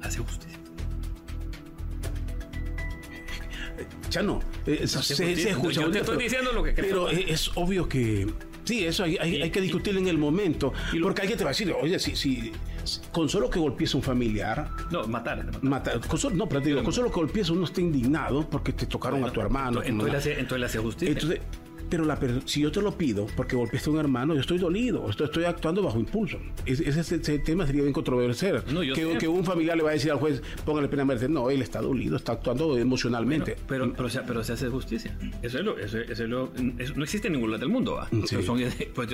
Hace 0.01 0.19
justicia. 0.19 0.57
Chano, 4.09 4.39
eh, 4.65 4.87
se, 4.87 5.01
se 5.15 5.49
escucha 5.51 5.81
Yo 5.81 5.91
te 5.91 5.99
estoy 5.99 6.17
diciendo 6.17 6.51
lo 6.51 6.63
que 6.63 6.73
creo. 6.73 7.05
Pero 7.05 7.09
es, 7.09 7.29
es 7.29 7.51
obvio 7.55 7.87
que 7.87 8.27
Sí, 8.65 8.85
eso 8.85 9.03
hay, 9.03 9.17
hay, 9.17 9.41
hay 9.41 9.49
que 9.49 9.61
discutir 9.61 9.97
en 9.97 10.07
el 10.07 10.17
momento. 10.19 10.73
y 10.93 10.97
lo- 10.97 11.07
porque 11.07 11.21
alguien 11.21 11.37
te 11.39 11.43
va 11.43 11.49
a 11.49 11.53
decir, 11.53 11.73
oye, 11.79 11.97
si, 11.97 12.15
si 12.15 12.51
con 13.11 13.27
solo 13.27 13.49
que 13.49 13.57
golpees 13.59 13.93
a 13.95 13.97
un 13.97 14.03
familiar, 14.03 14.69
No, 14.91 15.07
matar. 15.07 15.43
matar. 15.43 15.63
mata, 15.63 15.99
con 16.07 16.19
solo, 16.19 16.35
no, 16.35 16.47
pero 16.47 16.61
te 16.61 16.69
digo, 16.69 16.83
con 16.83 16.93
solo 16.93 17.09
que 17.09 17.15
golpees 17.15 17.49
uno 17.49 17.65
está 17.65 17.81
indignado 17.81 18.47
porque 18.47 18.73
te 18.73 18.85
tocaron 18.85 19.23
a 19.23 19.31
tu 19.31 19.41
hermano. 19.41 19.81
Entonces, 19.83 19.89
entonces, 19.91 20.03
le 20.05 20.09
una- 20.11 20.17
hace, 20.19 20.31
entonces 20.39 20.59
le 20.59 20.65
hace 20.67 20.79
justicia. 20.79 21.13
Entonces, 21.13 21.41
pero 21.89 22.05
la, 22.05 22.17
per- 22.19 22.41
si 22.45 22.61
yo 22.61 22.71
te 22.71 22.81
lo 22.81 22.97
pido 22.97 23.25
porque 23.35 23.55
golpeaste 23.55 23.89
a 23.89 23.93
un 23.93 23.99
hermano, 23.99 24.33
yo 24.35 24.41
estoy 24.41 24.57
dolido, 24.57 25.09
estoy, 25.09 25.25
estoy 25.25 25.43
actuando 25.45 25.81
bajo 25.83 25.99
impulso. 25.99 26.39
Ese, 26.65 26.87
ese- 26.89 27.15
ese 27.15 27.39
tema 27.39 27.65
sería 27.65 27.81
bien 27.81 27.93
controversial. 27.93 28.63
No, 28.71 28.81
que, 28.81 29.27
un 29.27 29.43
familiar 29.43 29.75
le 29.77 29.83
va 29.83 29.89
a 29.89 29.93
decir 29.93 30.11
al 30.11 30.17
juez, 30.17 30.41
póngale 30.65 30.87
pena 30.87 31.05
muerte. 31.05 31.27
No, 31.29 31.49
él 31.49 31.61
está 31.61 31.81
dolido, 31.81 32.15
está 32.17 32.33
actuando 32.33 32.77
emocionalmente. 32.77 33.55
pero, 33.67 33.91
pero, 33.93 34.09
se, 34.09 34.21
pero 34.21 34.43
se 34.43 34.53
hace 34.53 34.67
justicia. 34.69 35.17
Eso 35.41 35.59
es 35.59 35.65
lo, 35.65 35.77
eso, 35.77 35.97
eso 35.99 36.23
es 36.23 36.29
lo, 36.29 36.51
eso 36.77 36.93
no 36.95 37.03
existe 37.03 37.27
en 37.27 37.33
ningún 37.33 37.51
lado 37.51 37.61
del 37.61 37.69
mundo. 37.69 37.95
¿va? 37.95 38.07
Sí. 38.25 38.41
Son- 38.43 38.59
pues 38.93 39.07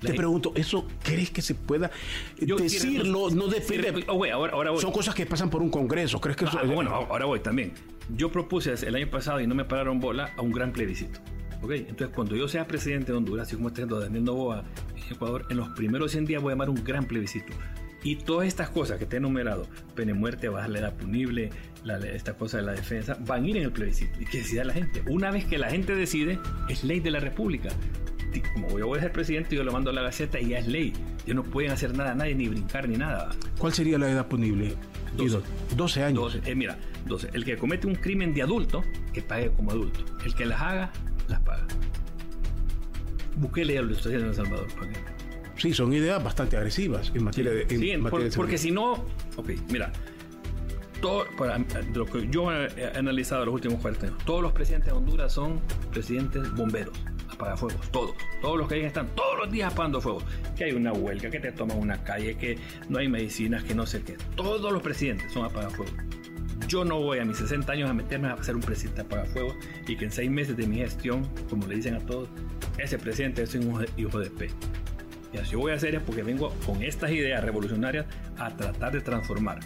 te 0.00 0.14
pregunto, 0.14 0.52
¿eso 0.54 0.86
crees 1.02 1.30
que 1.30 1.42
se 1.42 1.54
pueda 1.54 1.90
yo- 2.40 2.56
decirlo? 2.56 3.30
No 3.30 3.48
depende. 3.48 4.04
Oh, 4.08 4.14
güey, 4.14 4.30
ahora, 4.30 4.52
ahora 4.52 4.70
voy. 4.70 4.80
Son 4.80 4.92
cosas 4.92 5.14
que 5.14 5.26
pasan 5.26 5.50
por 5.50 5.62
un 5.62 5.70
congreso. 5.70 6.20
¿Crees 6.20 6.36
que 6.36 6.44
eso 6.44 6.58
Ah, 6.58 6.64
bueno, 6.64 6.90
ahora 6.94 7.24
voy 7.26 7.40
también. 7.40 7.72
Yo 8.16 8.30
propuse 8.32 8.72
el 8.86 8.94
año 8.94 9.10
pasado 9.10 9.40
y 9.40 9.46
no 9.46 9.54
me 9.54 9.64
pararon 9.64 10.00
bola 10.00 10.32
a 10.36 10.42
un 10.42 10.50
gran 10.50 10.72
plebiscito. 10.72 11.20
¿Ok? 11.62 11.72
Entonces, 11.72 12.08
cuando 12.14 12.36
yo 12.36 12.48
sea 12.48 12.66
presidente 12.66 13.12
de 13.12 13.18
Honduras, 13.18 13.48
así 13.48 13.56
como 13.56 13.68
está 13.68 13.82
haciendo 13.82 14.00
Daniel 14.00 14.24
Novoa 14.24 14.64
en 14.96 15.14
Ecuador, 15.14 15.46
en 15.50 15.56
los 15.56 15.68
primeros 15.70 16.12
100 16.12 16.26
días 16.26 16.42
voy 16.42 16.52
a 16.52 16.54
llamar 16.54 16.70
un 16.70 16.82
gran 16.84 17.04
plebiscito. 17.04 17.52
Y 18.04 18.16
todas 18.16 18.46
estas 18.46 18.70
cosas 18.70 18.98
que 18.98 19.06
te 19.06 19.16
he 19.16 19.18
enumerado, 19.18 19.66
pena 19.96 20.12
de 20.12 20.18
muerte, 20.18 20.48
bajar 20.48 20.70
la 20.70 20.78
edad 20.78 20.94
punible, 20.94 21.50
la, 21.82 21.98
esta 21.98 22.34
cosa 22.34 22.58
de 22.58 22.62
la 22.62 22.72
defensa, 22.72 23.18
van 23.26 23.44
a 23.44 23.48
ir 23.48 23.56
en 23.56 23.64
el 23.64 23.72
plebiscito 23.72 24.20
y 24.20 24.24
que 24.24 24.38
decida 24.38 24.64
la 24.64 24.72
gente. 24.72 25.02
Una 25.08 25.30
vez 25.30 25.46
que 25.46 25.58
la 25.58 25.68
gente 25.68 25.96
decide, 25.96 26.38
es 26.68 26.84
ley 26.84 27.00
de 27.00 27.10
la 27.10 27.20
República. 27.20 27.70
Como 28.54 28.78
yo 28.78 28.86
voy 28.86 28.98
a 28.98 29.02
ser 29.02 29.12
presidente, 29.12 29.56
yo 29.56 29.64
lo 29.64 29.72
mando 29.72 29.90
a 29.90 29.92
la 29.92 30.02
Gaceta 30.02 30.38
y 30.38 30.50
ya 30.50 30.58
es 30.58 30.68
ley. 30.68 30.92
Ya 31.26 31.34
no 31.34 31.42
pueden 31.42 31.72
hacer 31.72 31.96
nada 31.96 32.12
a 32.12 32.14
nadie, 32.14 32.34
ni 32.34 32.46
brincar, 32.46 32.88
ni 32.88 32.96
nada. 32.96 33.30
¿Cuál 33.58 33.72
sería 33.72 33.98
la 33.98 34.08
edad 34.10 34.28
punible? 34.28 34.76
Doce. 35.16 35.24
Guido? 35.24 35.42
12 35.76 36.04
años. 36.04 36.34
12. 36.34 36.50
Eh, 36.50 36.54
mira, 36.54 36.78
12. 37.06 37.30
El 37.32 37.44
que 37.44 37.56
comete 37.56 37.86
un 37.86 37.96
crimen 37.96 38.32
de 38.32 38.42
adulto, 38.42 38.84
que 39.12 39.22
pague 39.22 39.50
como 39.50 39.72
adulto. 39.72 40.04
El 40.24 40.34
que 40.34 40.46
las 40.46 40.60
haga, 40.60 40.92
las 41.28 41.40
paga. 41.40 41.66
Bukele 43.36 43.74
ya 43.74 43.82
lo 43.82 43.90
está 43.92 44.08
haciendo 44.08 44.24
en 44.26 44.30
El 44.30 44.36
Salvador. 44.36 44.66
Sí, 45.56 45.72
son 45.74 45.92
ideas 45.92 46.22
bastante 46.22 46.56
agresivas 46.56 47.10
en 47.14 47.24
materia 47.24 47.50
de. 47.52 47.62
en 47.62 47.68
Sí, 47.68 47.76
materia 47.96 48.00
por- 48.10 48.22
de 48.24 48.30
porque 48.36 48.58
si 48.58 48.70
no, 48.70 48.92
ok, 49.36 49.50
mira, 49.70 49.92
todo, 51.00 51.24
para, 51.36 51.58
lo 51.94 52.06
que 52.06 52.28
yo 52.28 52.52
he 52.52 52.96
analizado 52.96 53.44
los 53.44 53.54
últimos 53.54 53.80
40 53.80 54.06
años, 54.06 54.18
todos 54.24 54.42
los 54.42 54.52
presidentes 54.52 54.92
de 54.92 54.98
Honduras 54.98 55.32
son 55.32 55.60
presidentes 55.92 56.52
bomberos, 56.54 56.96
apagafuegos, 57.28 57.88
todos. 57.90 58.12
Todos 58.40 58.58
los 58.58 58.68
que 58.68 58.84
están 58.84 59.08
todos 59.14 59.38
los 59.38 59.50
días 59.50 59.72
apagando 59.72 60.00
fuegos. 60.00 60.24
Que 60.56 60.64
hay 60.64 60.72
una 60.72 60.92
huelga, 60.92 61.30
que 61.30 61.38
te 61.40 61.52
toman 61.52 61.78
una 61.78 62.02
calle, 62.02 62.36
que 62.36 62.58
no 62.88 62.98
hay 62.98 63.08
medicinas, 63.08 63.62
que 63.64 63.74
no 63.74 63.86
sé 63.86 64.02
qué. 64.02 64.16
Todos 64.36 64.72
los 64.72 64.82
presidentes 64.82 65.32
son 65.32 65.44
apagafuegos. 65.44 65.94
Yo 66.66 66.84
no 66.84 67.00
voy 67.00 67.18
a 67.18 67.24
mis 67.24 67.38
60 67.38 67.72
años 67.72 67.88
a 67.88 67.94
meterme 67.94 68.28
a 68.28 68.42
ser 68.42 68.56
un 68.56 68.62
presidente 68.62 69.02
apagafuegos 69.02 69.56
y 69.86 69.96
que 69.96 70.06
en 70.06 70.10
seis 70.10 70.30
meses 70.30 70.56
de 70.56 70.66
mi 70.66 70.76
gestión, 70.76 71.26
como 71.48 71.66
le 71.66 71.76
dicen 71.76 71.94
a 71.94 72.00
todos, 72.00 72.28
ese 72.78 72.98
presidente 72.98 73.42
es 73.42 73.54
un 73.54 73.86
hijo 73.96 74.18
de, 74.18 74.30
P. 74.30 74.50
Y 75.32 75.38
así 75.38 75.56
voy 75.56 75.72
a 75.72 75.74
hacer 75.74 75.94
es 75.94 76.02
porque 76.02 76.22
vengo 76.22 76.50
con 76.66 76.82
estas 76.82 77.10
ideas 77.10 77.42
revolucionarias 77.44 78.06
a 78.38 78.56
tratar 78.56 78.92
de 78.92 79.00
transformar. 79.00 79.60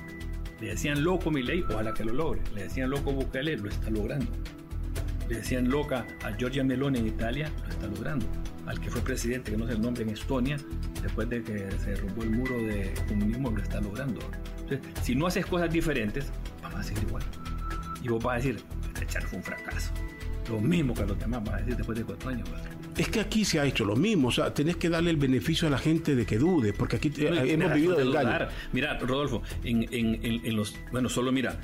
Le 0.60 0.68
decían 0.68 1.02
loco 1.02 1.30
mi 1.30 1.42
ley, 1.42 1.64
ojalá 1.68 1.92
que 1.92 2.04
lo 2.04 2.12
logre. 2.12 2.40
Le 2.54 2.64
decían 2.64 2.90
loco 2.90 3.12
Bukele, 3.12 3.56
lo 3.56 3.68
está 3.68 3.90
logrando. 3.90 4.30
Le 5.28 5.36
decían 5.36 5.68
loca 5.68 6.06
a 6.24 6.36
Giorgia 6.36 6.62
Meloni 6.62 7.00
en 7.00 7.06
Italia, 7.08 7.50
lo 7.64 7.70
está 7.70 7.86
logrando. 7.88 8.26
Al 8.66 8.80
que 8.80 8.90
fue 8.90 9.00
presidente, 9.00 9.50
que 9.50 9.56
no 9.56 9.66
sé 9.66 9.72
el 9.72 9.80
nombre, 9.80 10.04
en 10.04 10.10
Estonia, 10.10 10.56
después 11.02 11.28
de 11.28 11.42
que 11.42 11.68
se 11.78 11.90
derrumbó 11.90 12.22
el 12.22 12.30
muro 12.30 12.56
de 12.58 12.94
comunismo, 13.08 13.50
lo 13.50 13.60
está 13.60 13.80
logrando. 13.80 14.20
Entonces, 14.60 14.80
si 15.02 15.16
no 15.16 15.26
haces 15.26 15.46
cosas 15.46 15.72
diferentes, 15.72 16.30
vamos 16.72 16.86
a 16.86 16.88
seguir 16.88 17.04
igual. 17.04 17.22
Y 18.02 18.08
vos 18.08 18.22
vas 18.22 18.34
a 18.34 18.36
decir, 18.36 18.60
este 18.94 19.06
Char 19.06 19.22
fue 19.24 19.38
un 19.38 19.44
fracaso. 19.44 19.90
Lo 20.50 20.60
mismo 20.60 20.92
que 20.94 21.06
los 21.06 21.18
demás 21.18 21.44
vas 21.44 21.54
a 21.54 21.58
decir 21.58 21.76
después 21.76 21.96
de 21.98 22.04
cuatro 22.04 22.30
años. 22.30 22.50
¿verdad? 22.50 22.66
Es 22.96 23.08
que 23.08 23.20
aquí 23.20 23.44
se 23.44 23.60
ha 23.60 23.64
hecho 23.64 23.84
lo 23.84 23.96
mismo, 23.96 24.28
o 24.28 24.32
sea, 24.32 24.52
tenés 24.52 24.76
que 24.76 24.88
darle 24.90 25.10
el 25.10 25.16
beneficio 25.16 25.68
a 25.68 25.70
la 25.70 25.78
gente 25.78 26.14
de 26.16 26.26
que 26.26 26.36
dude, 26.36 26.72
porque 26.72 26.96
aquí 26.96 27.12
eh, 27.16 27.30
No, 27.30 27.40
hemos 27.42 27.74
vivido 27.74 27.96
del 27.96 28.12
de 28.12 28.18
engaño. 28.20 28.48
Mira, 28.72 28.98
Rodolfo, 28.98 29.42
en, 29.64 29.84
en- 29.92 30.14
en- 30.24 30.44
en 30.44 30.56
los. 30.56 30.74
Bueno, 30.90 31.08
solo 31.08 31.30
mira. 31.32 31.58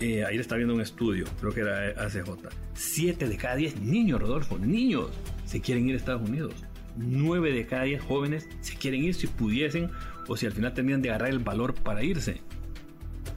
Eh, 0.00 0.24
ayer 0.24 0.40
estaba 0.40 0.58
viendo 0.58 0.74
un 0.74 0.80
estudio, 0.80 1.24
creo 1.40 1.52
que 1.52 1.60
era 1.60 1.88
ACJ. 2.04 2.30
Siete 2.74 3.28
de 3.28 3.36
cada 3.36 3.56
diez 3.56 3.80
niños, 3.80 4.20
Rodolfo, 4.20 4.56
niños, 4.56 5.06
se 5.44 5.60
quieren 5.60 5.88
ir 5.88 5.94
a 5.94 5.98
Estados 5.98 6.28
Unidos. 6.28 6.54
Nueve 6.96 7.50
de 7.52 7.66
cada 7.66 7.82
diez 7.84 8.00
jóvenes 8.02 8.48
se 8.60 8.76
quieren 8.76 9.02
ir 9.02 9.14
si 9.14 9.26
pudiesen 9.26 9.90
o 10.28 10.36
si 10.36 10.46
al 10.46 10.52
final 10.52 10.72
tendrían 10.74 11.02
de 11.02 11.08
agarrar 11.10 11.30
el 11.30 11.40
valor 11.40 11.74
para 11.74 12.04
irse. 12.04 12.42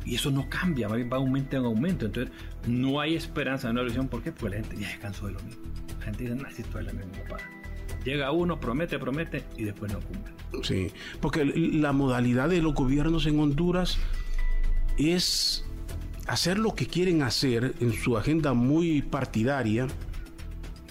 Y 0.06 0.16
eso 0.16 0.32
no 0.32 0.50
cambia, 0.50 0.88
va 0.88 0.98
va 1.04 1.18
aumento 1.18 1.58
en 1.58 1.66
aumento. 1.66 2.06
Entonces, 2.08 2.34
no 2.68 3.00
hay 3.00 3.16
esperanza 3.16 3.68
de 3.68 3.72
una 3.72 3.82
evolución. 3.82 4.08
¿Por 4.08 4.24
qué? 4.24 4.32
Porque 4.32 4.58
la 4.58 4.64
gente 4.64 4.82
ya 4.82 4.90
se 4.90 5.00
cansó 5.00 5.28
de 5.28 5.34
lo 5.34 5.40
mismo. 5.42 5.62
La 6.00 6.06
gente 6.06 6.24
dice, 6.24 6.36
nah, 6.36 6.50
si 6.50 6.62
esto 6.64 6.80
es 6.80 6.86
la 6.86 6.94
misma 6.94 7.12
papada". 7.24 7.50
Llega 8.04 8.32
uno, 8.32 8.60
promete, 8.60 8.98
promete 8.98 9.44
y 9.58 9.64
después 9.66 9.94
no 9.94 10.00
cumple. 10.00 10.34
Sí, 10.64 10.92
porque 11.22 11.46
la 11.46 11.92
modalidad 11.94 12.50
de 12.50 12.62
los 12.62 12.74
gobiernos 12.74 13.26
en 13.28 13.40
Honduras 13.40 14.00
es 14.98 15.64
hacer 16.28 16.58
lo 16.60 16.74
que 16.76 16.88
quieren 16.88 17.22
hacer 17.22 17.74
en 17.80 17.94
su 17.94 18.18
agenda 18.18 18.54
muy 18.54 19.02
partidaria 19.02 19.88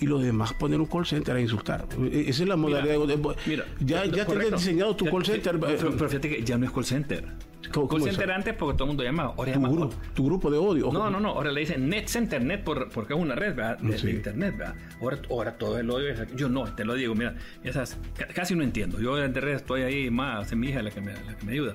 y 0.01 0.07
los 0.07 0.23
demás 0.23 0.55
poner 0.55 0.81
un 0.81 0.87
call 0.87 1.05
center 1.05 1.37
a 1.37 1.41
insultar. 1.41 1.87
E- 2.11 2.25
Esa 2.29 2.43
es 2.45 2.49
la 2.49 2.57
modalidad. 2.57 3.07
de- 3.07 3.35
Mira, 3.47 3.65
ya 3.81 4.05
ya 4.07 4.25
correcto. 4.25 4.33
tenías 4.35 4.61
diseñado 4.65 4.97
tu 4.97 5.05
Ya- 5.05 5.11
call 5.11 5.25
center. 5.27 5.61
Pero, 5.61 5.73
eh, 5.73 5.79
pero 5.97 6.09
fíjate 6.09 6.29
que 6.31 6.45
ya 6.45 6.57
no 6.59 6.65
es 6.67 6.73
call 6.73 6.85
center. 6.85 7.25
¿Cómo- 7.73 7.87
call 7.89 7.99
cómo 7.99 8.07
es 8.07 8.15
center 8.17 8.31
antes 8.33 8.55
porque 8.55 8.75
todo 8.77 8.85
el 8.85 8.89
mundo 8.89 9.03
llamaba. 9.05 9.35
Ahora 9.37 9.53
tu, 9.53 9.61
llama- 9.61 9.69
grupo, 9.69 9.95
tu 10.15 10.25
grupo 10.27 10.51
de 10.51 10.59
odio. 10.59 10.91
No, 10.93 11.11
no, 11.11 11.21
no. 11.21 11.29
Ahora 11.31 11.53
le 11.53 11.61
dicen 11.61 11.89
net 11.89 12.07
center, 12.09 12.43
net 12.43 12.65
por- 12.65 12.89
porque 12.91 13.13
es 13.15 13.21
una 13.21 13.35
red 13.35 13.55
¿verdad? 13.55 13.79
de, 13.79 13.99
Sí. 13.99 14.07
de 14.07 14.13
internet. 14.15 14.57
¿verdad? 14.57 14.75
Ahora, 15.01 15.19
ahora 15.31 15.59
todo 15.59 15.79
el 15.79 15.91
odio. 15.91 16.15
Yo 16.37 16.49
no, 16.49 16.65
te 16.75 16.85
lo 16.85 16.95
digo. 16.95 17.15
Mira, 17.15 17.35
esas 17.63 17.99
ca- 18.17 18.27
casi 18.29 18.55
no 18.55 18.65
entiendo. 18.65 18.99
Yo 19.01 19.23
en 19.23 19.35
redes 19.35 19.57
estoy 19.63 19.83
ahí 19.83 20.11
más, 20.11 20.51
es 20.51 20.57
mi 20.59 20.69
hija 20.69 20.83
la 20.83 20.91
que 20.91 21.01
me, 21.01 21.13
la 21.13 21.37
que 21.37 21.45
me 21.47 21.53
ayuda. 21.53 21.75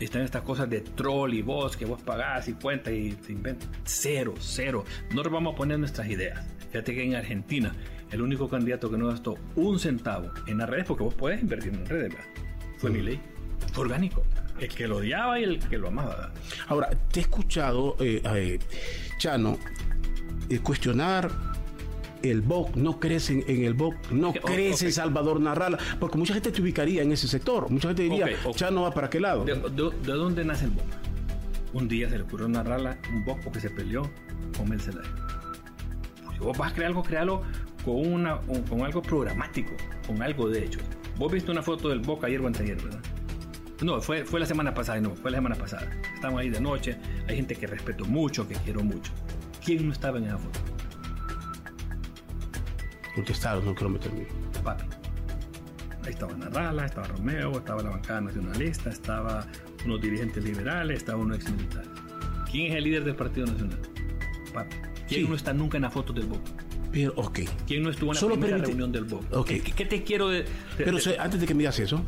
Están 0.00 0.22
estas 0.22 0.42
cosas 0.42 0.68
de 0.70 0.80
troll 0.80 1.34
y 1.34 1.42
voz 1.42 1.76
que 1.76 1.84
vos 1.84 2.02
pagás 2.02 2.48
y 2.48 2.54
cuentas 2.54 2.92
y 2.92 3.12
se 3.22 3.32
inventan. 3.32 3.68
Cero, 3.84 4.34
cero. 4.38 4.84
No 5.14 5.22
nos 5.22 5.30
vamos 5.32 5.52
a 5.54 5.56
poner 5.56 5.78
nuestras 5.78 6.08
ideas. 6.08 6.44
Fíjate 6.70 6.94
que 6.94 7.04
en 7.04 7.14
Argentina, 7.16 7.72
el 8.10 8.22
único 8.22 8.48
candidato 8.48 8.90
que 8.90 8.96
no 8.96 9.08
gastó 9.08 9.36
un 9.56 9.78
centavo 9.78 10.30
en 10.46 10.58
las 10.58 10.70
redes, 10.70 10.86
porque 10.86 11.04
vos 11.04 11.14
podés 11.14 11.40
invertir 11.42 11.74
en 11.74 11.84
redes, 11.86 12.08
¿verdad? 12.14 12.24
fue 12.78 12.90
mi 12.90 13.02
ley. 13.02 13.20
Fue 13.74 13.84
orgánico. 13.84 14.22
El 14.60 14.68
que 14.68 14.86
lo 14.86 14.98
odiaba 14.98 15.38
y 15.40 15.44
el 15.44 15.58
que 15.58 15.78
lo 15.78 15.88
amaba. 15.88 16.32
Ahora, 16.68 16.90
te 17.10 17.20
he 17.20 17.22
escuchado, 17.22 17.96
eh, 18.00 18.22
eh, 18.36 18.58
Chano, 19.18 19.58
eh, 20.48 20.58
cuestionar 20.58 21.30
el 22.22 22.42
BOC, 22.42 22.76
no 22.76 23.00
crees 23.00 23.30
en, 23.30 23.42
en 23.48 23.64
el 23.64 23.72
BOC, 23.74 24.10
no 24.10 24.28
Ok, 24.30 24.36
crees 24.44 24.82
en. 24.82 24.92
Salvador 24.92 25.40
Narrala, 25.40 25.78
porque 25.98 26.18
mucha 26.18 26.34
gente 26.34 26.52
te 26.52 26.60
ubicaría 26.60 27.02
en 27.02 27.12
ese 27.12 27.26
sector, 27.28 27.70
mucha 27.70 27.88
gente 27.88 28.02
diría, 28.02 28.26
Ok, 28.26 28.32
ok. 28.46 28.56
Chano 28.56 28.82
va 28.82 28.92
para 28.92 29.08
qué 29.08 29.20
lado. 29.20 29.44
¿De, 29.44 29.54
de- 29.54 29.90
de 30.02 30.12
dónde 30.12 30.44
nace 30.44 30.66
el 30.66 30.72
Boca? 30.72 30.84
Un 31.72 31.88
día 31.88 32.10
se 32.10 32.16
le 32.18 32.24
ocurrió 32.24 32.48
narrarla 32.48 32.98
un 33.10 33.24
Boca 33.24 33.40
porque 33.44 33.60
se 33.60 33.70
peleó 33.70 34.02
con 34.58 34.68
Zelaya. 34.78 35.08
Si 36.34 36.38
vos 36.40 36.58
vas 36.58 36.72
a 36.72 36.74
crear 36.74 36.88
algo, 36.88 37.02
créalo 37.02 37.42
con, 37.84 37.94
una, 38.06 38.36
un- 38.48 38.62
con 38.64 38.82
algo 38.82 39.00
programático, 39.00 39.72
con 40.06 40.20
algo 40.20 40.48
de 40.50 40.64
hecho. 40.64 40.80
Vos 41.16 41.32
viste 41.32 41.50
una 41.50 41.62
foto 41.62 41.88
del 41.88 42.00
Boca 42.00 42.26
ayer 42.26 42.40
o 42.40 42.46
anteayer, 42.46 42.76
¿verdad? 42.76 43.00
No, 43.82 44.00
fue, 44.02 44.24
fue 44.24 44.38
la 44.40 44.46
semana 44.46 44.74
pasada, 44.74 45.00
no, 45.00 45.14
fue 45.14 45.30
la 45.30 45.38
semana 45.38 45.56
pasada. 45.56 45.88
Estamos 46.14 46.40
ahí 46.40 46.50
de 46.50 46.60
noche, 46.60 46.96
hay 47.28 47.36
gente 47.36 47.54
que 47.54 47.66
respeto 47.66 48.04
mucho, 48.04 48.46
que 48.46 48.54
quiero 48.56 48.82
mucho. 48.82 49.10
¿Quién 49.64 49.86
no 49.86 49.92
estaba 49.92 50.18
en 50.18 50.24
esa 50.24 50.38
foto? 50.38 50.60
Contestaron, 53.14 53.64
no 53.64 53.74
quiero 53.74 53.90
meterme. 53.90 54.26
Papi. 54.62 54.84
Ahí 56.04 56.10
estaba 56.10 56.32
Narrala, 56.34 56.86
estaba 56.86 57.06
Romeo, 57.08 57.52
estaba 57.52 57.82
la 57.82 57.90
bancada 57.90 58.20
nacionalista, 58.22 58.90
estaba 58.90 59.46
unos 59.84 60.00
dirigentes 60.00 60.42
liberales, 60.44 60.98
estaba 60.98 61.18
uno 61.18 61.34
ex 61.34 61.50
militar. 61.50 61.84
¿Quién 62.50 62.72
es 62.72 62.78
el 62.78 62.84
líder 62.84 63.04
del 63.04 63.14
Partido 63.16 63.46
Nacional? 63.46 63.78
Papi. 64.52 64.76
¿Quién 65.08 65.22
Sí. 65.22 65.28
no 65.28 65.34
está 65.36 65.52
nunca 65.52 65.76
en 65.78 65.82
la 65.82 65.90
foto 65.90 66.12
del 66.12 66.26
BOC? 66.26 66.40
Pero, 66.92 67.12
ok. 67.16 67.40
¿Quién 67.66 67.82
no 67.82 67.90
estuvo 67.90 68.10
en 68.10 68.14
la 68.14 68.20
Solo 68.20 68.34
primera 68.34 68.56
permite- 68.56 68.66
reunión 68.68 68.92
del 68.92 69.04
BOC? 69.04 69.24
Ok. 69.32 69.46
¿Qué, 69.48 69.60
qué 69.62 69.84
te 69.86 70.02
quiero 70.02 70.28
de, 70.28 70.38
de- 70.42 70.48
Pero 70.76 70.98
de- 70.98 71.18
antes 71.18 71.40
de 71.40 71.46
que 71.46 71.54
me 71.54 71.58
digas 71.60 71.78
eso, 71.78 72.04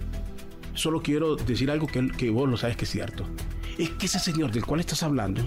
solo 0.74 1.02
quiero 1.02 1.36
decir 1.36 1.70
algo 1.70 1.86
que, 1.86 2.08
que 2.08 2.30
vos 2.30 2.48
lo 2.48 2.56
sabes 2.56 2.76
que 2.76 2.84
es 2.84 2.90
cierto. 2.90 3.24
Es 3.78 3.90
que 3.90 4.06
ese 4.06 4.18
señor 4.18 4.52
del 4.52 4.64
cual 4.64 4.80
estás 4.80 5.02
hablando 5.02 5.42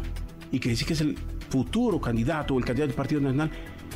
y 0.52 0.60
que 0.60 0.70
decís 0.70 0.86
que 0.86 0.94
es 0.94 1.02
el 1.02 1.18
futuro 1.50 2.00
candidato 2.02 2.54
o 2.54 2.60
el 2.60 2.66
candidato 2.66 2.88
del 2.88 2.96
Partido 2.96 3.22
Nacional, 3.22 3.52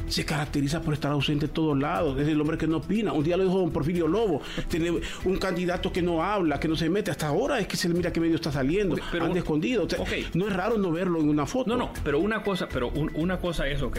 se 0.07 0.25
caracteriza 0.25 0.81
por 0.81 0.93
estar 0.93 1.11
ausente 1.11 1.47
de 1.47 1.53
todos 1.53 1.77
lados. 1.77 2.19
Es 2.19 2.27
el 2.27 2.39
hombre 2.41 2.57
que 2.57 2.67
no 2.67 2.77
opina. 2.77 3.13
Un 3.13 3.23
día 3.23 3.37
lo 3.37 3.43
dijo 3.43 3.59
don 3.59 3.71
Porfirio 3.71 4.07
Lobo. 4.07 4.41
Tiene 4.67 4.99
un 5.25 5.37
candidato 5.37 5.91
que 5.91 6.01
no 6.01 6.23
habla, 6.23 6.59
que 6.59 6.67
no 6.67 6.75
se 6.75 6.89
mete. 6.89 7.11
Hasta 7.11 7.27
ahora 7.27 7.59
es 7.59 7.67
que 7.67 7.77
se 7.77 7.89
mira 7.89 8.11
qué 8.11 8.19
medio 8.19 8.35
está 8.35 8.51
saliendo. 8.51 8.95
pero, 9.11 9.33
escondido. 9.35 9.87
No 10.33 10.47
es 10.47 10.53
raro 10.53 10.77
no 10.77 10.91
verlo 10.91 11.19
en 11.19 11.29
una 11.29 11.45
foto. 11.45 11.69
No, 11.69 11.77
no, 11.77 11.91
pero 12.03 12.19
una 12.19 12.41
cosa, 12.41 12.67
pero 12.71 12.89
una 12.89 13.37
cosa 13.39 13.67
es, 13.67 13.81
ok, 13.81 13.97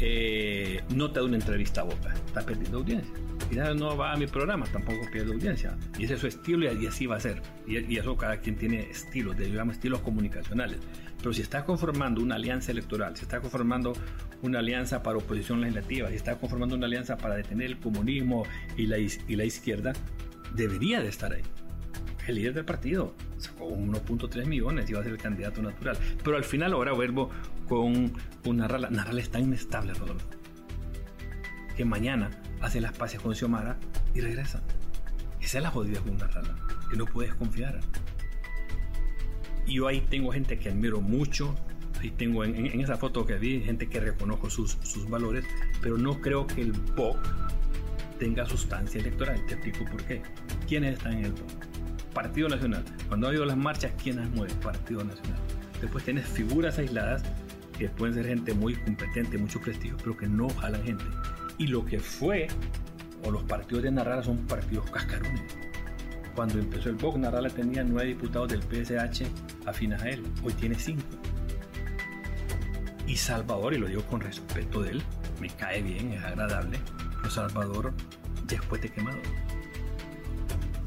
eh, 0.00 0.82
no 0.90 1.10
te 1.10 1.20
da 1.20 1.26
una 1.26 1.36
entrevista 1.36 1.82
a 1.82 1.84
boca. 1.84 2.14
Está 2.26 2.44
perdiendo 2.44 2.78
audiencia. 2.78 3.12
Quizás 3.48 3.76
no 3.76 3.96
va 3.96 4.12
a 4.12 4.16
mi 4.16 4.26
programa, 4.26 4.66
tampoco 4.66 4.98
pierde 5.12 5.32
audiencia. 5.32 5.76
Y 5.98 6.04
ese 6.04 6.14
es 6.14 6.20
su 6.20 6.26
estilo 6.26 6.72
y 6.72 6.86
así 6.86 7.06
va 7.06 7.16
a 7.16 7.20
ser. 7.20 7.42
Y, 7.66 7.96
eso 7.96 8.16
cada 8.16 8.38
quien 8.38 8.56
tiene 8.56 8.90
estilos, 8.90 9.36
digamos, 9.36 9.76
estilos 9.76 10.00
comunicacionales. 10.00 10.78
Pero 11.18 11.32
si 11.32 11.42
está 11.42 11.64
conformando 11.64 12.22
una 12.22 12.34
alianza 12.34 12.72
electoral, 12.72 13.16
si 13.16 13.22
está 13.22 13.40
conformando 13.40 13.92
una 14.42 14.58
alianza 14.58 15.02
para 15.02 15.18
oposición 15.18 15.60
legislativa, 15.60 16.08
si 16.08 16.16
está 16.16 16.36
conformando 16.36 16.74
una 16.74 16.86
alianza 16.86 17.16
para 17.16 17.36
detener 17.36 17.66
el 17.66 17.78
comunismo 17.78 18.44
y 18.76 18.86
la, 18.86 18.98
y 18.98 19.36
la 19.36 19.44
izquierda, 19.44 19.92
debería 20.54 21.00
de 21.00 21.08
estar 21.08 21.32
ahí. 21.32 21.42
El 22.26 22.36
líder 22.36 22.54
del 22.54 22.64
partido 22.64 23.14
sacó 23.36 23.68
1.3 23.68 24.46
millones 24.46 24.88
y 24.88 24.94
va 24.94 25.00
a 25.00 25.02
ser 25.02 25.12
el 25.12 25.18
candidato 25.18 25.60
natural. 25.60 25.98
Pero 26.22 26.36
al 26.36 26.44
final 26.44 26.72
ahora 26.72 26.92
vuelvo 26.92 27.30
con 27.68 28.12
una 28.44 28.62
Narrala. 28.62 28.90
Narrala 28.90 29.20
está 29.20 29.38
inestable, 29.38 29.92
Rodolfo. 29.92 30.26
Que 31.76 31.84
mañana 31.84 32.30
hace 32.64 32.80
las 32.80 32.92
paces 32.92 33.20
con 33.20 33.34
Xiomara 33.34 33.76
y 34.14 34.20
regresa. 34.20 34.62
Esa 35.40 35.58
es 35.58 35.62
la 35.62 35.70
jodida 35.70 36.00
con 36.00 36.16
que 36.16 36.96
no 36.96 37.04
puedes 37.04 37.34
confiar. 37.34 37.80
Y 39.66 39.74
yo 39.74 39.86
ahí 39.86 40.00
tengo 40.00 40.32
gente 40.32 40.58
que 40.58 40.70
admiro 40.70 41.00
mucho, 41.00 41.54
ahí 42.00 42.10
tengo 42.10 42.44
en, 42.44 42.80
esa 42.80 42.96
foto 42.96 43.26
que 43.26 43.38
vi 43.38 43.60
gente 43.60 43.88
que 43.88 44.00
reconozco 44.00 44.48
sus, 44.48 44.78
sus 44.82 45.08
valores, 45.08 45.44
pero 45.82 45.98
no 45.98 46.20
creo 46.20 46.46
que 46.46 46.62
el 46.62 46.72
POC 46.72 47.18
tenga 48.18 48.46
sustancia 48.46 49.00
electoral. 49.00 49.44
Te 49.46 49.54
explico 49.54 49.84
por 49.90 50.02
qué. 50.04 50.22
¿Quiénes 50.66 50.96
están 50.96 51.18
en 51.18 51.26
el 51.26 51.32
POC? 51.32 51.66
Partido 52.14 52.48
Nacional. 52.48 52.84
Cuando 53.08 53.26
ha 53.26 53.30
habido 53.30 53.44
las 53.44 53.56
marchas, 53.56 53.92
¿quién 54.02 54.16
las 54.16 54.30
mueve? 54.30 54.54
Partido 54.62 55.04
Nacional. 55.04 55.40
Después 55.82 56.04
tienes 56.04 56.26
figuras 56.26 56.78
aisladas 56.78 57.22
que 57.78 57.88
pueden 57.88 58.14
ser 58.14 58.26
gente 58.26 58.54
muy 58.54 58.74
competente, 58.74 59.36
mucho 59.36 59.60
prestigio, 59.60 59.96
pero 59.98 60.16
que 60.16 60.28
no 60.28 60.48
jalan 60.48 60.82
gente. 60.84 61.04
Y 61.58 61.68
lo 61.68 61.84
que 61.84 62.00
fue, 62.00 62.48
o 63.24 63.30
los 63.30 63.42
partidos 63.44 63.84
de 63.84 63.90
Narrala 63.90 64.22
son 64.22 64.38
partidos 64.46 64.90
cascarones 64.90 65.42
cuando 66.34 66.58
empezó 66.58 66.90
el 66.90 66.96
POC, 66.96 67.16
Narrala 67.16 67.48
tenía 67.48 67.84
nueve 67.84 68.08
diputados 68.08 68.48
del 68.48 68.62
PSH 68.62 69.24
afinas 69.66 70.02
a 70.02 70.08
él. 70.10 70.24
Hoy 70.42 70.52
tiene 70.54 70.74
cinco. 70.74 71.04
Y 73.06 73.16
Salvador, 73.16 73.74
y 73.74 73.78
lo 73.78 73.86
digo 73.86 74.02
con 74.02 74.20
respeto 74.20 74.82
de 74.82 74.92
él, 74.92 75.02
me 75.40 75.48
cae 75.48 75.82
bien, 75.82 76.12
es 76.12 76.24
agradable, 76.24 76.78
pero 77.16 77.30
Salvador 77.30 77.92
ya 78.48 78.60
fue 78.62 78.78
de 78.78 78.88
quemado. 78.88 79.20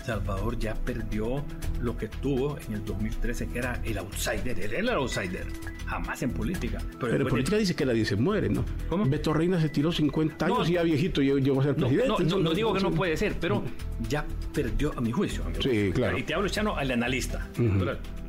Salvador 0.03 0.57
ya 0.57 0.73
perdió 0.73 1.43
lo 1.81 1.97
que 1.97 2.07
tuvo 2.07 2.57
en 2.67 2.75
el 2.75 2.85
2013, 2.85 3.47
que 3.47 3.59
era 3.59 3.81
el 3.83 3.97
outsider. 3.97 4.59
Él 4.59 4.73
era 4.73 4.79
el 4.79 4.89
outsider 4.89 5.45
jamás 5.85 6.21
en 6.21 6.31
política. 6.31 6.81
Pero, 6.99 7.15
en 7.15 7.27
política 7.27 7.57
dice 7.57 7.75
que 7.75 7.85
nadie 7.85 8.05
se 8.05 8.15
muere, 8.15 8.49
¿no? 8.49 8.63
¿Cómo? 8.89 9.05
Beto 9.05 9.33
Reina 9.33 9.59
se 9.59 9.69
tiró 9.69 9.91
50 9.91 10.45
años 10.45 10.69
y 10.69 10.73
ya 10.73 10.83
viejito 10.83 11.21
llegó 11.21 11.61
a 11.61 11.63
ser 11.63 11.75
presidente. 11.75 12.23
No, 12.25 12.39
no, 12.39 12.51
digo 12.51 12.73
que 12.73 12.81
no 12.81 12.91
puede 12.91 13.15
ser, 13.17 13.35
pero 13.39 13.63
ya 14.09 14.25
perdió, 14.53 14.93
a 14.97 15.01
mi 15.01 15.11
juicio. 15.11 15.43
sí, 15.59 15.91
claro. 15.93 16.17
Y 16.17 16.23
te 16.23 16.33
hablo, 16.33 16.49
Chano, 16.49 16.75
al 16.75 16.91
analista. 16.91 17.47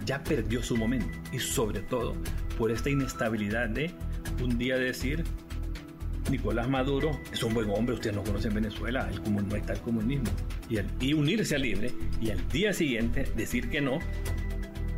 Ya 0.04 0.22
perdió 0.22 0.62
su 0.62 0.76
momento. 0.76 1.18
Y 1.32 1.38
sobre 1.38 1.80
todo 1.80 2.14
por 2.56 2.70
esta 2.70 2.88
inestabilidad 2.88 3.68
de 3.68 3.90
un 4.42 4.56
día 4.58 4.76
decir 4.76 5.24
Nicolás 6.30 6.68
Maduro 6.68 7.18
es 7.32 7.42
un 7.42 7.54
buen 7.54 7.70
hombre, 7.70 7.94
ustedes 7.94 8.14
no 8.14 8.22
conocen 8.22 8.54
Venezuela, 8.54 9.08
el 9.10 9.22
no 9.32 9.56
está 9.56 9.72
el 9.72 9.80
comunismo. 9.80 10.30
Y, 10.68 10.78
y 11.04 11.12
unirse 11.12 11.56
a 11.56 11.58
libre 11.58 11.92
y 12.20 12.30
al 12.30 12.48
día 12.48 12.72
siguiente 12.72 13.30
decir 13.36 13.70
que 13.70 13.80
no 13.80 13.98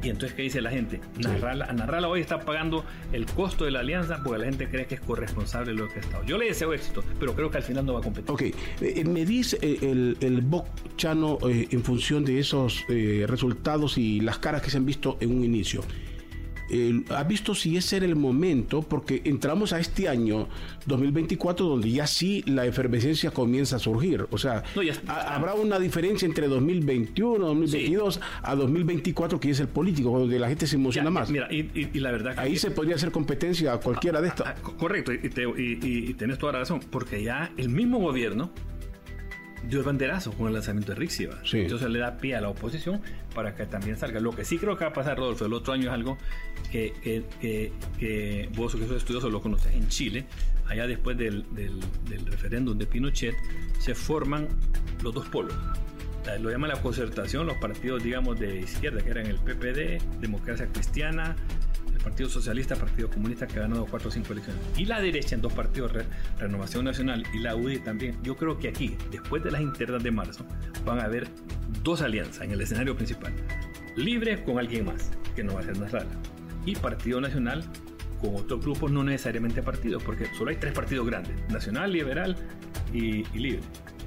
y 0.03 0.09
entonces, 0.09 0.35
¿qué 0.35 0.43
dice 0.43 0.61
la 0.62 0.70
gente? 0.70 1.01
Narrala, 1.18 1.66
Narrala 1.72 2.09
hoy 2.09 2.20
está 2.20 2.41
pagando 2.41 2.85
el 3.12 3.26
costo 3.26 3.66
de 3.66 3.70
la 3.70 3.81
alianza 3.81 4.20
porque 4.24 4.39
la 4.39 4.45
gente 4.47 4.68
cree 4.68 4.87
que 4.87 4.95
es 4.95 5.01
corresponsable 5.01 5.72
de 5.72 5.78
lo 5.78 5.89
que 5.89 5.97
ha 5.97 6.01
estado. 6.01 6.24
Yo 6.24 6.39
le 6.39 6.47
deseo 6.47 6.72
éxito, 6.72 7.05
pero 7.18 7.35
creo 7.35 7.51
que 7.51 7.59
al 7.59 7.62
final 7.62 7.85
no 7.85 7.95
va 7.95 8.01
a 8.01 8.03
competir. 8.03 8.31
Ok, 8.31 8.43
eh, 8.81 9.05
me 9.05 9.26
dice 9.26 9.59
eh, 9.61 9.78
el, 9.83 10.16
el 10.20 10.41
BOC 10.41 10.97
Chano 10.97 11.39
eh, 11.49 11.68
en 11.70 11.85
función 11.85 12.24
de 12.24 12.39
esos 12.39 12.85
resultados 12.89 13.99
y 13.99 14.20
las 14.20 14.39
caras 14.39 14.62
que 14.62 14.70
se 14.70 14.78
han 14.78 14.87
visto 14.87 15.18
en 15.20 15.37
un 15.37 15.45
inicio 15.45 15.83
ha 17.11 17.25
visto 17.25 17.55
si 17.55 17.77
ese 17.77 17.99
era 17.99 18.07
el 18.07 18.16
momento, 18.16 18.83
porque 18.83 19.23
entramos 19.25 19.73
a 19.73 19.81
este 19.81 20.09
año 20.09 20.49
2024 20.87 21.66
donde 21.66 21.91
ya 21.91 22.07
sí 22.07 22.43
la 22.47 22.66
efervescencia 22.66 23.31
comienza 23.31 23.77
a 23.77 23.79
surgir. 23.79 24.27
O 24.31 24.39
sea, 24.39 24.62
habrá 25.07 25.55
una 25.55 25.79
diferencia 25.79 26.27
entre 26.27 26.49
2021, 26.49 27.45
2022 27.45 28.21
a 28.43 28.55
2024 28.55 29.41
que 29.41 29.51
es 29.51 29.61
el 29.61 29.68
político, 29.68 30.18
donde 30.18 30.39
la 30.39 30.49
gente 30.49 30.66
se 30.66 30.77
emociona 30.77 31.11
más. 31.11 31.31
Mira, 31.31 31.49
y, 31.51 31.64
la 32.01 32.11
verdad 32.12 32.35
Ahí 32.39 32.57
se 32.57 32.71
podría 32.71 32.97
hacer 32.97 33.11
competencia 33.11 33.73
a 33.73 33.81
cualquiera 33.81 34.21
de 34.21 34.29
estas. 34.29 34.61
correcto, 34.61 35.12
y, 35.12 35.18
y, 35.83 36.14
tenés 36.14 36.39
toda 36.39 36.53
la 36.53 36.59
razón, 36.61 36.81
porque 36.91 37.23
ya 37.23 37.53
el 37.57 37.68
mismo 37.68 37.99
gobierno 37.99 38.51
dio 39.69 39.79
el 39.81 39.85
banderazo 39.85 40.33
con 40.33 40.49
el 40.49 40.55
lanzamiento 40.55 40.93
de 40.93 40.99
Rixiva. 40.99 41.39
Entonces 41.53 41.89
le 41.89 41.99
da 41.99 42.17
pie 42.17 42.37
a 42.37 42.41
la 42.41 42.49
oposición 42.49 43.01
para 43.35 43.55
que 43.55 43.67
también 43.67 43.97
salga. 43.97 44.21
Lo 44.21 44.33
que 44.33 44.45
sí 44.45 44.59
creo 44.59 44.77
que 44.77 44.85
va 44.85 44.91
a 44.91 44.95
pasar, 44.95 45.19
Rodolfo, 45.19 45.47
el 45.47 45.53
otro 45.53 45.73
año 45.73 45.89
es 45.89 45.93
algo 45.93 46.19
que, 46.71 46.93
que, 47.03 47.73
que, 47.99 48.49
vos 48.55 48.75
que 48.75 48.87
sos 48.87 48.97
estudioso 48.97 49.31
lo 49.31 49.41
conoces 49.41 49.75
en 49.75 49.89
Chile. 49.89 50.25
Allá 50.67 50.87
después 50.87 51.17
del, 51.19 51.45
del, 51.55 51.81
referéndum 52.27 52.79
de 52.79 52.87
Pinochet 52.87 53.35
se 53.79 53.95
forman 53.95 54.49
los 55.03 55.15
dos 55.15 55.29
polos. 55.29 55.55
Lo 56.41 56.51
llaman 56.51 56.71
la 56.71 56.81
concertación, 56.81 57.47
los 57.47 57.57
partidos, 57.57 58.05
digamos, 58.05 58.39
de 58.39 58.61
izquierda, 58.61 59.03
que 59.03 59.11
eran 59.11 59.27
el 59.27 59.37
PPD, 59.37 60.21
Democracia 60.21 60.69
Cristiana, 60.73 61.35
Partido 62.03 62.28
Socialista, 62.28 62.76
Partido 62.76 63.09
Comunista, 63.11 63.46
que 63.46 63.59
ha 63.59 63.62
ganado 63.62 63.86
cuatro 63.86 64.09
o 64.09 64.12
cinco 64.12 64.32
elecciones. 64.32 64.62
Y 64.76 64.86
la 64.86 65.01
derecha 65.01 65.34
en 65.34 65.42
dos 65.42 65.53
partidos, 65.53 65.92
Renovación 66.38 66.84
Nacional 66.84 67.24
y 67.34 67.38
la 67.38 67.55
UDI 67.55 67.80
también. 67.80 68.16
Yo 68.22 68.36
creo 68.36 68.59
que 68.59 68.68
aquí, 68.68 68.96
después 69.11 69.42
de 69.42 69.51
las 69.51 69.61
internas 69.61 70.03
de 70.03 70.11
marzo, 70.11 70.44
van 70.84 70.98
a 71.01 71.05
haber 71.05 71.28
dos 71.82 72.03
alianzas 72.03 72.42
en 72.42 72.53
el 72.53 72.61
escenario 72.61 72.96
principal. 72.96 73.32
Libre 73.96 74.42
con 74.42 74.59
alguien 74.59 74.86
más, 74.86 75.11
que 75.34 75.44
no 75.44 75.55
va 75.55 75.61
a 75.61 75.64
ser 75.64 75.78
Nasralla. 75.78 76.11
Y 76.64 76.74
Partido 76.76 77.20
Nacional 77.20 77.64
con 78.20 78.36
otros 78.36 78.61
grupos, 78.61 78.90
no 78.90 79.03
necesariamente 79.03 79.62
partidos, 79.62 80.03
porque 80.03 80.26
solo 80.36 80.51
hay 80.51 80.57
tres 80.57 80.72
partidos 80.72 81.07
grandes, 81.07 81.34
Nacional, 81.48 81.92
Liberal 81.92 82.36
y, 82.92 83.24
Libre. 83.36 83.61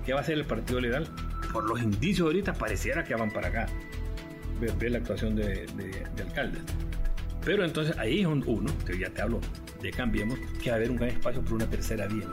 ¿Qué 0.05 0.13
va 0.13 0.19
a 0.19 0.21
hacer 0.21 0.37
el 0.37 0.45
Partido 0.45 0.79
Liberal? 0.79 1.07
Por 1.51 1.67
los 1.67 1.81
indicios 1.81 2.27
ahorita 2.27 2.53
pareciera 2.53 3.03
que 3.03 3.15
van 3.15 3.31
para 3.31 3.47
acá. 3.47 3.65
Ver, 4.59 4.91
la 4.91 4.99
actuación 4.99 5.35
de, 5.35 5.65
de, 5.75 6.05
de 6.15 6.21
alcaldes. 6.21 6.61
Pero 7.45 7.65
entonces 7.65 7.97
ahí 7.97 8.21
es 8.21 8.27
uno, 8.27 8.71
que 8.85 8.97
ya 8.97 9.09
te 9.09 9.21
hablo 9.21 9.39
de 9.81 9.91
Cambiemos, 9.91 10.39
que 10.61 10.69
va 10.69 10.75
a 10.75 10.77
haber 10.77 10.91
un 10.91 10.97
gran 10.97 11.09
espacio 11.09 11.41
por 11.41 11.53
una 11.53 11.69
tercera 11.69 12.07
vía. 12.07 12.25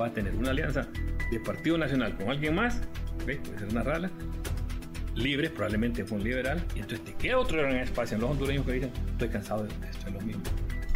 Va 0.00 0.06
a 0.06 0.12
tener 0.12 0.34
una 0.34 0.50
alianza 0.50 0.86
de 1.30 1.40
Partido 1.40 1.78
Nacional 1.78 2.16
con 2.16 2.30
alguien 2.30 2.54
más, 2.54 2.80
puede 3.24 3.42
ser 3.58 3.68
una 3.70 3.82
rala, 3.82 4.10
libre, 5.14 5.50
probablemente 5.50 6.04
con 6.04 6.18
un 6.18 6.24
liberal, 6.24 6.64
y 6.74 6.80
entonces 6.80 7.04
te 7.04 7.14
queda 7.14 7.38
otro 7.38 7.58
gran 7.58 7.76
espacio 7.76 8.16
en 8.16 8.20
los 8.20 8.30
hondureños 8.30 8.66
que 8.66 8.72
dicen, 8.72 8.90
estoy 9.10 9.28
cansado 9.28 9.64
de 9.64 9.68
esto, 9.68 10.08
es 10.08 10.12
lo 10.12 10.20
mismo. 10.20 10.42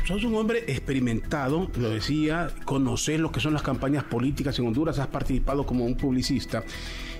Sos 0.06 0.24
un 0.24 0.34
hombre 0.34 0.64
experimentado, 0.66 1.70
lo 1.76 1.90
decía, 1.90 2.50
conoces 2.64 3.20
lo 3.20 3.30
que 3.30 3.40
son 3.40 3.52
las 3.52 3.62
campañas 3.62 4.04
políticas 4.04 4.58
en 4.58 4.66
Honduras, 4.66 4.98
has 4.98 5.06
participado 5.06 5.64
como 5.64 5.84
un 5.84 5.96
publicista. 5.96 6.64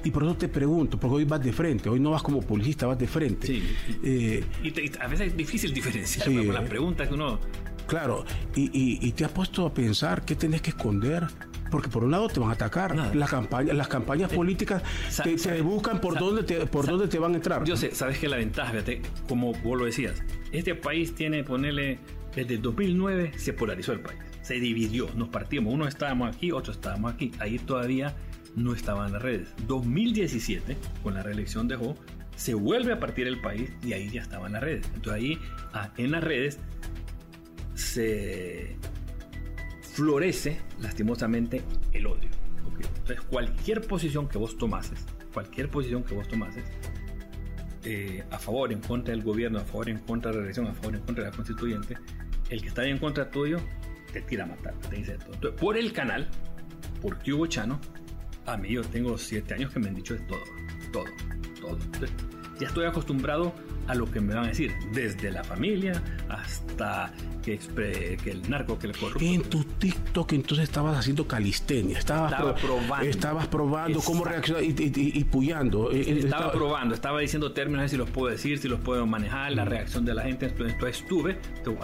Y 0.05 0.11
por 0.11 0.25
eso 0.25 0.37
te 0.37 0.49
pregunto, 0.49 0.99
porque 0.99 1.17
hoy 1.17 1.25
vas 1.25 1.43
de 1.43 1.53
frente, 1.53 1.89
hoy 1.89 2.01
no 2.01 2.11
vas 2.11 2.23
como 2.23 2.41
publicista, 2.41 2.87
vas 2.87 2.99
de 2.99 3.07
frente. 3.07 3.47
Sí. 3.47 3.63
Eh, 4.03 4.45
y, 4.63 4.99
a 4.99 5.07
veces 5.07 5.29
es 5.29 5.37
difícil 5.37 5.73
diferenciar 5.73 6.27
sí, 6.27 6.35
con 6.35 6.55
las 6.55 6.69
preguntas 6.69 7.09
que 7.09 7.15
uno... 7.15 7.39
Claro, 7.87 8.25
y, 8.55 9.13
te 9.13 9.25
has 9.25 9.33
puesto 9.33 9.67
a 9.67 9.75
pensar 9.75 10.25
qué 10.25 10.35
tenés 10.35 10.63
que 10.63 10.71
esconder 10.71 11.27
porque 11.71 11.89
por 11.89 12.05
un 12.05 12.11
lado 12.11 12.29
te 12.29 12.39
van 12.39 12.51
a 12.51 12.53
atacar 12.53 12.95
las 13.15 13.31
campañas 13.31 13.75
las 13.75 13.89
campañas 13.89 14.31
políticas 14.31 14.83
te, 15.25 15.63
buscan 15.63 16.03
por 16.03 16.19
dónde 16.19 16.43
te 16.43 16.67
por 16.67 16.87
dónde 16.87 17.09
te 17.09 17.19
van 17.19 17.33
a 17.33 17.37
entrar. 17.37 17.65
yo 17.65 17.79
sé 17.79 17.95
sabes 17.95 18.19
que 18.19 18.29
la 18.29 18.37
ventaja 18.37 18.73
fíjate 18.73 19.01
como 19.27 19.55
vos 19.55 19.79
lo 19.79 19.87
decías 19.87 20.23
este 20.53 20.75
país 20.75 21.15
tiene 21.15 21.45
ponerle 21.45 21.99
desde 22.37 22.55
el 22.57 22.63
2009 22.63 23.33
se 23.37 23.55
polarizó 23.55 23.93
el 23.93 24.01
país 24.01 24.19
se 24.43 24.55
dividió 24.55 25.09
nos 25.17 25.31
partimos 25.31 25.73
unos 25.73 25.89
estábamos 25.89 26.37
aquí 26.37 26.53
otros 26.53 26.77
estábamos 26.77 27.15
aquí 27.15 27.33
ahí 27.39 27.59
todavía 27.59 28.15
no 28.57 28.75
estaba 28.75 29.07
en 29.07 29.13
las 29.13 29.23
redes. 29.23 29.55
2017, 29.67 30.77
con 31.03 31.15
la 31.15 31.23
reelección 31.23 31.69
de 31.69 31.77
Ho, 31.77 31.97
se 32.37 32.55
vuelve 32.55 32.93
a 32.93 33.01
partir 33.01 33.27
el 33.27 33.41
país 33.41 33.71
y 33.83 33.93
ahí 33.93 34.09
ya 34.09 34.23
estaba 34.23 34.47
en 34.47 34.55
las 34.55 34.63
redes. 34.63 34.87
Entonces 34.95 35.13
ahí 35.13 35.39
ah, 35.73 35.93
en 35.97 36.11
las 36.11 36.25
redes 36.25 36.59
se 37.75 38.77
florece 39.95 40.61
lastimosamente 40.81 41.63
el 41.93 42.07
odio. 42.07 42.31
Entonces 43.01 43.21
cualquier 43.23 43.83
posición 43.83 44.29
que 44.29 44.39
vos 44.39 44.57
tomases, 44.57 45.07
cualquier 45.33 45.69
posición 45.69 46.03
que 46.03 46.15
vos 46.15 46.27
tomases, 46.29 46.65
eh, 47.85 48.25
a 48.31 48.39
favor, 48.39 48.73
en 48.73 48.81
contra 48.81 49.13
del 49.13 49.23
gobierno, 49.23 49.59
a 49.59 49.65
favor, 49.65 49.89
en 49.89 49.99
contra 49.99 50.31
de 50.31 50.37
la 50.37 50.41
reelección, 50.43 50.67
a 50.69 50.75
favor, 50.75 50.95
en 50.95 51.03
contra 51.03 51.25
de 51.25 51.31
la 51.31 51.37
constituyente, 51.37 51.99
el 52.49 52.63
que 52.63 52.69
está 52.69 52.85
en 52.85 52.99
contra 52.99 53.31
tuyo 53.31 53.59
te 54.13 54.21
tira 54.23 54.45
a 54.45 54.47
matar, 54.47 54.75
te 54.89 54.97
dice 54.97 55.15
todo. 55.19 55.35
Entonces, 55.35 55.61
por 55.61 55.77
el 55.77 55.93
canal, 55.93 56.29
por 57.01 57.19
Hugo 57.27 57.47
Chano, 57.47 57.81
a 58.47 58.57
mí 58.57 58.71
yo 58.71 58.83
tengo 58.83 59.17
siete 59.17 59.55
años 59.55 59.73
que 59.73 59.79
me 59.79 59.89
han 59.89 59.95
dicho 59.95 60.15
de 60.15 60.21
todo, 60.21 60.45
todo, 60.93 61.05
todo. 61.61 61.79
Ya 62.63 62.69
estoy 62.69 62.87
acostumbrado 62.87 63.53
a 63.89 63.95
lo 63.97 64.09
que 64.11 64.21
me 64.21 64.35
van 64.35 64.45
a 64.45 64.49
decir, 64.49 64.73
desde 64.93 65.33
la 65.33 65.43
familia 65.43 66.01
hasta 66.29 67.13
que, 67.43 67.59
que 68.23 68.31
el 68.31 68.49
narco, 68.49 68.79
que 68.79 68.87
el 68.87 68.97
corrupto. 68.97 69.25
En 69.25 69.43
tu 69.43 69.65
TikTok 69.65 70.33
entonces 70.35 70.69
estabas 70.69 70.97
haciendo 70.97 71.27
calistenia, 71.27 71.99
estabas, 71.99 72.31
Estaba 72.33 72.55
probando. 72.55 73.05
estabas 73.07 73.47
probando 73.49 74.01
cómo 74.01 74.25
reaccionar 74.25 74.63
y, 74.63 74.69
y, 74.69 74.93
y- 74.95 75.19
y 75.19 75.25
puyando. 75.25 75.91
Eh, 75.91 75.97
eh, 75.97 76.01
Estaba 76.21 76.21
estaba- 76.47 76.53
probando, 76.53 76.95
estaba 76.95 77.19
diciendo 77.19 77.53
términos, 77.53 77.91
si 77.91 77.97
los 77.97 78.09
puedo 78.11 78.31
decir, 78.31 78.59
si 78.59 78.69
los 78.69 78.79
puedo 78.79 79.05
manejar, 79.07 79.51
la 79.53 79.65
reacción 79.65 80.05
de 80.05 80.15
la 80.15 80.23
gente. 80.23 80.47
Entonces, 80.47 80.75
entonces 80.75 81.03
estuve, 81.03 81.39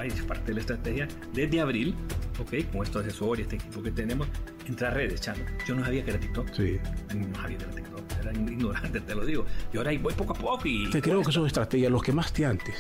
es 0.06 0.22
parte 0.22 0.46
de 0.46 0.54
la 0.54 0.60
estrategia, 0.60 1.08
desde 1.32 1.60
abril, 1.60 1.96
ok, 2.40 2.70
con 2.72 2.84
estos 2.84 3.04
asesores, 3.04 3.42
este 3.46 3.56
equipo 3.56 3.82
que 3.82 3.90
tenemos, 3.90 4.28
entrar 4.66 4.92
a 4.92 4.94
redes, 4.94 5.20
chano. 5.20 5.40
Yo 5.66 5.74
no 5.74 5.84
sabía 5.84 6.04
que 6.04 6.10
era 6.12 6.20
TikTok. 6.20 6.48
Sí. 6.52 6.78
No 7.16 7.34
sabía 7.40 7.58
que 7.58 7.64
era 7.64 7.72
TikTok, 7.74 8.02
era 8.20 8.32
ignorante, 8.32 9.00
te 9.00 9.14
lo 9.16 9.24
digo. 9.26 9.44
Y 9.72 9.76
ahora 9.78 9.90
ahí 9.90 9.98
voy 9.98 10.14
poco 10.14 10.32
a 10.34 10.36
poco 10.36 10.54
Te 10.90 11.00
creo 11.02 11.22
que 11.22 11.32
son 11.32 11.46
estrategias, 11.46 11.90
los 11.90 12.02
que 12.02 12.12
más 12.12 12.32
te 12.32 12.44
antes. 12.46 12.74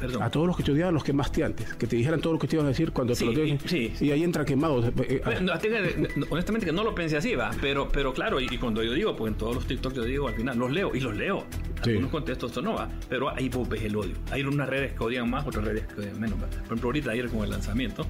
Perdón. 0.00 0.22
A 0.22 0.30
todos 0.30 0.46
los 0.46 0.56
que 0.56 0.62
te 0.62 0.70
odiaban, 0.70 0.94
los 0.94 1.02
que 1.02 1.12
más 1.12 1.32
te 1.32 1.42
antes. 1.42 1.74
Que 1.74 1.88
te 1.88 1.96
dijeran 1.96 2.20
todo 2.20 2.32
lo 2.34 2.38
que 2.38 2.46
te 2.46 2.54
iban 2.54 2.66
a 2.66 2.68
decir 2.68 2.92
cuando 2.92 3.16
Sí, 3.16 3.26
te 3.26 3.32
lo 3.34 3.40
digan. 3.42 3.58
sí. 3.66 3.92
Y 4.00 4.12
ahí 4.12 4.22
entran 4.22 4.46
quemados. 4.46 4.84
eh, 4.86 4.92
eh, 5.08 5.20
Bueno, 5.24 5.40
no, 5.40 5.58
tenga- 5.58 5.80
no, 6.14 6.26
honestamente 6.30 6.66
que 6.66 6.72
no 6.72 6.84
lo 6.84 6.94
pensé 6.94 7.16
así, 7.16 7.34
va, 7.34 7.50
pero, 7.60 7.88
pero 7.88 8.12
claro, 8.14 8.40
y, 8.40 8.46
y 8.48 8.58
cuando 8.58 8.80
yo 8.84 8.92
digo, 8.92 9.16
pues 9.16 9.32
en 9.32 9.36
todos 9.38 9.56
los 9.56 9.66
TikTok 9.66 9.92
yo 9.94 10.04
digo 10.04 10.28
al 10.28 10.34
final, 10.34 10.56
los 10.56 10.70
leo 10.70 10.94
y 10.94 11.00
los 11.00 11.16
leo. 11.16 11.44
Algunos 11.82 12.10
contextos 12.12 12.62
no 12.62 12.74
va, 12.74 12.88
pero 13.08 13.28
ahí 13.34 13.48
vos 13.48 13.68
ves 13.68 13.82
el 13.82 13.96
odio. 13.96 14.14
Hay 14.30 14.42
unas 14.44 14.68
redes 14.68 14.92
que 14.92 15.02
odian 15.02 15.28
más, 15.28 15.44
otras 15.44 15.64
redes 15.64 15.84
que 15.88 16.00
odian 16.00 16.20
menos. 16.20 16.40
va. 16.40 16.46
Por 16.46 16.64
ejemplo, 16.66 16.88
ahorita 16.90 17.10
ayer 17.10 17.28
con 17.28 17.42
el 17.42 17.50
lanzamiento, 17.50 18.06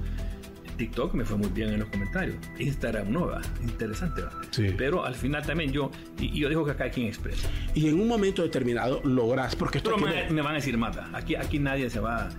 TikTok 0.79 1.13
me 1.13 1.25
fue 1.25 1.37
muy 1.37 1.49
bien 1.49 1.69
en 1.69 1.79
los 1.81 1.89
comentarios. 1.89 2.37
Instagram 2.57 3.11
no 3.11 3.27
va, 3.27 3.41
interesante 3.61 4.21
va. 4.23 4.31
Sí. 4.49 4.67
Pero 4.77 5.05
al 5.05 5.13
final 5.13 5.45
también 5.45 5.71
yo, 5.71 5.91
y, 6.19 6.39
yo 6.39 6.49
digo 6.49 6.65
que 6.65 6.71
acá 6.71 6.85
hay 6.85 6.89
quien 6.91 7.07
expresa. 7.07 7.47
y 7.75 7.87
en 7.89 7.99
un 7.99 8.07
momento 8.07 8.41
determinado 8.41 9.01
lográs, 9.03 9.55
porque 9.55 9.77
esto 9.79 9.91
Pero 9.93 10.07
me, 10.31 10.41
van 10.41 10.53
a 10.53 10.55
decir 10.55 10.81
va. 10.81 11.09
aquí, 11.13 11.35
aquí 11.35 11.59
nadie 11.59 11.89
se 11.89 11.99
va. 11.99 12.29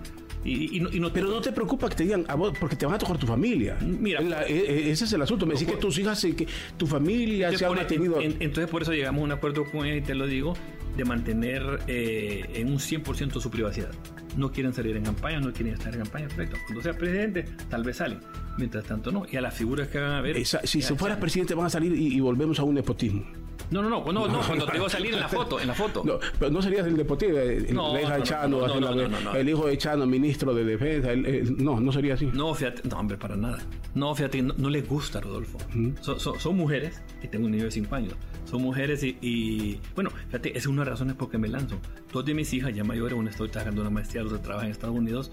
Y, 0.43 0.77
y 0.77 0.79
no, 0.79 0.89
y 0.91 0.99
no- 0.99 1.13
Pero 1.13 1.27
no 1.27 1.39
te 1.39 1.51
preocupa 1.51 1.87
que 1.87 1.95
te 1.97 2.03
digan 2.03 2.25
a 2.27 2.33
vos, 2.33 2.51
porque 2.59 2.75
te 2.75 2.87
van 2.87 2.95
a 2.95 2.97
tocar 2.97 3.15
tu 3.19 3.27
familia. 3.27 3.77
Mira. 3.79 4.21
La- 4.21 4.41
e- 4.47 4.57
e- 4.57 4.89
ese 4.91 5.05
es 5.05 5.13
el 5.13 5.21
asunto. 5.21 5.45
Me 5.45 5.53
decís 5.53 5.67
que 5.67 5.77
tus 5.77 5.97
hijas, 5.99 6.23
eh, 6.23 6.35
que 6.35 6.47
tu 6.77 6.87
familia 6.87 7.55
se 7.55 7.63
ha 7.63 7.67
por- 7.67 7.77
mantenido. 7.77 8.19
en- 8.19 8.37
entonces 8.39 8.67
por 8.67 8.81
eso 8.81 8.91
llegamos 8.91 9.21
a 9.21 9.23
un 9.25 9.31
acuerdo 9.33 9.65
con 9.65 9.85
ella 9.85 9.97
y 9.97 10.01
te 10.01 10.15
lo 10.15 10.25
digo, 10.25 10.55
de 10.97 11.05
mantener 11.05 11.61
eh, 11.87 12.43
en 12.55 12.69
un 12.69 12.79
100% 12.79 13.39
su 13.39 13.51
privacidad. 13.51 13.91
No 14.37 14.51
quieren 14.51 14.73
salir 14.73 14.95
en 14.95 15.03
campaña, 15.03 15.39
no 15.39 15.51
quieren 15.51 15.73
estar 15.73 15.93
en 15.93 16.01
campaña, 16.01 16.27
perfecto. 16.27 16.57
Cuando 16.65 16.81
sea 16.81 16.93
presidente, 16.97 17.45
tal 17.69 17.83
vez 17.83 17.97
salen. 17.97 18.19
Mientras 18.57 18.83
tanto, 18.85 19.11
no. 19.11 19.25
Y 19.29 19.35
a 19.37 19.41
las 19.41 19.53
figuras 19.53 19.87
que 19.89 19.99
van 19.99 20.11
a 20.11 20.21
ver... 20.21 20.37
Esa- 20.37 20.65
si 20.65 20.81
se 20.81 20.95
fueras 20.95 21.17
presidente 21.17 21.53
van 21.53 21.65
a 21.65 21.69
salir 21.69 21.93
y, 21.93 22.15
y 22.15 22.19
volvemos 22.19 22.59
a 22.59 22.63
un 22.63 22.75
nepotismo. 22.75 23.23
No, 23.71 23.81
no, 23.81 23.89
no, 23.89 24.03
no, 24.11 24.27
no, 24.27 24.39
cuando 24.45 24.65
te 24.65 24.73
digo 24.73 24.89
salir 24.89 25.13
en 25.13 25.21
la 25.21 25.27
foto, 25.29 25.59
en 25.59 25.67
la 25.67 25.73
foto. 25.73 26.03
No, 26.05 26.19
pero 26.37 26.51
no 26.51 26.61
serías 26.61 26.85
el 26.85 26.95
nepotismo. 26.97 27.37
eh, 27.37 27.67
No, 27.71 27.93
la 27.93 28.01
hija 28.01 28.13
de 28.13 28.19
no, 28.19 28.25
Chano, 28.25 29.33
el 29.35 29.49
hijo 29.49 29.65
de 29.67 29.77
Chano, 29.77 30.05
ministro 30.05 30.53
de 30.53 30.65
defensa. 30.65 31.11
el- 31.11 31.25
eh, 31.25 31.43
no, 31.57 31.79
no 31.79 31.91
sería 31.91 32.15
así. 32.15 32.25
No, 32.33 32.53
fíjate, 32.53 32.87
no, 32.89 32.97
hombre, 32.99 33.17
para 33.17 33.35
nada. 33.37 33.59
No, 33.95 34.13
fíjate, 34.13 34.41
no, 34.41 34.53
no 34.57 34.69
les 34.69 34.87
gusta, 34.87 35.21
Rodolfo. 35.21 35.57
Son- 36.01 36.19
son, 36.19 36.39
son 36.39 36.55
mujeres, 36.57 37.01
y 37.23 37.27
tengo 37.27 37.45
un 37.45 37.51
niño 37.51 37.63
de 37.65 37.71
5 37.71 37.95
años, 37.95 38.13
son 38.45 38.61
mujeres 38.61 39.03
y, 39.03 39.17
y, 39.21 39.79
bueno, 39.95 40.09
fíjate, 40.27 40.49
esa 40.49 40.59
es 40.59 40.67
una 40.67 40.81
de 40.81 40.89
las 40.89 40.99
razones 40.99 41.15
por 41.15 41.29
que 41.29 41.37
me 41.37 41.47
lanzo. 41.47 41.77
Dos 42.11 42.25
de 42.25 42.33
mis 42.33 42.53
hijas, 42.53 42.73
ya 42.75 42.83
mayores, 42.83 43.17
una 43.17 43.29
estoy 43.29 43.47
trabajando 43.49 43.81
una 43.81 43.89
maestría, 43.89 44.23
otra 44.23 44.41
trabaja 44.41 44.65
en 44.65 44.71
Estados 44.73 44.95
Unidos, 44.97 45.31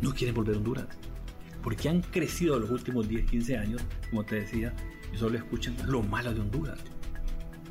no 0.00 0.12
quieren 0.14 0.34
volver 0.34 0.54
a 0.54 0.58
Honduras. 0.58 0.86
Porque 1.62 1.88
han 1.88 2.00
crecido 2.02 2.58
los 2.58 2.70
últimos 2.70 3.08
10, 3.08 3.28
15 3.28 3.56
años, 3.56 3.82
como 4.10 4.24
te 4.24 4.36
decía, 4.36 4.72
y 5.12 5.18
solo 5.18 5.36
escuchan 5.36 5.74
lo 5.86 6.02
malo 6.02 6.32
de 6.32 6.40
Honduras. 6.40 6.78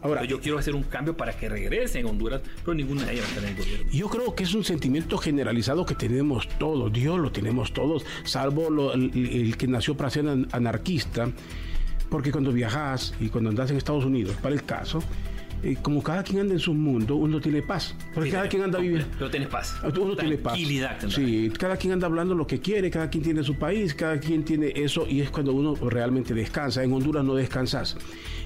Ahora, 0.01 0.23
Yo 0.25 0.39
quiero 0.39 0.57
hacer 0.57 0.75
un 0.75 0.83
cambio 0.83 1.15
para 1.17 1.33
que 1.33 1.49
regresen 1.49 2.05
a 2.05 2.09
Honduras, 2.09 2.41
pero 2.63 2.73
ninguna 2.73 3.03
de 3.05 3.13
ellas 3.13 3.23
va 3.25 3.27
a 3.27 3.29
estar 3.31 3.43
en 3.43 3.49
el 3.49 3.63
gobierno. 3.63 3.91
Yo 3.91 4.09
creo 4.09 4.35
que 4.35 4.43
es 4.43 4.53
un 4.53 4.63
sentimiento 4.63 5.17
generalizado 5.17 5.85
que 5.85 5.95
tenemos 5.95 6.47
todos, 6.57 6.91
Dios 6.93 7.19
lo 7.19 7.31
tenemos 7.31 7.73
todos, 7.73 8.05
salvo 8.23 8.69
lo- 8.69 8.93
el, 8.93 9.11
el 9.15 9.57
que 9.57 9.67
nació 9.67 9.95
para 9.97 10.09
ser 10.09 10.27
an- 10.27 10.47
anarquista, 10.51 11.29
porque 12.09 12.31
cuando 12.31 12.51
viajas 12.51 13.13
y 13.19 13.29
cuando 13.29 13.49
andas 13.49 13.69
en 13.71 13.77
Estados 13.77 14.05
Unidos, 14.05 14.35
para 14.41 14.55
el 14.55 14.63
caso, 14.63 15.03
eh, 15.63 15.75
como 15.81 16.01
cada 16.01 16.23
quien 16.23 16.39
anda 16.39 16.53
en 16.53 16.59
su 16.59 16.73
mundo, 16.73 17.15
uno 17.15 17.39
tiene 17.41 17.61
paz, 17.61 17.95
porque 18.13 18.29
Sí, 18.29 18.35
cada 18.35 18.47
quien 18.49 18.63
anda 18.63 18.79
viviendo. 18.79 19.07
Pero 19.17 19.29
tienes 19.29 19.49
paz. 19.49 19.75
Uno 19.99 20.15
tiene 20.15 20.37
paz. 20.37 20.57
Sí, 21.09 21.51
cada 21.57 21.75
quien 21.77 21.93
anda 21.93 22.07
hablando 22.07 22.33
lo 22.35 22.47
que 22.47 22.59
quiere, 22.59 22.89
cada 22.89 23.09
quien 23.09 23.23
tiene 23.23 23.43
su 23.43 23.55
país, 23.55 23.93
cada 23.93 24.19
quien 24.19 24.43
tiene 24.43 24.71
eso 24.75 25.05
y 25.07 25.21
es 25.21 25.29
cuando 25.29 25.53
uno 25.53 25.75
realmente 25.75 26.33
descansa. 26.33 26.83
En 26.83 26.93
Honduras 26.93 27.23
no 27.25 27.35
descansas. 27.35 27.97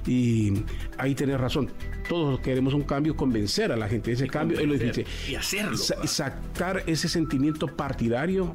Y 0.06 0.52
ahí 0.98 1.14
tenés 1.14 1.40
razón. 1.40 1.70
Todos 2.08 2.40
queremos 2.40 2.74
un 2.74 2.82
cambio, 2.82 3.16
convencer 3.16 3.72
a 3.72 3.76
la 3.76 3.88
gente 3.88 4.10
de 4.10 4.14
ese 4.16 4.26
cambio. 4.26 4.58
es 4.58 4.66
lo 4.66 4.74
difícil. 4.74 5.06
y 5.28 5.34
hacerlo, 5.36 5.76
Sa- 5.76 6.06
sacar 6.06 6.82
ese 6.86 7.08
sentimiento 7.08 7.66
partidario. 7.66 8.52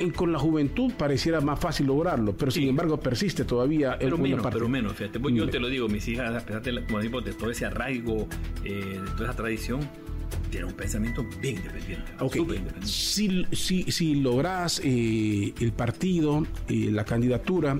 En- 0.00 0.10
con 0.10 0.32
la 0.32 0.38
juventud 0.38 0.92
pareciera 0.96 1.40
más 1.40 1.58
fácil 1.58 1.86
lograrlo, 1.86 2.36
pero 2.36 2.50
sin 2.50 2.68
embargo 2.68 2.98
persiste 3.00 3.44
todavía 3.44 3.92
en 3.94 3.98
Pero 4.00 4.14
una 4.16 4.22
menos, 4.24 4.42
parte. 4.42 4.56
pero 4.58 4.68
menos, 4.68 4.92
fíjate. 4.94 5.18
Pues 5.20 5.34
yo 5.34 5.48
te 5.48 5.58
lo 5.60 5.68
digo, 5.68 5.88
mis 5.88 6.06
hijas, 6.08 6.34
a 6.42 6.44
pesar 6.46 6.62
de, 6.62 6.84
como 6.84 7.00
digo, 7.00 7.20
de 7.20 7.32
todo 7.32 7.50
ese 7.50 7.66
arraigo, 7.66 8.26
eh, 8.64 9.00
de 9.04 9.10
toda 9.12 9.24
esa 9.30 9.36
tradición, 9.36 9.80
tienen 10.50 10.68
un 10.70 10.74
pensamiento 10.76 11.24
bien 11.42 11.56
independiente. 11.56 12.12
Ok, 12.20 12.36
súper 12.36 12.56
independiente. 12.58 12.86
si, 12.86 13.46
si, 13.52 13.82
si 13.90 14.14
logras 14.16 14.80
eh, 14.84 15.52
el 15.60 15.72
partido, 15.72 16.46
eh, 16.68 16.90
la 16.90 17.04
candidatura, 17.04 17.78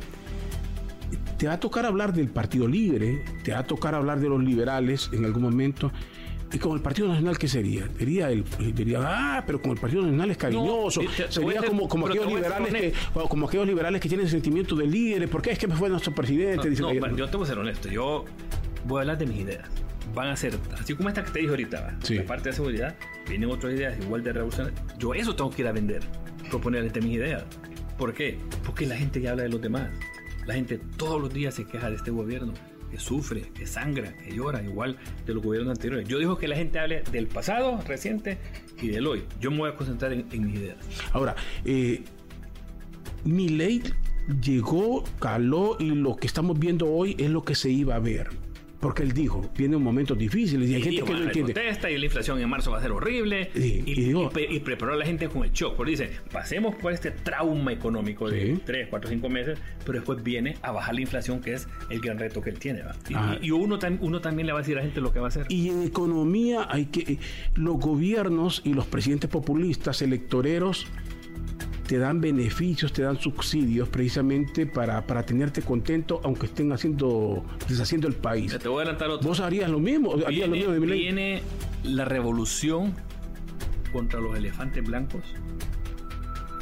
te 1.38 1.46
va 1.46 1.54
a 1.54 1.60
tocar 1.60 1.86
hablar 1.86 2.12
del 2.12 2.28
Partido 2.28 2.66
Libre, 2.66 3.22
te 3.44 3.52
va 3.52 3.60
a 3.60 3.66
tocar 3.66 3.94
hablar 3.94 4.18
de 4.20 4.28
los 4.28 4.42
liberales 4.42 5.08
en 5.12 5.24
algún 5.24 5.42
momento. 5.42 5.92
¿Y 6.50 6.58
con 6.58 6.72
el 6.72 6.80
Partido 6.80 7.08
Nacional 7.08 7.36
qué 7.36 7.46
sería? 7.46 7.86
Diría, 7.98 8.30
el, 8.30 8.42
diría 8.74 9.00
ah, 9.02 9.44
pero 9.46 9.60
con 9.60 9.72
el 9.72 9.78
Partido 9.78 10.02
Nacional 10.02 10.30
es 10.30 10.36
cariñoso. 10.38 11.02
No, 11.02 11.10
te- 11.10 11.16
te 11.24 11.40
voy 11.40 11.52
sería 11.54 11.60
ser- 11.60 11.68
como, 11.68 11.88
como, 11.88 12.06
aquellos 12.06 12.26
liberales 12.26 12.72
que, 12.72 12.92
como 13.28 13.46
aquellos 13.48 13.66
liberales 13.66 14.00
que 14.00 14.08
tienen 14.08 14.28
sentimiento 14.28 14.74
de 14.74 14.86
líderes. 14.86 15.28
¿Por 15.28 15.42
qué 15.42 15.50
es 15.50 15.58
que 15.58 15.66
me 15.66 15.74
fue 15.76 15.88
nuestro 15.90 16.14
presidente? 16.14 16.56
No, 16.64 16.70
Dice, 16.70 16.82
no, 16.82 16.88
"Oye, 16.88 17.00
bueno, 17.00 17.16
yo 17.16 17.28
te 17.28 17.36
voy 17.36 17.44
a 17.44 17.48
ser 17.48 17.58
honesto. 17.58 17.88
Yo 17.90 18.24
voy 18.86 18.98
a 18.98 19.00
hablar 19.02 19.18
de 19.18 19.26
mis 19.26 19.40
ideas. 19.40 19.68
Van 20.14 20.28
a 20.28 20.36
ser, 20.36 20.54
así 20.80 20.94
como 20.94 21.10
esta 21.10 21.22
que 21.22 21.30
te 21.32 21.38
dije 21.40 21.50
ahorita. 21.50 21.98
Sí. 22.02 22.14
la 22.14 22.24
parte 22.24 22.48
de 22.48 22.54
seguridad, 22.54 22.96
vienen 23.28 23.50
otras 23.50 23.74
ideas 23.74 23.98
igual 24.02 24.22
de 24.24 24.32
revolucionarias. 24.32 24.82
Yo 24.98 25.12
eso 25.12 25.36
tengo 25.36 25.50
que 25.50 25.60
ir 25.62 25.68
a 25.68 25.72
vender, 25.72 26.00
proponerles 26.48 26.94
de 26.94 27.00
mis 27.02 27.12
ideas. 27.16 27.44
¿Por 27.98 28.14
qué? 28.14 28.38
Porque 28.64 28.86
la 28.86 28.96
gente 28.96 29.20
ya 29.20 29.32
habla 29.32 29.42
de 29.42 29.50
los 29.50 29.60
demás. 29.60 29.90
La 30.46 30.54
gente 30.54 30.78
todos 30.96 31.20
los 31.20 31.32
días 31.34 31.54
se 31.54 31.66
queja 31.66 31.90
de 31.90 31.96
este 31.96 32.10
gobierno, 32.10 32.54
que 32.90 32.98
sufre, 32.98 33.50
que 33.54 33.66
sangra, 33.66 34.16
que 34.16 34.34
llora, 34.34 34.62
igual 34.62 34.96
de 35.26 35.34
los 35.34 35.42
gobiernos 35.42 35.72
anteriores. 35.72 36.08
Yo 36.08 36.18
digo 36.18 36.38
que 36.38 36.48
la 36.48 36.56
gente 36.56 36.78
hable 36.78 37.02
del 37.12 37.26
pasado 37.26 37.80
reciente 37.86 38.38
y 38.80 38.88
del 38.88 39.06
hoy. 39.06 39.24
Yo 39.40 39.50
me 39.50 39.58
voy 39.58 39.70
a 39.70 39.74
concentrar 39.74 40.12
en, 40.12 40.26
en 40.32 40.46
mis 40.46 40.56
ideas. 40.56 40.78
Ahora, 41.12 41.36
eh, 41.64 42.02
mi 43.24 43.48
ley 43.48 43.82
llegó, 44.42 45.04
caló 45.18 45.76
y 45.78 45.90
lo 45.90 46.16
que 46.16 46.26
estamos 46.26 46.58
viendo 46.58 46.86
hoy 46.86 47.16
es 47.18 47.30
lo 47.30 47.44
que 47.44 47.54
se 47.54 47.70
iba 47.70 47.94
a 47.94 47.98
ver. 47.98 48.28
Porque 48.80 49.02
él 49.02 49.10
dijo, 49.12 49.50
vienen 49.56 49.82
momentos 49.82 50.16
difíciles 50.16 50.70
y 50.70 50.74
hay 50.76 50.82
gente 50.82 50.94
dijo, 51.02 51.06
que 51.06 51.12
no 51.14 51.18
"Ah, 51.18 51.22
entiende. 51.24 51.52
y 51.92 51.98
la 51.98 52.04
inflación 52.04 52.40
en 52.40 52.48
marzo 52.48 52.70
va 52.70 52.78
a 52.78 52.80
ser 52.80 52.92
horrible. 52.92 53.50
Sí, 53.52 53.82
y, 53.84 53.90
y 53.90 53.94
digo- 54.04 54.26
y 54.26 54.28
pre- 54.28 54.46
y 54.54 54.60
preparó 54.60 54.92
a 54.92 54.96
la 54.96 55.04
gente 55.04 55.28
con 55.28 55.42
el 55.42 55.50
shock. 55.50 55.74
Porque 55.74 55.90
dice, 55.90 56.10
pasemos 56.30 56.76
por 56.76 56.92
este 56.92 57.10
trauma 57.10 57.72
económico 57.72 58.30
de 58.30 58.54
Sí. 58.54 58.62
3, 58.64 58.86
4, 58.88 59.10
5 59.10 59.28
meses, 59.28 59.58
pero 59.84 59.98
después 59.98 60.22
viene 60.22 60.56
a 60.62 60.70
bajar 60.70 60.94
la 60.94 61.00
inflación, 61.00 61.40
que 61.40 61.54
es 61.54 61.66
el 61.90 62.00
gran 62.00 62.20
reto 62.20 62.40
que 62.40 62.50
él 62.50 62.58
tiene. 62.60 62.82
Y, 63.42 63.50
uno, 63.50 63.80
uno 64.00 64.20
también 64.20 64.46
le 64.46 64.52
va 64.52 64.60
a 64.60 64.62
decir 64.62 64.76
a 64.76 64.80
la 64.80 64.84
gente 64.84 65.00
lo 65.00 65.12
que 65.12 65.18
va 65.18 65.26
a 65.26 65.28
hacer. 65.28 65.46
Y 65.48 65.70
en 65.70 65.82
economía 65.82 66.68
hay 66.70 66.86
que 66.86 67.14
eh, 67.14 67.18
los 67.56 67.78
gobiernos 67.80 68.62
y 68.64 68.74
los 68.74 68.86
presidentes 68.86 69.28
populistas 69.28 70.02
electoreros 70.02 70.86
te 71.88 71.96
dan 71.96 72.20
beneficios, 72.20 72.92
te 72.92 73.00
dan 73.00 73.18
subsidios 73.18 73.88
precisamente 73.88 74.66
para, 74.66 75.06
para 75.06 75.24
tenerte 75.24 75.62
contento, 75.62 76.20
aunque 76.22 76.44
estén 76.44 76.70
haciendo 76.70 77.42
deshaciendo 77.66 78.06
el 78.06 78.14
país. 78.14 78.56
Te 78.58 78.68
voy 78.68 78.80
a 78.80 78.82
adelantar 78.82 79.08
otro. 79.08 79.26
¿Vos 79.26 79.40
harías 79.40 79.70
lo 79.70 79.80
mismo? 79.80 80.12
¿Harías 80.12 80.48
lo 80.48 80.54
Viene, 80.54 80.68
mismo 80.68 80.86
de 80.86 80.94
viene 80.94 81.42
la 81.84 82.04
revolución 82.04 82.94
contra 83.90 84.20
los 84.20 84.36
elefantes 84.36 84.84
blancos, 84.84 85.22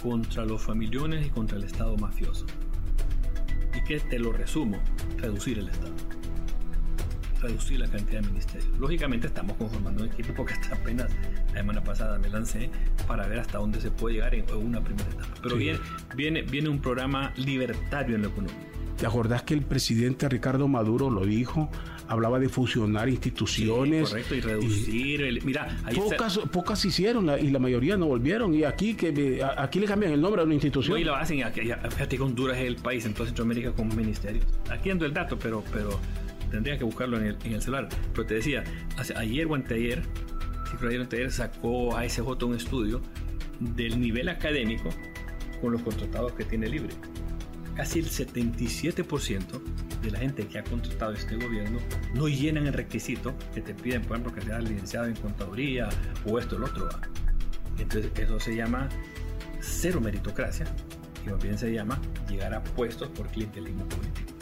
contra 0.00 0.44
los 0.44 0.62
familiones 0.62 1.26
y 1.26 1.30
contra 1.30 1.58
el 1.58 1.64
Estado 1.64 1.96
mafioso. 1.96 2.46
¿Y 3.76 3.82
que 3.82 3.98
Te 3.98 4.20
lo 4.20 4.32
resumo, 4.32 4.78
reducir 5.18 5.58
el 5.58 5.68
Estado. 5.68 6.15
Reducir 7.46 7.78
la 7.80 7.86
cantidad 7.88 8.20
de 8.22 8.28
ministerios. 8.28 8.68
Lógicamente 8.78 9.26
estamos 9.28 9.56
conformando 9.56 10.02
un 10.02 10.10
equipo 10.10 10.32
porque 10.34 10.54
hasta 10.54 10.74
apenas 10.74 11.10
la 11.52 11.60
semana 11.60 11.82
pasada 11.84 12.18
me 12.18 12.28
lancé 12.28 12.70
para 13.06 13.26
ver 13.28 13.38
hasta 13.40 13.58
dónde 13.58 13.80
se 13.80 13.90
puede 13.90 14.16
llegar 14.16 14.34
en 14.34 14.44
una 14.54 14.82
primera 14.82 15.08
etapa. 15.10 15.34
Pero 15.42 15.56
Sí. 15.56 15.62
viene, 15.62 15.78
viene, 16.16 16.42
viene 16.42 16.68
un 16.68 16.80
programa 16.80 17.32
libertario 17.36 18.16
en 18.16 18.22
lo 18.22 18.28
económico. 18.28 18.58
¿Te 18.96 19.06
acordás 19.06 19.42
que 19.42 19.52
el 19.54 19.60
presidente 19.62 20.26
Ricardo 20.28 20.68
Maduro 20.68 21.10
lo 21.10 21.24
dijo 21.26 21.70
hablaba 22.08 22.38
de 22.38 22.48
fusionar 22.48 23.08
instituciones. 23.08 24.08
correcto, 24.10 24.34
y 24.36 24.40
reducir. 24.40 25.22
el- 25.22 25.42
mira, 25.44 25.76
ahí 25.84 25.96
está- 25.96 26.16
Pocas, 26.16 26.38
pocas 26.52 26.84
hicieron 26.84 27.26
la- 27.26 27.38
y 27.38 27.50
la 27.50 27.58
mayoría 27.58 27.96
no 27.96 28.06
volvieron. 28.06 28.54
Y 28.54 28.62
aquí 28.62 28.94
que 28.94 29.42
a- 29.42 29.60
aquí 29.60 29.80
le 29.80 29.86
cambian 29.86 30.12
el 30.12 30.20
nombre 30.20 30.40
a 30.40 30.44
una 30.44 30.54
institución. 30.54 30.94
No, 30.94 30.98
y 31.00 31.04
lo 31.04 31.16
hacen. 31.16 31.42
Aquí, 31.42 31.62
fíjate 31.62 32.16
que 32.16 32.22
Honduras 32.22 32.58
es 32.58 32.64
el 32.64 32.76
país 32.76 33.04
en 33.06 33.12
toda 33.12 33.26
Centroamérica 33.26 33.72
con 33.72 33.94
ministerios. 33.96 34.44
Aquí 34.70 34.88
ando 34.90 35.04
el 35.04 35.12
dato, 35.12 35.36
pero, 35.36 35.64
pero 35.72 35.98
tendría 36.50 36.78
que 36.78 36.84
buscarlo 36.84 37.18
en 37.18 37.24
el, 37.26 37.62
celular. 37.62 37.88
Pero 38.12 38.26
te 38.26 38.34
decía, 38.34 38.64
ayer 39.16 39.46
o 39.46 39.54
anteayer, 39.54 40.02
sí, 40.70 40.76
creo 40.76 40.90
ayer 40.90 41.00
o 41.00 41.04
anteayer, 41.04 41.30
sacó 41.30 41.96
ASJ 41.96 42.44
un 42.44 42.54
estudio 42.54 43.02
del 43.60 44.00
nivel 44.00 44.28
académico 44.28 44.90
con 45.60 45.72
los 45.72 45.82
contratados 45.82 46.32
que 46.32 46.44
tiene 46.44 46.68
libre. 46.68 46.94
Casi 47.74 47.98
el 47.98 48.06
77% 48.06 49.60
de 50.00 50.10
la 50.10 50.18
gente 50.18 50.46
que 50.46 50.58
ha 50.58 50.64
contratado 50.64 51.12
este 51.12 51.36
gobierno 51.36 51.78
no 52.14 52.28
llenan 52.28 52.66
el 52.66 52.72
requisito 52.72 53.34
que 53.54 53.60
te 53.60 53.74
piden, 53.74 54.02
por 54.02 54.16
ejemplo, 54.16 54.34
que 54.34 54.40
seas 54.40 54.64
licenciado 54.64 55.06
en 55.06 55.16
contaduría 55.16 55.88
o 56.24 56.38
esto 56.38 56.56
o 56.56 56.58
lo 56.60 56.66
otro. 56.66 56.88
Entonces, 57.78 58.10
eso 58.16 58.40
se 58.40 58.56
llama 58.56 58.88
cero 59.60 60.00
meritocracia, 60.00 60.66
y 61.26 61.30
más 61.30 61.42
bien 61.42 61.58
se 61.58 61.72
llama 61.72 62.00
llegar 62.28 62.54
a 62.54 62.62
puestos 62.62 63.08
por 63.10 63.26
clientelismo 63.28 63.86
político. 63.88 64.35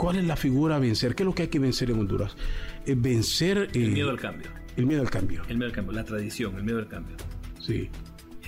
¿Cuál 0.00 0.16
es 0.16 0.24
la 0.24 0.36
figura 0.36 0.76
a 0.76 0.78
vencer? 0.78 1.14
¿Qué 1.14 1.22
es 1.22 1.26
lo 1.26 1.34
que 1.34 1.42
hay 1.42 1.48
que 1.48 1.58
vencer 1.58 1.90
en 1.90 1.98
Honduras? 2.00 2.34
Eh, 2.86 2.94
vencer 2.96 3.68
El 3.74 3.84
eh, 3.84 3.88
miedo 3.88 4.08
al 4.10 4.18
cambio, 4.18 4.48
el 4.76 4.86
miedo 4.86 5.02
al 5.02 5.10
cambio. 5.10 5.42
el 5.48 5.56
miedo 5.58 5.66
al 5.68 5.72
cambio, 5.72 5.92
la 5.92 6.04
tradición, 6.04 6.56
el 6.56 6.62
miedo 6.64 6.78
al 6.78 6.88
cambio. 6.88 7.16
Sí. 7.58 7.88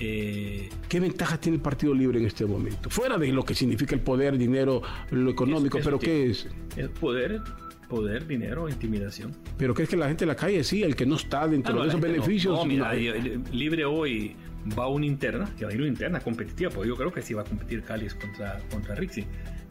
Eh, 0.00 0.70
¿Qué 0.88 0.98
ventajas 0.98 1.38
tiene 1.40 1.56
el 1.56 1.62
Partido 1.62 1.92
Libre 1.94 2.18
en 2.18 2.26
este 2.26 2.46
momento? 2.46 2.88
Fuera 2.88 3.18
de 3.18 3.28
lo 3.32 3.44
que 3.44 3.54
significa 3.54 3.94
el 3.94 4.00
poder, 4.00 4.38
dinero, 4.38 4.80
lo 5.10 5.30
económico, 5.30 5.78
Eso- 5.78 5.90
eso 5.90 5.98
pero 5.98 5.98
tiene- 5.98 6.24
¿qué 6.24 6.30
es? 6.30 6.48
es 6.76 6.88
poder, 6.98 7.40
poder, 7.88 8.26
dinero, 8.26 8.68
intimidación. 8.70 9.32
Pero 9.58 9.74
¿qué 9.74 9.82
es 9.82 9.88
que 9.90 9.96
la 9.98 10.08
gente 10.08 10.24
en 10.24 10.28
la 10.28 10.36
calle 10.36 10.64
sí, 10.64 10.82
el 10.82 10.96
que 10.96 11.04
no 11.04 11.16
está 11.16 11.46
dentro 11.46 11.74
Ah, 11.74 11.76
no, 11.76 11.82
de 11.82 11.88
esos 11.88 12.00
no. 12.00 12.06
beneficios? 12.06 12.58
No, 12.58 12.64
mira, 12.64 12.94
no. 12.94 12.98
yo- 12.98 13.12
libre 13.52 13.84
hoy 13.84 14.34
va 14.78 14.88
una 14.88 15.04
interna, 15.04 15.52
que 15.58 15.66
va 15.66 15.70
a 15.70 15.74
ir 15.74 15.80
una 15.80 15.88
interna 15.90 16.18
competitiva, 16.20 16.70
porque 16.70 16.88
yo 16.88 16.96
creo 16.96 17.12
que 17.12 17.20
sí 17.20 17.34
va 17.34 17.42
a 17.42 17.44
competir 17.44 17.82
Cáliz 17.82 18.14
contra, 18.14 18.58
contra 18.70 18.94
Rixi. 18.94 19.24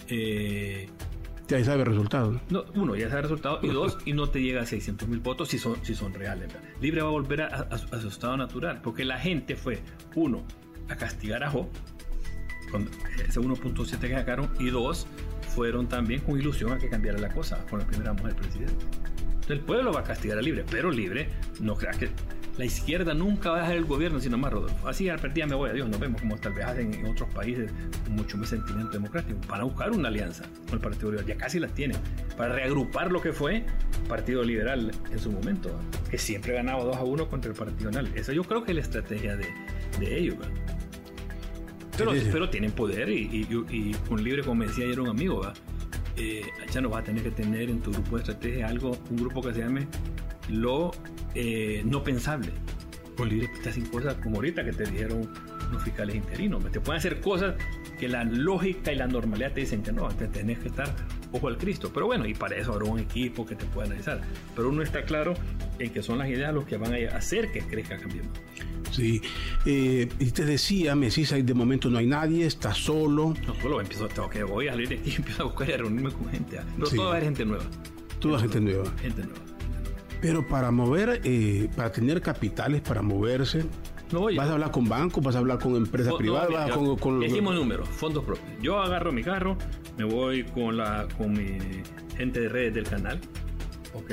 Eh, 0.07 0.87
ya 1.59 1.65
sabe 1.65 1.81
el 1.81 1.87
resultado. 1.87 2.31
¿no? 2.31 2.41
No, 2.49 2.81
uno, 2.81 2.95
ya 2.95 3.07
sabe 3.07 3.19
el 3.19 3.23
resultado. 3.23 3.59
Y 3.61 3.67
dos, 3.67 3.97
y 4.05 4.13
no 4.13 4.29
te 4.29 4.41
llega 4.41 4.61
a 4.61 4.65
600 4.65 5.07
mil 5.07 5.19
votos 5.19 5.49
si 5.49 5.57
son, 5.57 5.83
si 5.83 5.95
son 5.95 6.13
reales. 6.13 6.49
Libre 6.79 7.01
va 7.01 7.09
a 7.09 7.11
volver 7.11 7.41
a, 7.41 7.77
su 7.77 8.07
estado 8.07 8.37
natural. 8.37 8.81
Porque 8.81 9.05
la 9.05 9.19
gente 9.19 9.55
fue, 9.55 9.81
uno, 10.15 10.43
a 10.89 10.95
castigar 10.95 11.43
a 11.43 11.49
Jo, 11.49 11.69
con 12.71 12.89
ese 13.27 13.39
1.7 13.39 13.99
que 13.99 14.13
sacaron. 14.13 14.49
Y 14.59 14.69
dos, 14.69 15.07
fueron 15.55 15.87
también 15.87 16.21
con 16.21 16.39
ilusión 16.39 16.71
a 16.71 16.77
que 16.77 16.89
cambiara 16.89 17.17
la 17.19 17.29
cosa 17.29 17.65
con 17.69 17.79
la 17.79 17.85
primera 17.85 18.13
mujer 18.13 18.35
presidente. 18.35 18.85
Entonces 19.25 19.49
el 19.49 19.59
pueblo 19.61 19.91
va 19.91 20.01
a 20.01 20.03
castigar 20.03 20.37
a 20.37 20.41
Libre, 20.41 20.63
pero 20.69 20.91
Libre, 20.91 21.29
no 21.59 21.75
creas 21.75 21.97
que 21.97 22.09
la 22.57 22.65
izquierda 22.65 23.13
nunca 23.13 23.51
va 23.51 23.57
a 23.57 23.61
dejar 23.61 23.75
el 23.77 23.85
gobierno, 23.85 24.19
sino 24.19 24.37
más 24.37 24.51
Rodolfo. 24.51 24.87
Así 24.87 25.07
al 25.09 25.33
día 25.33 25.47
me 25.47 25.55
voy, 25.55 25.69
adiós, 25.69 25.89
nos 25.89 25.99
vemos 25.99 26.21
como 26.21 26.35
tal 26.37 26.53
vez 26.53 26.65
hacen 26.65 26.93
en 26.93 27.05
otros 27.05 27.29
países 27.33 27.71
con 28.03 28.15
mucho 28.15 28.37
más 28.37 28.49
sentimiento 28.49 28.91
democrático. 28.91 29.39
Van 29.47 29.61
a 29.61 29.63
buscar 29.63 29.91
una 29.91 30.09
alianza 30.09 30.43
con 30.65 30.73
el 30.75 30.79
Partido 30.79 31.11
Liberal, 31.11 31.27
ya 31.27 31.37
casi 31.37 31.59
la 31.59 31.67
tienen, 31.69 31.97
para 32.37 32.53
reagrupar 32.55 33.11
lo 33.11 33.21
que 33.21 33.31
fue 33.33 33.63
Partido 34.07 34.43
Liberal 34.43 34.91
en 35.11 35.19
su 35.19 35.31
momento, 35.31 35.79
que 36.09 36.17
siempre 36.17 36.53
ganaba 36.53 36.83
2 36.83 36.97
a 36.97 37.03
1 37.03 37.27
contra 37.29 37.51
el 37.51 37.57
Partido 37.57 37.89
Nacional. 37.91 38.11
Esa 38.17 38.33
yo 38.33 38.43
creo 38.43 38.63
que 38.63 38.71
es 38.71 38.75
la 38.75 38.81
estrategia 38.81 39.35
de, 39.37 39.47
de 39.99 40.17
ellos. 40.19 40.35
Pero, 41.97 42.11
pero 42.31 42.49
tienen 42.49 42.71
poder 42.71 43.09
y, 43.09 43.45
y- 43.49 43.65
y 43.69 43.93
con 44.07 44.23
Libre, 44.23 44.43
como 44.43 44.55
me 44.55 44.67
decía 44.67 44.85
ayer 44.85 44.99
un 44.99 45.09
amigo, 45.09 45.41
¿va? 45.41 45.53
Eh, 46.17 46.41
ya 46.71 46.81
no 46.81 46.89
vas 46.89 47.01
a 47.01 47.05
tener 47.05 47.23
que 47.23 47.31
tener 47.31 47.69
en 47.69 47.79
tu 47.81 47.91
grupo 47.91 48.17
de 48.17 48.23
estrategia 48.23 48.67
algo, 48.67 48.97
un 49.09 49.17
grupo 49.17 49.41
que 49.41 49.53
se 49.53 49.59
llame 49.59 49.87
lo 50.49 50.91
eh, 51.35 51.81
no 51.85 52.03
pensable. 52.03 52.51
Con 53.17 53.29
Libre 53.29 53.49
te 53.61 53.69
hacen 53.69 53.85
cosas 53.87 54.15
como 54.15 54.37
ahorita 54.37 54.63
que 54.63 54.71
te 54.73 54.89
dijeron 54.89 55.29
los 55.71 55.83
fiscales 55.83 56.15
interinos. 56.15 56.63
Te 56.71 56.79
pueden 56.79 56.99
hacer 56.99 57.19
cosas 57.21 57.55
que 57.99 58.07
la 58.07 58.23
lógica 58.23 58.91
y 58.91 58.95
la 58.95 59.07
normalidad 59.07 59.53
te 59.53 59.61
dicen 59.61 59.83
que 59.83 59.91
no, 59.91 60.07
te 60.09 60.27
tenés 60.27 60.59
que 60.59 60.69
estar 60.69 60.93
ojo 61.31 61.47
al 61.47 61.57
Cristo. 61.57 61.91
Pero 61.93 62.07
bueno, 62.07 62.25
y 62.25 62.33
para 62.33 62.55
eso 62.57 62.73
habrá 62.73 62.85
un 62.85 62.99
equipo 62.99 63.45
que 63.45 63.55
te 63.55 63.65
pueda 63.65 63.87
analizar. 63.87 64.21
Pero 64.55 64.69
uno 64.69 64.81
está 64.81 65.03
claro 65.03 65.33
en 65.79 65.91
que 65.91 66.01
son 66.01 66.17
las 66.17 66.29
ideas 66.29 66.53
los 66.53 66.65
que 66.65 66.77
van 66.77 66.93
a 66.93 67.15
hacer 67.15 67.51
que 67.51 67.61
crezca 67.61 67.97
Cambiemos. 67.97 68.31
Sí. 68.91 69.21
Eh, 69.65 70.09
y 70.19 70.31
te 70.31 70.43
decía, 70.45 70.95
me 70.95 71.07
decís, 71.07 71.31
ahí 71.31 71.43
de 71.43 71.53
momento 71.53 71.89
no 71.89 71.99
hay 71.99 72.07
nadie, 72.07 72.45
está 72.45 72.73
solo. 72.73 73.33
No 73.47 73.55
solo 73.61 73.79
empiezo, 73.79 74.07
tengo 74.07 74.29
que 74.29 74.43
voy 74.43 74.67
a 74.67 74.71
salir 74.71 74.89
de 74.89 74.95
aquí, 74.95 75.11
empiezo 75.17 75.43
a 75.43 75.45
buscar 75.45 75.69
y 75.69 75.73
a 75.73 75.77
reunirme 75.77 76.11
con 76.11 76.29
gente. 76.29 76.59
Pero 76.75 76.87
Sí. 76.87 76.95
todo 76.95 77.05
va 77.05 77.11
a 77.13 77.15
haber 77.15 77.25
gente 77.25 77.45
nueva. 77.45 77.63
Toda 78.19 78.39
gente 78.39 78.59
nueva. 78.59 78.91
Gente 79.01 79.23
nueva. 79.23 79.39
Pero 80.21 80.47
para 80.47 80.69
mover, 80.71 81.21
eh, 81.23 81.67
para 81.75 81.91
tener 81.91 82.21
capitales, 82.21 82.81
para 82.81 83.01
moverse, 83.01 83.65
No, 84.11 84.25
vas 84.25 84.49
a 84.49 84.53
hablar 84.53 84.71
con 84.71 84.87
bancos, 84.87 85.23
vas 85.23 85.35
a 85.35 85.39
hablar 85.39 85.57
con 85.59 85.75
empresas 85.75 86.13
privadas, 86.13 86.49
no, 86.49 86.55
vas 86.57 86.65
mira, 86.67 86.75
con, 86.75 86.97
con- 86.97 87.19
Dijimos 87.21 87.55
números, 87.55 87.89
fondos 87.89 88.23
propios. 88.23 88.45
Yo 88.61 88.79
agarro 88.79 89.11
mi 89.11 89.23
carro, 89.23 89.57
me 89.97 90.03
voy 90.03 90.43
con, 90.43 90.77
la, 90.77 91.07
con 91.17 91.31
mi 91.31 91.57
gente 92.17 92.41
de 92.41 92.49
redes 92.49 92.73
del 92.75 92.83
canal, 92.87 93.19
¿ok? 93.93 94.11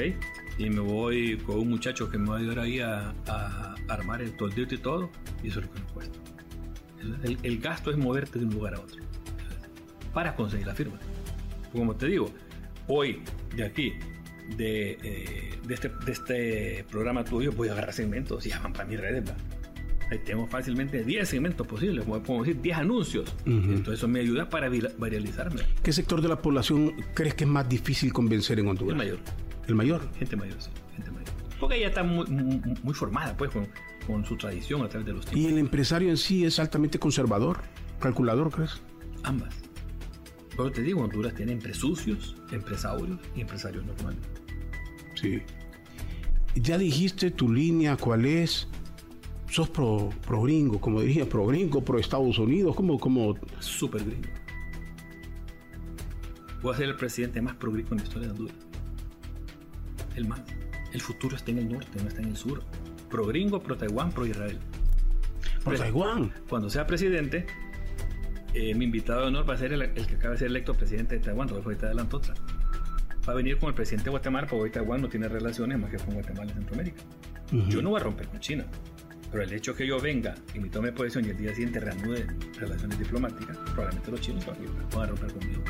Y 0.57 0.71
me 0.71 0.81
voy 0.81 1.37
con 1.39 1.59
un 1.59 1.69
muchacho 1.71 2.09
que 2.11 2.17
me 2.19 2.29
va 2.31 2.37
a 2.37 2.39
ayudar 2.39 2.61
ahí 2.61 2.81
a, 2.81 3.13
a 3.27 3.75
armar 3.89 4.23
el 4.23 4.37
toldito 4.37 4.75
y 4.75 4.79
todo, 4.79 5.11
y 5.43 5.49
eso 5.49 5.61
es 5.61 5.67
lo 5.67 5.73
que 5.73 5.81
me 5.81 5.87
cuesta. 5.87 6.19
El, 7.25 7.39
el 7.43 7.59
gasto 7.59 7.91
es 7.91 7.97
moverte 7.99 8.39
de 8.39 8.45
un 8.47 8.55
lugar 8.55 8.75
a 8.75 8.81
otro 8.81 9.01
para 10.15 10.35
conseguir 10.35 10.67
la 10.67 10.75
firma. 10.75 10.99
Como 11.73 11.95
te 11.95 12.07
digo, 12.07 12.31
hoy 12.89 13.21
de 13.55 13.65
aquí, 13.65 13.93
de, 14.57 14.93
eh, 15.03 15.59
de, 15.67 15.75
este, 15.75 15.89
de 15.89 16.13
este 16.13 16.85
programa 16.91 17.25
tuyo, 17.25 17.53
voy 17.53 17.69
a 17.69 17.73
agarrar 17.73 17.93
segmentos 17.93 18.45
y 18.47 18.51
ya 18.51 18.61
van 18.61 18.73
para 18.73 18.87
mis 18.89 19.01
redes. 19.01 19.31
Ahí 20.11 20.19
tengo 20.25 20.47
fácilmente 20.47 21.05
10 21.05 21.29
segmentos 21.29 21.67
posibles, 21.67 22.05
como 22.05 22.23
podemos 22.23 22.47
decir 22.47 22.63
10 22.63 22.79
anuncios. 22.79 23.35
Entonces 23.45 23.95
eso 23.99 24.09
me 24.09 24.21
ayuda 24.21 24.49
para 24.49 24.69
vira- 24.71 24.91
viralizarme. 24.99 25.63
¿Qué 25.83 25.93
sector 25.93 26.23
de 26.23 26.29
la 26.29 26.41
población 26.41 26.95
crees 27.15 27.35
que 27.35 27.45
es 27.45 27.51
más 27.51 27.69
difícil 27.69 28.11
convencer 28.13 28.59
en 28.59 28.69
Honduras? 28.69 28.93
El 28.93 28.97
mayor, 28.97 29.19
El 29.67 29.75
mayor. 29.75 30.09
gente 30.19 30.35
mayor, 30.37 30.63
sí, 30.63 30.71
gente 30.95 31.11
mayor. 31.11 31.29
Porque 31.61 31.77
ella 31.77 31.89
está 31.89 32.03
muy, 32.05 32.27
muy, 32.27 32.61
muy 32.83 32.95
formada 32.95 33.37
pues 33.37 33.51
con, 33.51 33.69
con 34.07 34.25
su 34.25 34.37
tradición 34.39 34.81
a 34.83 34.89
través 34.89 35.07
de 35.09 35.13
los 35.13 35.27
tiempos. 35.27 35.43
¿Y 35.43 35.53
el 35.53 35.59
empresario 35.59 36.09
en 36.09 36.17
sí 36.17 36.45
es 36.47 36.59
altamente 36.59 36.99
conservador? 36.99 37.59
¿Calculador, 38.01 38.51
crees? 38.51 38.81
Ambas. 39.25 39.55
Pero 40.57 40.71
te 40.73 40.83
digo, 40.83 41.03
Honduras 41.03 41.35
tiene 41.35 41.53
empresarios, 41.53 42.35
empresarios 42.51 43.19
y 43.37 43.43
empresarios 43.43 43.85
normales. 43.85 44.21
Sí. 45.21 45.43
Ya 46.55 46.79
dijiste 46.79 47.31
tu 47.31 47.53
línea, 47.53 47.97
¿cuál 47.97 48.25
es? 48.25 48.69
Sos 49.51 49.69
pro, 49.69 50.11
pro 50.27 50.43
gringo, 50.43 50.81
como 50.81 51.01
diría, 51.01 51.29
pro 51.29 51.47
gringo, 51.47 51.83
pro 51.83 51.99
Estados 51.99 52.39
Unidos, 52.39 52.77
como, 52.77 52.99
como 52.99 53.37
Súper 53.61 54.05
gringo. 54.05 54.29
Voy 56.63 56.75
a 56.75 56.77
ser 56.77 56.89
el 56.89 56.97
presidente 56.97 57.41
más 57.41 57.55
progreso 57.57 57.93
en 57.93 57.99
la 57.99 58.05
historia 58.05 58.29
de 58.29 58.33
Honduras. 58.33 58.57
El 60.17 60.27
más. 60.27 60.43
El 60.93 61.01
futuro 61.01 61.37
está 61.37 61.51
en 61.51 61.59
el 61.59 61.73
norte, 61.73 62.03
no 62.03 62.09
está 62.09 62.21
en 62.21 62.29
el 62.29 62.37
sur. 62.37 62.63
Pro 63.09 63.27
gringo, 63.27 63.61
pro 63.61 63.77
Taiwán, 63.77 64.11
pro 64.11 64.27
Israel. 64.27 64.59
pro 65.65 65.77
Taiwán. 65.77 66.33
Cuando 66.49 66.69
sea 66.69 66.87
presidente, 66.87 67.47
eh, 68.55 68.75
mi 68.75 68.87
invitado 68.87 69.23
de 69.23 69.27
honor 69.29 69.49
va 69.49 69.55
a 69.55 69.59
ser 69.59 69.73
el, 69.73 69.83
el 69.83 70.07
que 70.07 70.17
acaba 70.17 70.33
de 70.33 70.39
ser 70.39 70.49
electo 70.49 70.75
presidente 70.75 71.17
de 71.17 71.25
Taiwán, 71.25 71.49
Rodolfo 71.49 71.71
Ahorita 71.71 71.87
adelantó 71.87 72.19
otra. 72.19 72.35
Va 73.29 73.33
a 73.33 73.37
venir 73.37 73.59
con 73.59 73.69
el 73.69 73.75
presidente 73.75 74.05
de 74.05 74.11
Guatemala, 74.11 74.47
porque 74.47 74.63
hoy 74.65 74.71
Taiwán 74.71 75.03
no 75.03 75.09
tiene 75.11 75.29
relaciones 75.29 75.79
más 75.79 75.91
que 75.91 75.99
con 75.99 76.15
Guatemala 76.15 76.51
y 76.51 76.55
Centroamérica. 76.55 77.03
Yo 77.69 77.83
no 77.83 77.91
voy 77.91 78.01
a 78.01 78.05
romper 78.05 78.27
con 78.29 78.41
China, 78.41 78.65
pero 79.31 79.43
el 79.45 79.53
hecho 79.53 79.75
que 79.75 79.87
yo 79.87 80.01
venga 80.01 80.35
y 80.55 80.61
me 80.61 80.69
tome 80.71 80.93
posesión 80.93 81.25
y 81.27 81.29
el 81.29 81.37
día 81.37 81.51
siguiente 81.55 81.79
reanude 81.81 82.27
relaciones 82.59 82.99
diplomáticas, 82.99 83.57
probablemente 83.75 84.11
los 84.11 84.21
chinos 84.23 84.47
van 84.47 84.57
a- 84.57 85.07
romper 85.07 85.33
conmigo, 85.33 85.63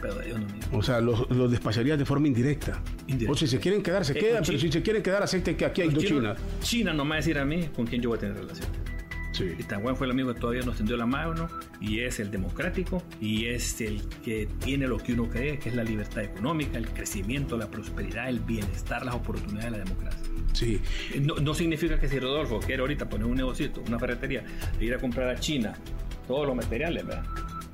pero, 0.00 0.20
ellos 0.22 0.40
no 0.40 0.46
mío. 0.46 0.62
O 0.72 0.82
sea, 0.82 1.00
los, 1.00 1.28
los 1.30 1.50
despacharías 1.50 1.98
de 1.98 2.04
forma 2.04 2.26
indirecta. 2.28 2.80
Indirecta. 3.06 3.32
O 3.32 3.34
si 3.36 3.46
se 3.46 3.58
quieren 3.60 3.82
quedar, 3.82 4.04
se 4.04 4.12
Eh, 4.12 4.16
quedan, 4.20 4.42
pero 4.44 4.58
China. 4.58 4.58
si 4.60 4.72
se 4.72 4.82
quieren 4.82 5.02
quedar, 5.02 5.22
acepten 5.22 5.56
que 5.56 5.64
aquí 5.64 5.82
hay 5.82 5.90
Los 5.90 6.02
Indochina. 6.04 6.34
chinos- 6.36 6.60
China 6.62 6.92
no 6.92 7.04
me 7.04 7.10
va 7.10 7.14
a 7.14 7.18
decir 7.18 7.38
a 7.38 7.44
mí 7.44 7.68
con 7.74 7.86
quién 7.86 8.00
yo 8.02 8.08
voy 8.10 8.16
a 8.18 8.20
tener 8.20 8.36
relaciones. 8.36 8.76
Sí. 9.38 9.54
Y 9.58 9.62
Taiwán 9.62 9.96
fue 9.96 10.06
el 10.06 10.10
amigo 10.10 10.34
que 10.34 10.40
todavía 10.40 10.62
nos 10.62 10.76
tendió 10.76 10.96
la 10.96 11.06
mano 11.06 11.48
y 11.80 12.00
es 12.00 12.18
el 12.20 12.30
democrático 12.30 13.02
y 13.20 13.46
es 13.46 13.80
el 13.80 14.02
que 14.24 14.48
tiene 14.64 14.86
lo 14.86 14.98
que 14.98 15.12
uno 15.14 15.28
cree, 15.28 15.58
que 15.58 15.68
es 15.68 15.74
la 15.76 15.84
libertad 15.84 16.22
económica, 16.24 16.76
el 16.78 16.88
crecimiento, 16.88 17.56
la 17.56 17.70
prosperidad, 17.70 18.28
el 18.28 18.40
bienestar, 18.40 19.04
las 19.04 19.14
oportunidades 19.14 19.72
de 19.72 19.78
la 19.78 19.84
democracia. 19.84 20.20
Sí. 20.52 20.80
No, 21.20 21.36
no 21.36 21.54
significa 21.54 21.98
que 22.00 22.08
si 22.08 22.18
Rodolfo 22.18 22.58
quiere 22.60 22.80
ahorita 22.82 23.08
poner 23.08 23.26
un 23.26 23.36
negocito, 23.36 23.80
una 23.86 23.98
ferretería, 23.98 24.44
e 24.80 24.84
ir 24.84 24.94
a 24.94 24.98
comprar 24.98 25.28
a 25.28 25.38
China 25.38 25.74
todos 26.26 26.46
los 26.46 26.56
materiales, 26.56 27.06
¿verdad? 27.06 27.24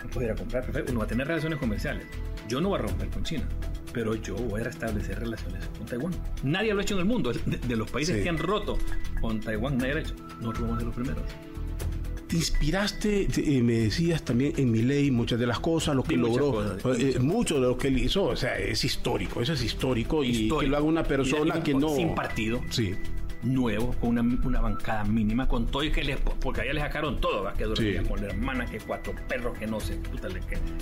No 0.03 0.11
puede 0.11 0.27
ir 0.27 0.33
a 0.33 0.37
comprar, 0.37 0.65
perfecto. 0.65 0.91
Uno 0.93 0.99
va 1.01 1.05
a 1.07 1.09
tener 1.09 1.27
relaciones 1.27 1.59
comerciales. 1.59 2.07
Yo 2.47 2.61
no 2.61 2.69
voy 2.69 2.79
a 2.79 2.83
romper 2.83 3.09
con 3.09 3.23
China, 3.23 3.45
pero 3.95 4.15
yo 4.17 4.35
voy 4.37 4.61
a 4.61 4.65
restablecer 4.65 5.19
relaciones 5.19 5.67
con 5.79 5.87
Taiwán. 5.87 6.13
Nadie 6.43 6.75
lo 6.75 6.81
ha 6.81 6.83
hecho 6.83 6.95
en 6.95 7.01
el 7.01 7.07
mundo. 7.07 7.33
De, 7.33 7.57
de 7.57 7.77
los 7.77 7.91
países 7.91 8.17
Sí. 8.19 8.23
que 8.23 8.29
han 8.29 8.37
roto 8.39 8.77
con 9.23 9.41
Taiwán, 9.41 9.79
nadie 9.79 9.93
lo 9.95 9.99
ha 10.01 10.03
hecho. 10.03 10.15
Nosotros 10.41 10.61
vamos 10.63 10.77
a 10.77 10.79
ser 10.81 10.87
los 10.89 10.95
primeros. 10.95 11.23
Te 12.35 12.39
inspiraste, 12.39 13.27
te- 13.27 13.59
eh, 13.59 13.63
me 13.63 13.75
decías 13.75 14.25
también 14.25 14.55
en 14.57 14.73
mi 14.73 14.83
ley 14.83 15.11
muchas 15.13 15.39
de 15.39 15.47
las 15.47 15.61
cosas, 15.61 15.95
lo 15.95 16.03
que 16.03 16.17
logró, 16.17 16.77
eh, 16.97 17.19
mucho 17.21 17.55
de 17.55 17.61
lo 17.61 17.79
que 17.79 17.87
él 17.89 17.99
hizo, 17.99 18.25
o 18.25 18.35
sea, 18.37 18.59
es 18.59 18.85
histórico, 18.85 19.41
eso 19.41 19.53
es 19.53 19.63
histórico, 19.63 20.25
y 20.25 20.49
que 20.49 20.67
lo 20.67 20.77
haga 20.77 20.85
una 20.85 21.05
persona 21.05 21.63
que 21.63 21.75
no... 21.75 21.95
Sin 21.95 22.15
partido. 22.15 22.61
Sí, 22.71 22.95
nuevo, 23.45 23.95
con 24.01 24.19
una, 24.19 24.23
una 24.45 24.61
bancada 24.61 25.05
mínima, 25.05 25.47
con 25.47 25.67
todo 25.67 25.85
y 25.85 25.93
que 25.93 26.03
les, 26.03 26.17
porque 26.19 26.63
allá 26.63 26.73
le 26.73 26.81
sacaron 26.81 27.21
todo, 27.21 27.43
¿va? 27.45 27.53
que 27.55 27.65
dormía 27.65 28.03
Sí. 28.03 28.09
con 28.09 28.21
la 28.21 28.29
hermana, 28.29 28.65
que 28.65 28.79
cuatro 28.79 29.15
perros, 29.29 29.57
que 29.59 29.67
no 29.67 29.79
sé, 29.81 29.95
puta, 29.97 30.29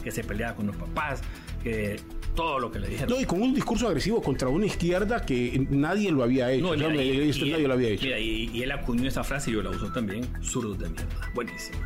que 0.03 0.11
se 0.11 0.23
peleaba 0.25 0.55
con 0.57 0.69
los 0.69 0.77
papás, 0.77 1.21
que 1.63 1.99
todo 2.35 2.59
lo 2.59 2.71
que 2.71 2.81
le 2.81 2.89
dijeron. 2.89 3.15
no, 3.15 3.21
y 3.21 3.25
con 3.25 3.43
un 3.43 3.55
discurso 3.55 3.87
agresivo 3.89 4.23
contra 4.23 4.49
una 4.49 4.67
izquierda 4.67 5.21
que 5.25 5.67
nadie 5.71 6.11
lo 6.11 6.23
había 6.23 6.51
hecho, 6.51 6.75
No, 6.77 6.89
mira, 6.89 7.03
y- 7.03 7.29
esto 7.31 7.45
y 7.47 7.51
nadie 7.51 7.63
él- 7.65 7.69
lo 7.69 7.75
había 7.75 7.89
hecho. 7.91 8.05
mira, 8.05 8.19
y, 8.19 8.51
y 8.53 8.63
él 8.63 8.73
acuñó 8.73 9.07
esa 9.09 9.23
frase 9.25 9.51
y 9.51 9.55
yo 9.55 9.63
la 9.63 9.71
uso 9.71 9.93
también, 9.93 10.27
zurdos 10.43 10.79
de 10.79 10.89
mierda. 10.89 11.31
Buenísimo. 11.35 11.79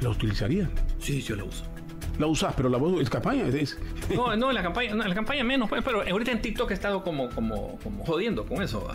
¿La 0.00 0.10
utilizaría? 0.10 0.70
Sí, 0.98 1.20
yo 1.22 1.36
la 1.36 1.44
uso. 1.44 1.64
La 2.18 2.26
usás, 2.26 2.54
pero 2.56 2.70
la 2.70 2.78
voz 2.78 2.98
es 3.02 3.10
campaña, 3.10 3.46
es... 3.48 3.78
No, 4.14 4.34
no, 4.36 4.48
en 4.48 4.54
la 4.54 4.62
campaña, 4.62 4.94
no, 4.94 5.02
en 5.02 5.08
la 5.10 5.14
campaña 5.14 5.44
menos, 5.44 5.68
pues, 5.68 5.82
pero 5.84 6.00
ahorita 6.02 6.32
en 6.32 6.40
TikTok 6.40 6.70
he 6.70 6.74
estado 6.74 7.02
como, 7.02 7.28
como, 7.30 7.78
como 7.82 8.04
jodiendo 8.06 8.46
con 8.46 8.62
eso. 8.62 8.88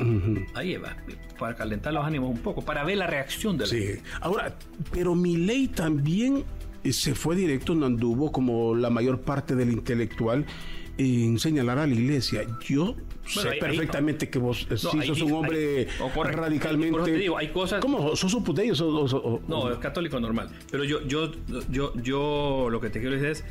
Ahí 0.56 0.76
va, 0.78 0.96
para 1.38 1.56
calentar 1.56 1.94
los 1.94 2.04
ánimos 2.04 2.32
un 2.32 2.40
poco, 2.40 2.64
para 2.64 2.84
ver 2.84 2.98
la 2.98 3.06
reacción 3.08 3.58
de 3.58 3.66
la 3.66 3.70
Sí. 3.70 3.86
Ahora, 4.22 4.56
pero 4.92 5.14
mi 5.14 5.38
ley 5.38 5.68
también 5.68 6.44
se 6.90 7.14
fue 7.16 7.36
directo, 7.36 7.76
no 7.76 7.86
anduvo 7.86 8.32
como 8.32 8.76
la 8.76 8.90
mayor 8.90 9.22
parte 9.22 9.56
del 9.56 9.72
intelectual 9.72 10.46
en 10.98 11.40
señalar 11.40 11.80
a 11.80 11.88
la 11.88 11.94
iglesia. 11.94 12.46
Yo 12.68 12.96
sé 13.26 13.40
ahí- 13.42 13.48
ahí- 13.54 13.60
perfectamente 13.60 14.30
que 14.30 14.40
vos 14.40 14.68
eh, 14.70 14.78
sí 14.78 14.88
ahí 15.00 15.08
sos 15.08 15.22
un 15.22 15.32
hombre 15.34 15.88
radicalmente. 16.32 16.92
Por 16.98 17.06
te 17.06 17.14
digo, 17.14 17.38
hay 17.38 17.48
cosas- 17.50 17.82
¿Cómo? 17.82 18.16
¿Sos 18.16 18.34
un 18.34 18.44
puteyo? 18.44 18.76
¿Sos- 18.76 19.14
o- 19.14 19.18
o- 19.18 19.36
o- 19.36 19.42
No, 19.48 19.72
es 19.72 19.78
católico 19.78 20.20
normal. 20.20 20.50
Pero 20.70 20.84
yo, 20.84 21.06
yo, 21.08 21.32
yo, 21.70 21.94
yo 21.96 22.68
lo 22.70 22.80
que 22.82 22.90
te 22.90 23.00
quiero 23.00 23.16
decir 23.16 23.30
es, 23.30 23.44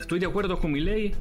estoy 0.00 0.18
de 0.20 0.26
acuerdo 0.26 0.58
con 0.58 0.72
mi 0.72 0.80
ley 0.80 1.14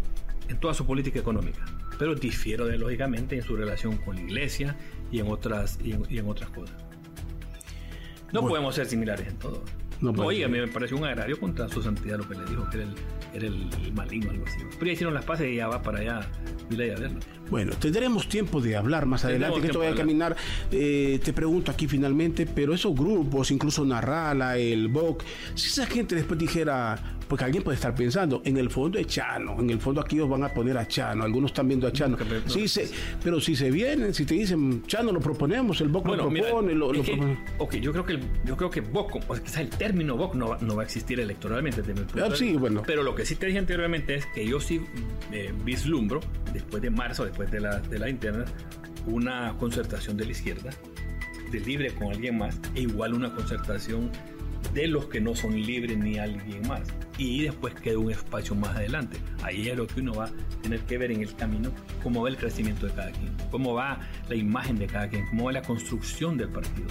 en 0.47 0.59
toda 0.59 0.73
su 0.73 0.85
política 0.85 1.19
económica, 1.19 1.65
pero 1.99 2.15
difiero 2.15 2.65
de 2.65 2.77
lógicamente 2.77 3.35
en 3.35 3.43
su 3.43 3.55
relación 3.55 3.97
con 3.97 4.15
la 4.15 4.21
iglesia 4.21 4.77
y 5.11 5.19
en 5.19 5.27
otras, 5.29 5.77
y 5.83 5.91
en, 5.91 6.03
y 6.09 6.19
en 6.19 6.27
otras 6.27 6.49
cosas. 6.51 6.75
No 8.31 8.41
Bueno. 8.41 8.49
podemos 8.49 8.75
ser 8.75 8.85
similares 8.87 9.27
en 9.27 9.37
todo. 9.37 9.63
No 10.01 10.11
No, 10.11 10.13
puede 10.13 10.27
oiga, 10.29 10.47
me 10.47 10.67
pareció 10.67 10.97
un 10.97 11.05
agrario 11.05 11.39
contra 11.39 11.67
su 11.69 11.81
santidad 11.81 12.17
lo 12.17 12.27
que 12.27 12.35
le 12.35 12.45
dijo, 12.45 12.69
que 12.69 12.77
era 12.77 12.85
el, 12.85 12.95
era 13.33 13.47
el 13.47 13.93
maligno, 13.93 14.31
algo 14.31 14.45
así. 14.45 14.59
Pero 14.73 14.85
ya 14.85 14.91
hicieron 14.93 15.13
las 15.13 15.25
paces 15.25 15.49
y 15.51 15.55
ya 15.55 15.67
va 15.67 15.81
para 15.81 15.99
allá 15.99 16.29
mi 16.69 16.75
ley 16.75 16.89
a 16.91 16.95
verlo. 16.95 17.19
Bueno, 17.49 17.73
tendremos 17.79 18.27
tiempo 18.27 18.61
de 18.61 18.75
hablar 18.75 19.05
más 19.05 19.23
adelante, 19.25 19.61
que 19.61 19.67
esto 19.67 19.79
vaya 19.79 19.91
a 19.91 19.95
caminar. 19.95 20.35
Eh, 20.71 21.19
te 21.23 21.33
pregunto 21.33 21.71
aquí 21.71 21.87
finalmente, 21.87 22.45
pero 22.45 22.73
esos 22.73 22.93
grupos, 22.93 23.51
incluso 23.51 23.85
Narrala, 23.85 24.57
el 24.57 24.87
BOC, 24.89 25.23
si 25.55 25.67
esa 25.69 25.85
gente 25.85 26.15
después 26.15 26.37
dijera, 26.39 27.16
porque 27.27 27.43
alguien 27.45 27.63
puede 27.63 27.75
estar 27.75 27.93
pensando, 27.93 28.41
en 28.45 28.57
el 28.57 28.69
fondo 28.69 28.97
es 28.99 29.07
Chano, 29.07 29.57
en 29.59 29.69
el 29.69 29.79
fondo 29.79 30.01
aquí 30.01 30.15
ellos 30.15 30.29
van 30.29 30.43
a 30.43 30.49
poner 30.53 30.77
a 30.77 30.87
Chano, 30.87 31.23
algunos 31.23 31.51
están 31.51 31.67
viendo 31.67 31.87
a 31.87 31.91
Chano. 31.91 32.17
No. 32.17 32.49
Sí, 32.49 32.67
se- 32.67 32.89
pero 33.23 33.39
si 33.41 33.55
se 33.55 33.69
vienen, 33.71 34.13
si 34.13 34.25
te 34.25 34.35
dicen, 34.35 34.83
Chano 34.87 35.11
lo 35.11 35.19
proponemos, 35.19 35.81
el 35.81 35.89
BOC 35.89 36.07
lo 36.15 36.29
mira, 36.31 36.45
propone, 36.47 36.73
lo, 36.73 36.91
es 36.91 36.97
lo 36.97 37.03
que- 37.03 37.11
propone. 37.11 37.39
ok, 37.57 37.75
yo 37.75 37.91
creo 37.91 38.05
que 38.05 38.13
el- 38.13 38.23
yo 38.45 38.55
creo 38.57 38.69
que 38.69 38.81
Vox, 38.81 39.13
o 39.27 39.33
quizás 39.35 39.57
el 39.57 39.69
término 39.69 40.15
Vox 40.15 40.35
no, 40.35 40.49
va- 40.49 40.57
no 40.61 40.75
va 40.75 40.83
a 40.83 40.85
existir 40.85 41.19
electoralmente. 41.19 41.81
desde 41.81 41.93
mi 41.93 42.05
punto 42.07 42.25
Ah, 42.25 42.29
de 42.29 42.35
sí, 42.37 42.53
bueno. 42.53 42.83
Pero 42.85 43.03
lo 43.03 43.13
que 43.15 43.25
sí 43.25 43.35
te 43.35 43.45
dije 43.47 43.59
anteriormente 43.59 44.15
es 44.15 44.25
que 44.27 44.45
yo 44.47 44.59
sí 44.59 44.81
eh, 45.31 45.53
vislumbro, 45.65 46.21
después 46.53 46.81
de 46.81 46.89
marzo, 46.89 47.25
después 47.25 47.51
de 47.51 47.59
la, 47.59 47.79
de 47.79 47.99
la 47.99 48.09
interna, 48.09 48.45
una 49.05 49.53
concertación 49.59 50.17
de 50.17 50.25
la 50.25 50.31
izquierda, 50.31 50.69
de 51.51 51.59
libre 51.61 51.93
con 51.93 52.11
alguien 52.13 52.37
más, 52.37 52.59
e 52.75 52.81
igual 52.81 53.13
una 53.13 53.33
concertación 53.33 54.09
de 54.77 54.87
los 54.87 55.05
que 55.05 55.19
no 55.19 55.35
son 55.35 55.59
libres 55.59 55.97
ni 55.97 56.19
alguien 56.19 56.67
más. 56.67 56.81
Y 57.17 57.41
después 57.41 57.73
queda 57.73 57.97
un 57.97 58.11
espacio 58.11 58.53
más 58.53 58.75
adelante. 58.75 59.17
Ahí 59.41 59.67
es 59.67 59.75
lo 59.75 59.87
que 59.87 60.01
uno 60.01 60.13
va 60.13 60.25
a 60.25 60.31
tener 60.61 60.81
que 60.81 60.99
ver 60.99 61.11
en 61.11 61.21
el 61.21 61.35
camino, 61.35 61.71
cómo 62.03 62.21
va 62.21 62.29
el 62.29 62.37
crecimiento 62.37 62.85
de 62.85 62.93
cada 62.93 63.11
quien, 63.11 63.35
cómo 63.49 63.73
va 63.73 63.99
la 64.29 64.35
imagen 64.35 64.77
de 64.77 64.85
cada 64.85 65.09
quien, 65.09 65.25
cómo 65.29 65.45
va 65.45 65.51
la 65.51 65.63
construcción 65.63 66.37
del 66.37 66.49
partido. 66.49 66.87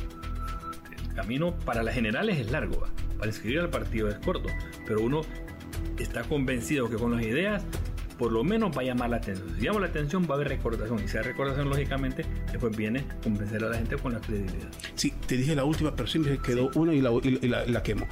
El 1.09 1.14
camino 1.14 1.57
para 1.61 1.84
las 1.84 1.95
generales 1.95 2.39
es 2.39 2.51
largo, 2.51 2.80
¿va? 2.80 2.89
para 3.18 3.28
inscribir 3.28 3.61
al 3.61 3.70
partido 3.70 4.09
es 4.09 4.16
corto, 4.16 4.49
pero 4.84 5.01
uno 5.01 5.20
está 5.97 6.24
convencido 6.24 6.91
que 6.91 6.97
con 6.97 7.12
las 7.12 7.22
ideas 7.22 7.64
por 8.19 8.33
lo 8.33 8.43
menos 8.45 8.77
va 8.77 8.81
a 8.83 8.85
llamar 8.85 9.11
la 9.11 9.17
atención. 9.17 9.55
Si 9.57 9.62
llama 9.64 9.81
la 9.81 9.87
atención 9.87 10.25
va 10.29 10.35
a 10.35 10.35
haber 10.37 10.49
recordación 10.49 11.03
y 11.05 11.09
si 11.09 11.17
hay 11.19 11.25
recordación 11.25 11.69
lógicamente 11.69 12.25
después 12.51 12.77
viene 12.77 13.05
convencer 13.23 13.62
a 13.64 13.69
la 13.71 13.77
gente 13.79 13.97
con 13.97 14.12
la 14.14 14.21
credibilidad. 14.21 14.69
Sí, 14.95 15.12
te 15.27 15.37
dije 15.37 15.55
la 15.55 15.64
última, 15.64 15.95
pero 15.95 16.07
siempre 16.09 16.39
quedó 16.39 16.71
una 16.75 16.95
y 16.95 17.01
la, 17.01 17.11
y 17.23 17.49
la- 17.49 17.64
y 17.67 17.71
la 17.71 17.83
quemo. 17.83 18.07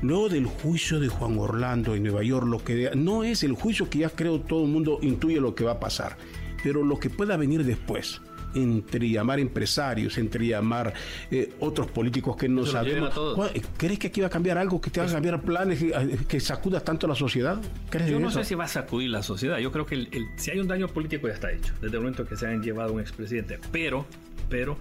Luego 0.00 0.28
del 0.28 0.46
juicio 0.46 1.00
de 1.00 1.08
Juan 1.08 1.38
Orlando 1.38 1.94
en 1.94 2.02
Nueva 2.04 2.22
York, 2.22 2.46
lo 2.46 2.62
que 2.64 2.90
no 2.94 3.24
es 3.24 3.42
el 3.42 3.52
juicio 3.52 3.88
que 3.90 3.98
ya 4.00 4.10
creo 4.10 4.40
todo 4.40 4.64
el 4.64 4.70
mundo 4.70 4.98
intuye 5.02 5.40
lo 5.40 5.54
que 5.54 5.64
va 5.64 5.72
a 5.72 5.80
pasar, 5.80 6.16
pero 6.62 6.82
lo 6.84 6.98
que 6.98 7.10
pueda 7.10 7.36
venir 7.36 7.64
después, 7.64 8.20
entre 8.54 9.08
llamar 9.08 9.40
empresarios, 9.40 10.18
entre 10.18 10.46
llamar 10.46 10.92
eh, 11.30 11.52
otros 11.60 11.86
políticos 11.88 12.36
que 12.36 12.48
no 12.48 12.64
sabemos. 12.66 13.10
a 13.10 13.14
todos. 13.14 13.34
¿Cuál- 13.36 13.50
¿Crees 13.76 13.98
que 13.98 14.06
aquí 14.08 14.20
va 14.20 14.26
a 14.28 14.30
cambiar 14.30 14.58
algo, 14.58 14.80
que 14.80 14.90
te 14.90 15.00
va 15.00 15.06
a 15.06 15.12
cambiar 15.12 15.40
planes, 15.42 15.78
que, 15.78 16.18
que 16.28 16.40
sacuda 16.40 16.80
tanto 16.80 17.06
a 17.06 17.08
la 17.10 17.14
sociedad? 17.14 17.60
¿Crees 17.90 18.10
Yo 18.10 18.20
no 18.20 18.28
eso? 18.28 18.38
sé 18.40 18.44
si 18.44 18.54
va 18.54 18.64
a 18.64 18.68
sacudir 18.68 19.10
la 19.10 19.22
sociedad. 19.22 19.58
Yo 19.58 19.70
creo 19.72 19.86
que 19.86 19.94
el- 19.94 20.08
el- 20.12 20.26
si 20.36 20.50
hay 20.50 20.58
un 20.58 20.68
daño 20.68 20.88
político 20.88 21.28
ya 21.28 21.34
está 21.34 21.50
hecho, 21.52 21.72
desde 21.80 21.96
el 21.96 22.02
momento 22.02 22.26
que 22.26 22.36
se 22.36 22.46
han 22.46 22.62
llevado 22.62 22.90
a 22.90 22.92
un 22.92 23.00
expresidente. 23.00 23.58
Pero, 23.70 24.06
pero, 24.48 24.76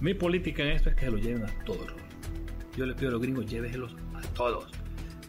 mi 0.00 0.14
política 0.14 0.62
en 0.62 0.70
esto 0.70 0.90
es 0.90 0.96
que 0.96 1.04
se 1.06 1.10
lo 1.10 1.18
lleven 1.18 1.44
a 1.44 1.64
todos. 1.64 1.92
Yo 2.76 2.86
le 2.86 2.94
pido 2.94 3.08
a 3.08 3.12
los 3.12 3.20
gringos, 3.22 3.46
lléveselos 3.46 3.94
a 4.14 4.22
todos. 4.34 4.66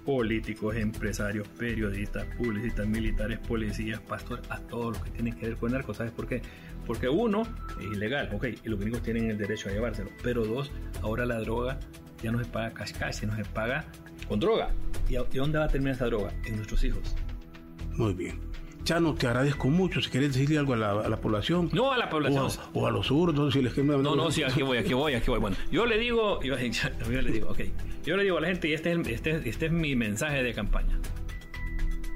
Políticos, 0.05 0.75
empresarios, 0.75 1.47
periodistas, 1.47 2.25
publicistas, 2.37 2.85
militares, 2.87 3.39
policías, 3.39 4.01
pastores, 4.01 4.43
a 4.49 4.59
todos 4.59 4.97
los 4.97 5.03
que 5.03 5.11
tienen 5.11 5.33
que 5.33 5.47
ver 5.47 5.55
con 5.57 5.71
narcos. 5.71 5.95
¿Sabes 5.97 6.11
por 6.11 6.27
qué? 6.27 6.41
Porque 6.85 7.07
uno, 7.09 7.43
es 7.79 7.85
ilegal, 7.85 8.29
ok, 8.33 8.45
y 8.63 8.69
los 8.69 8.79
gringos 8.79 9.01
tienen 9.03 9.29
el 9.29 9.37
derecho 9.37 9.69
a 9.69 9.71
llevárselo. 9.71 10.09
Pero 10.21 10.45
dos, 10.45 10.71
ahora 11.01 11.25
la 11.25 11.39
droga 11.39 11.79
ya 12.21 12.31
no 12.31 12.39
se 12.39 12.45
paga 12.45 12.71
cash 12.73 12.91
cash, 12.93 13.15
sino 13.15 13.35
se 13.35 13.43
paga 13.45 13.85
con 14.27 14.39
droga. 14.39 14.71
¿Y, 15.09 15.15
y 15.15 15.37
dónde 15.37 15.57
va 15.59 15.65
a 15.65 15.69
terminar 15.69 15.95
esa 15.95 16.05
droga? 16.05 16.31
En 16.45 16.55
nuestros 16.55 16.83
hijos. 16.83 17.15
Muy 17.95 18.13
bien. 18.13 18.39
Chano, 18.83 19.13
te 19.15 19.27
agradezco 19.27 19.69
mucho. 19.69 20.01
Si 20.01 20.09
querés 20.09 20.33
decirle 20.33 20.57
algo 20.57 20.73
a 20.73 20.77
la, 20.77 20.91
a 20.91 21.07
la 21.09 21.17
población. 21.21 21.69
No 21.71 21.93
a 21.93 21.97
la 21.97 22.09
población. 22.09 22.43
O 22.43 22.47
a, 22.47 22.69
o 22.83 22.87
a 22.87 22.91
los 22.91 23.07
zurdos, 23.07 23.53
si 23.53 23.61
les 23.61 23.77
No, 23.77 24.15
no, 24.15 24.29
sí, 24.29 24.43
aquí 24.43 24.61
voy, 24.61 24.77
aquí 24.77 24.93
voy, 24.93 25.13
aquí 25.13 25.29
voy. 25.29 25.39
Bueno, 25.39 25.55
yo 25.71 25.85
le 25.85 25.97
digo, 25.97 26.41
yo, 26.43 26.55
yo 27.09 27.21
le 27.21 27.31
digo, 27.31 27.49
ok, 27.49 27.59
yo 28.03 28.17
le 28.17 28.23
digo 28.23 28.37
a 28.39 28.41
la 28.41 28.47
gente, 28.47 28.67
y 28.67 28.73
este 28.73 28.91
es, 28.91 29.07
este, 29.07 29.31
es- 29.37 29.45
este 29.45 29.65
es 29.67 29.71
mi 29.71 29.95
mensaje 29.95 30.43
de 30.43 30.53
campaña. 30.53 30.99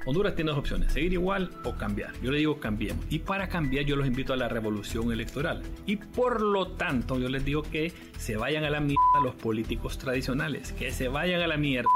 Honduras 0.08 0.34
tiene 0.34 0.52
dos 0.52 0.60
opciones, 0.60 0.90
seguir 0.90 1.12
igual 1.12 1.50
o 1.64 1.76
cambiar. 1.76 2.18
Yo 2.22 2.30
le 2.30 2.38
digo 2.38 2.58
cambiemos. 2.58 3.04
Y 3.10 3.18
para 3.18 3.50
cambiar 3.50 3.84
yo 3.84 3.94
los 3.94 4.06
invito 4.06 4.32
a 4.32 4.36
la 4.36 4.48
revolución 4.48 5.12
electoral. 5.12 5.62
Y 5.84 5.96
por 5.96 6.40
lo 6.40 6.68
tanto 6.68 7.18
yo 7.18 7.28
les 7.28 7.44
digo 7.44 7.60
que 7.60 7.92
se 8.16 8.38
vayan 8.38 8.64
a 8.64 8.70
la 8.70 8.80
mierda 8.80 9.20
los 9.22 9.34
políticos 9.34 9.98
tradicionales, 9.98 10.72
que 10.72 10.92
se 10.92 11.08
vayan 11.08 11.42
a 11.42 11.46
la 11.46 11.58
mierda 11.58 11.90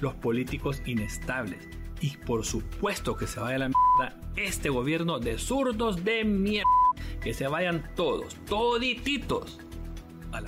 los 0.00 0.14
políticos 0.14 0.80
inestables. 0.86 1.68
Y 2.00 2.16
por 2.18 2.44
supuesto 2.44 3.16
que 3.16 3.26
se 3.26 3.40
vaya 3.40 3.56
a 3.56 3.58
la 3.58 3.68
mierda 3.70 4.16
este 4.36 4.68
gobierno 4.68 5.18
de 5.18 5.36
zurdos 5.36 6.04
de 6.04 6.22
mierda. 6.22 6.70
Que 7.20 7.34
se 7.34 7.48
vayan 7.48 7.90
todos, 7.96 8.36
todititos. 8.44 9.58
A 10.30 10.40
la 10.40 10.46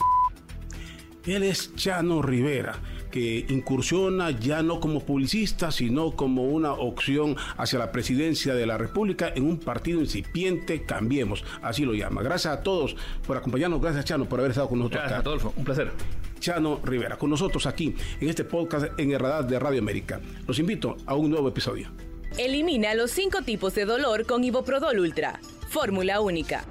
Él 1.26 1.42
es 1.42 1.74
Chano 1.74 2.22
Rivera, 2.22 2.78
que 3.10 3.46
incursiona 3.48 4.30
ya 4.30 4.62
no 4.62 4.80
como 4.80 5.00
publicista, 5.00 5.70
sino 5.70 6.12
como 6.12 6.44
una 6.44 6.72
opción 6.72 7.36
hacia 7.56 7.78
la 7.78 7.92
presidencia 7.92 8.54
de 8.54 8.66
la 8.66 8.78
República 8.78 9.32
en 9.34 9.44
un 9.44 9.58
partido 9.58 10.00
incipiente, 10.00 10.82
Cambiemos, 10.82 11.44
así 11.62 11.84
lo 11.84 11.94
llama. 11.94 12.22
Gracias 12.22 12.54
a 12.54 12.62
todos 12.62 12.96
por 13.26 13.36
acompañarnos, 13.36 13.80
gracias 13.80 14.04
Chano 14.04 14.28
por 14.28 14.40
haber 14.40 14.50
estado 14.50 14.68
con 14.68 14.78
nosotros 14.78 15.02
Gracias, 15.02 15.20
acá. 15.20 15.28
Adolfo. 15.28 15.52
Un 15.56 15.64
placer. 15.64 15.92
Chano 16.40 16.80
Rivera, 16.84 17.16
con 17.16 17.30
nosotros 17.30 17.66
aquí 17.66 17.94
en 18.20 18.28
este 18.28 18.44
podcast 18.44 18.98
en 18.98 19.10
el 19.10 19.18
radar 19.18 19.46
de 19.46 19.58
Radio 19.58 19.80
América. 19.80 20.20
Los 20.46 20.58
invito 20.58 20.96
a 21.06 21.14
un 21.14 21.30
nuevo 21.30 21.48
episodio. 21.48 21.88
Elimina 22.36 22.94
los 22.94 23.10
cinco 23.10 23.42
tipos 23.42 23.74
de 23.74 23.84
dolor 23.84 24.26
con 24.26 24.44
Iboprodol 24.44 25.00
Ultra. 25.00 25.40
Fórmula 25.68 26.20
única. 26.20 26.64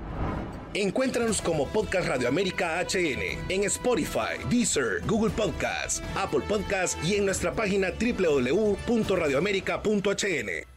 Encuéntranos 0.78 1.42
como 1.42 1.66
Podcast 1.66 2.08
Radio 2.08 2.28
América 2.28 2.80
HN 2.84 3.50
en 3.50 3.64
Spotify, 3.64 4.38
Deezer, 4.48 5.02
Google 5.08 5.32
Podcasts, 5.32 6.04
Apple 6.16 6.42
Podcasts 6.48 6.96
y 7.04 7.16
en 7.16 7.26
nuestra 7.26 7.52
página 7.52 7.92
www.radioamerica.hn. 8.00 10.77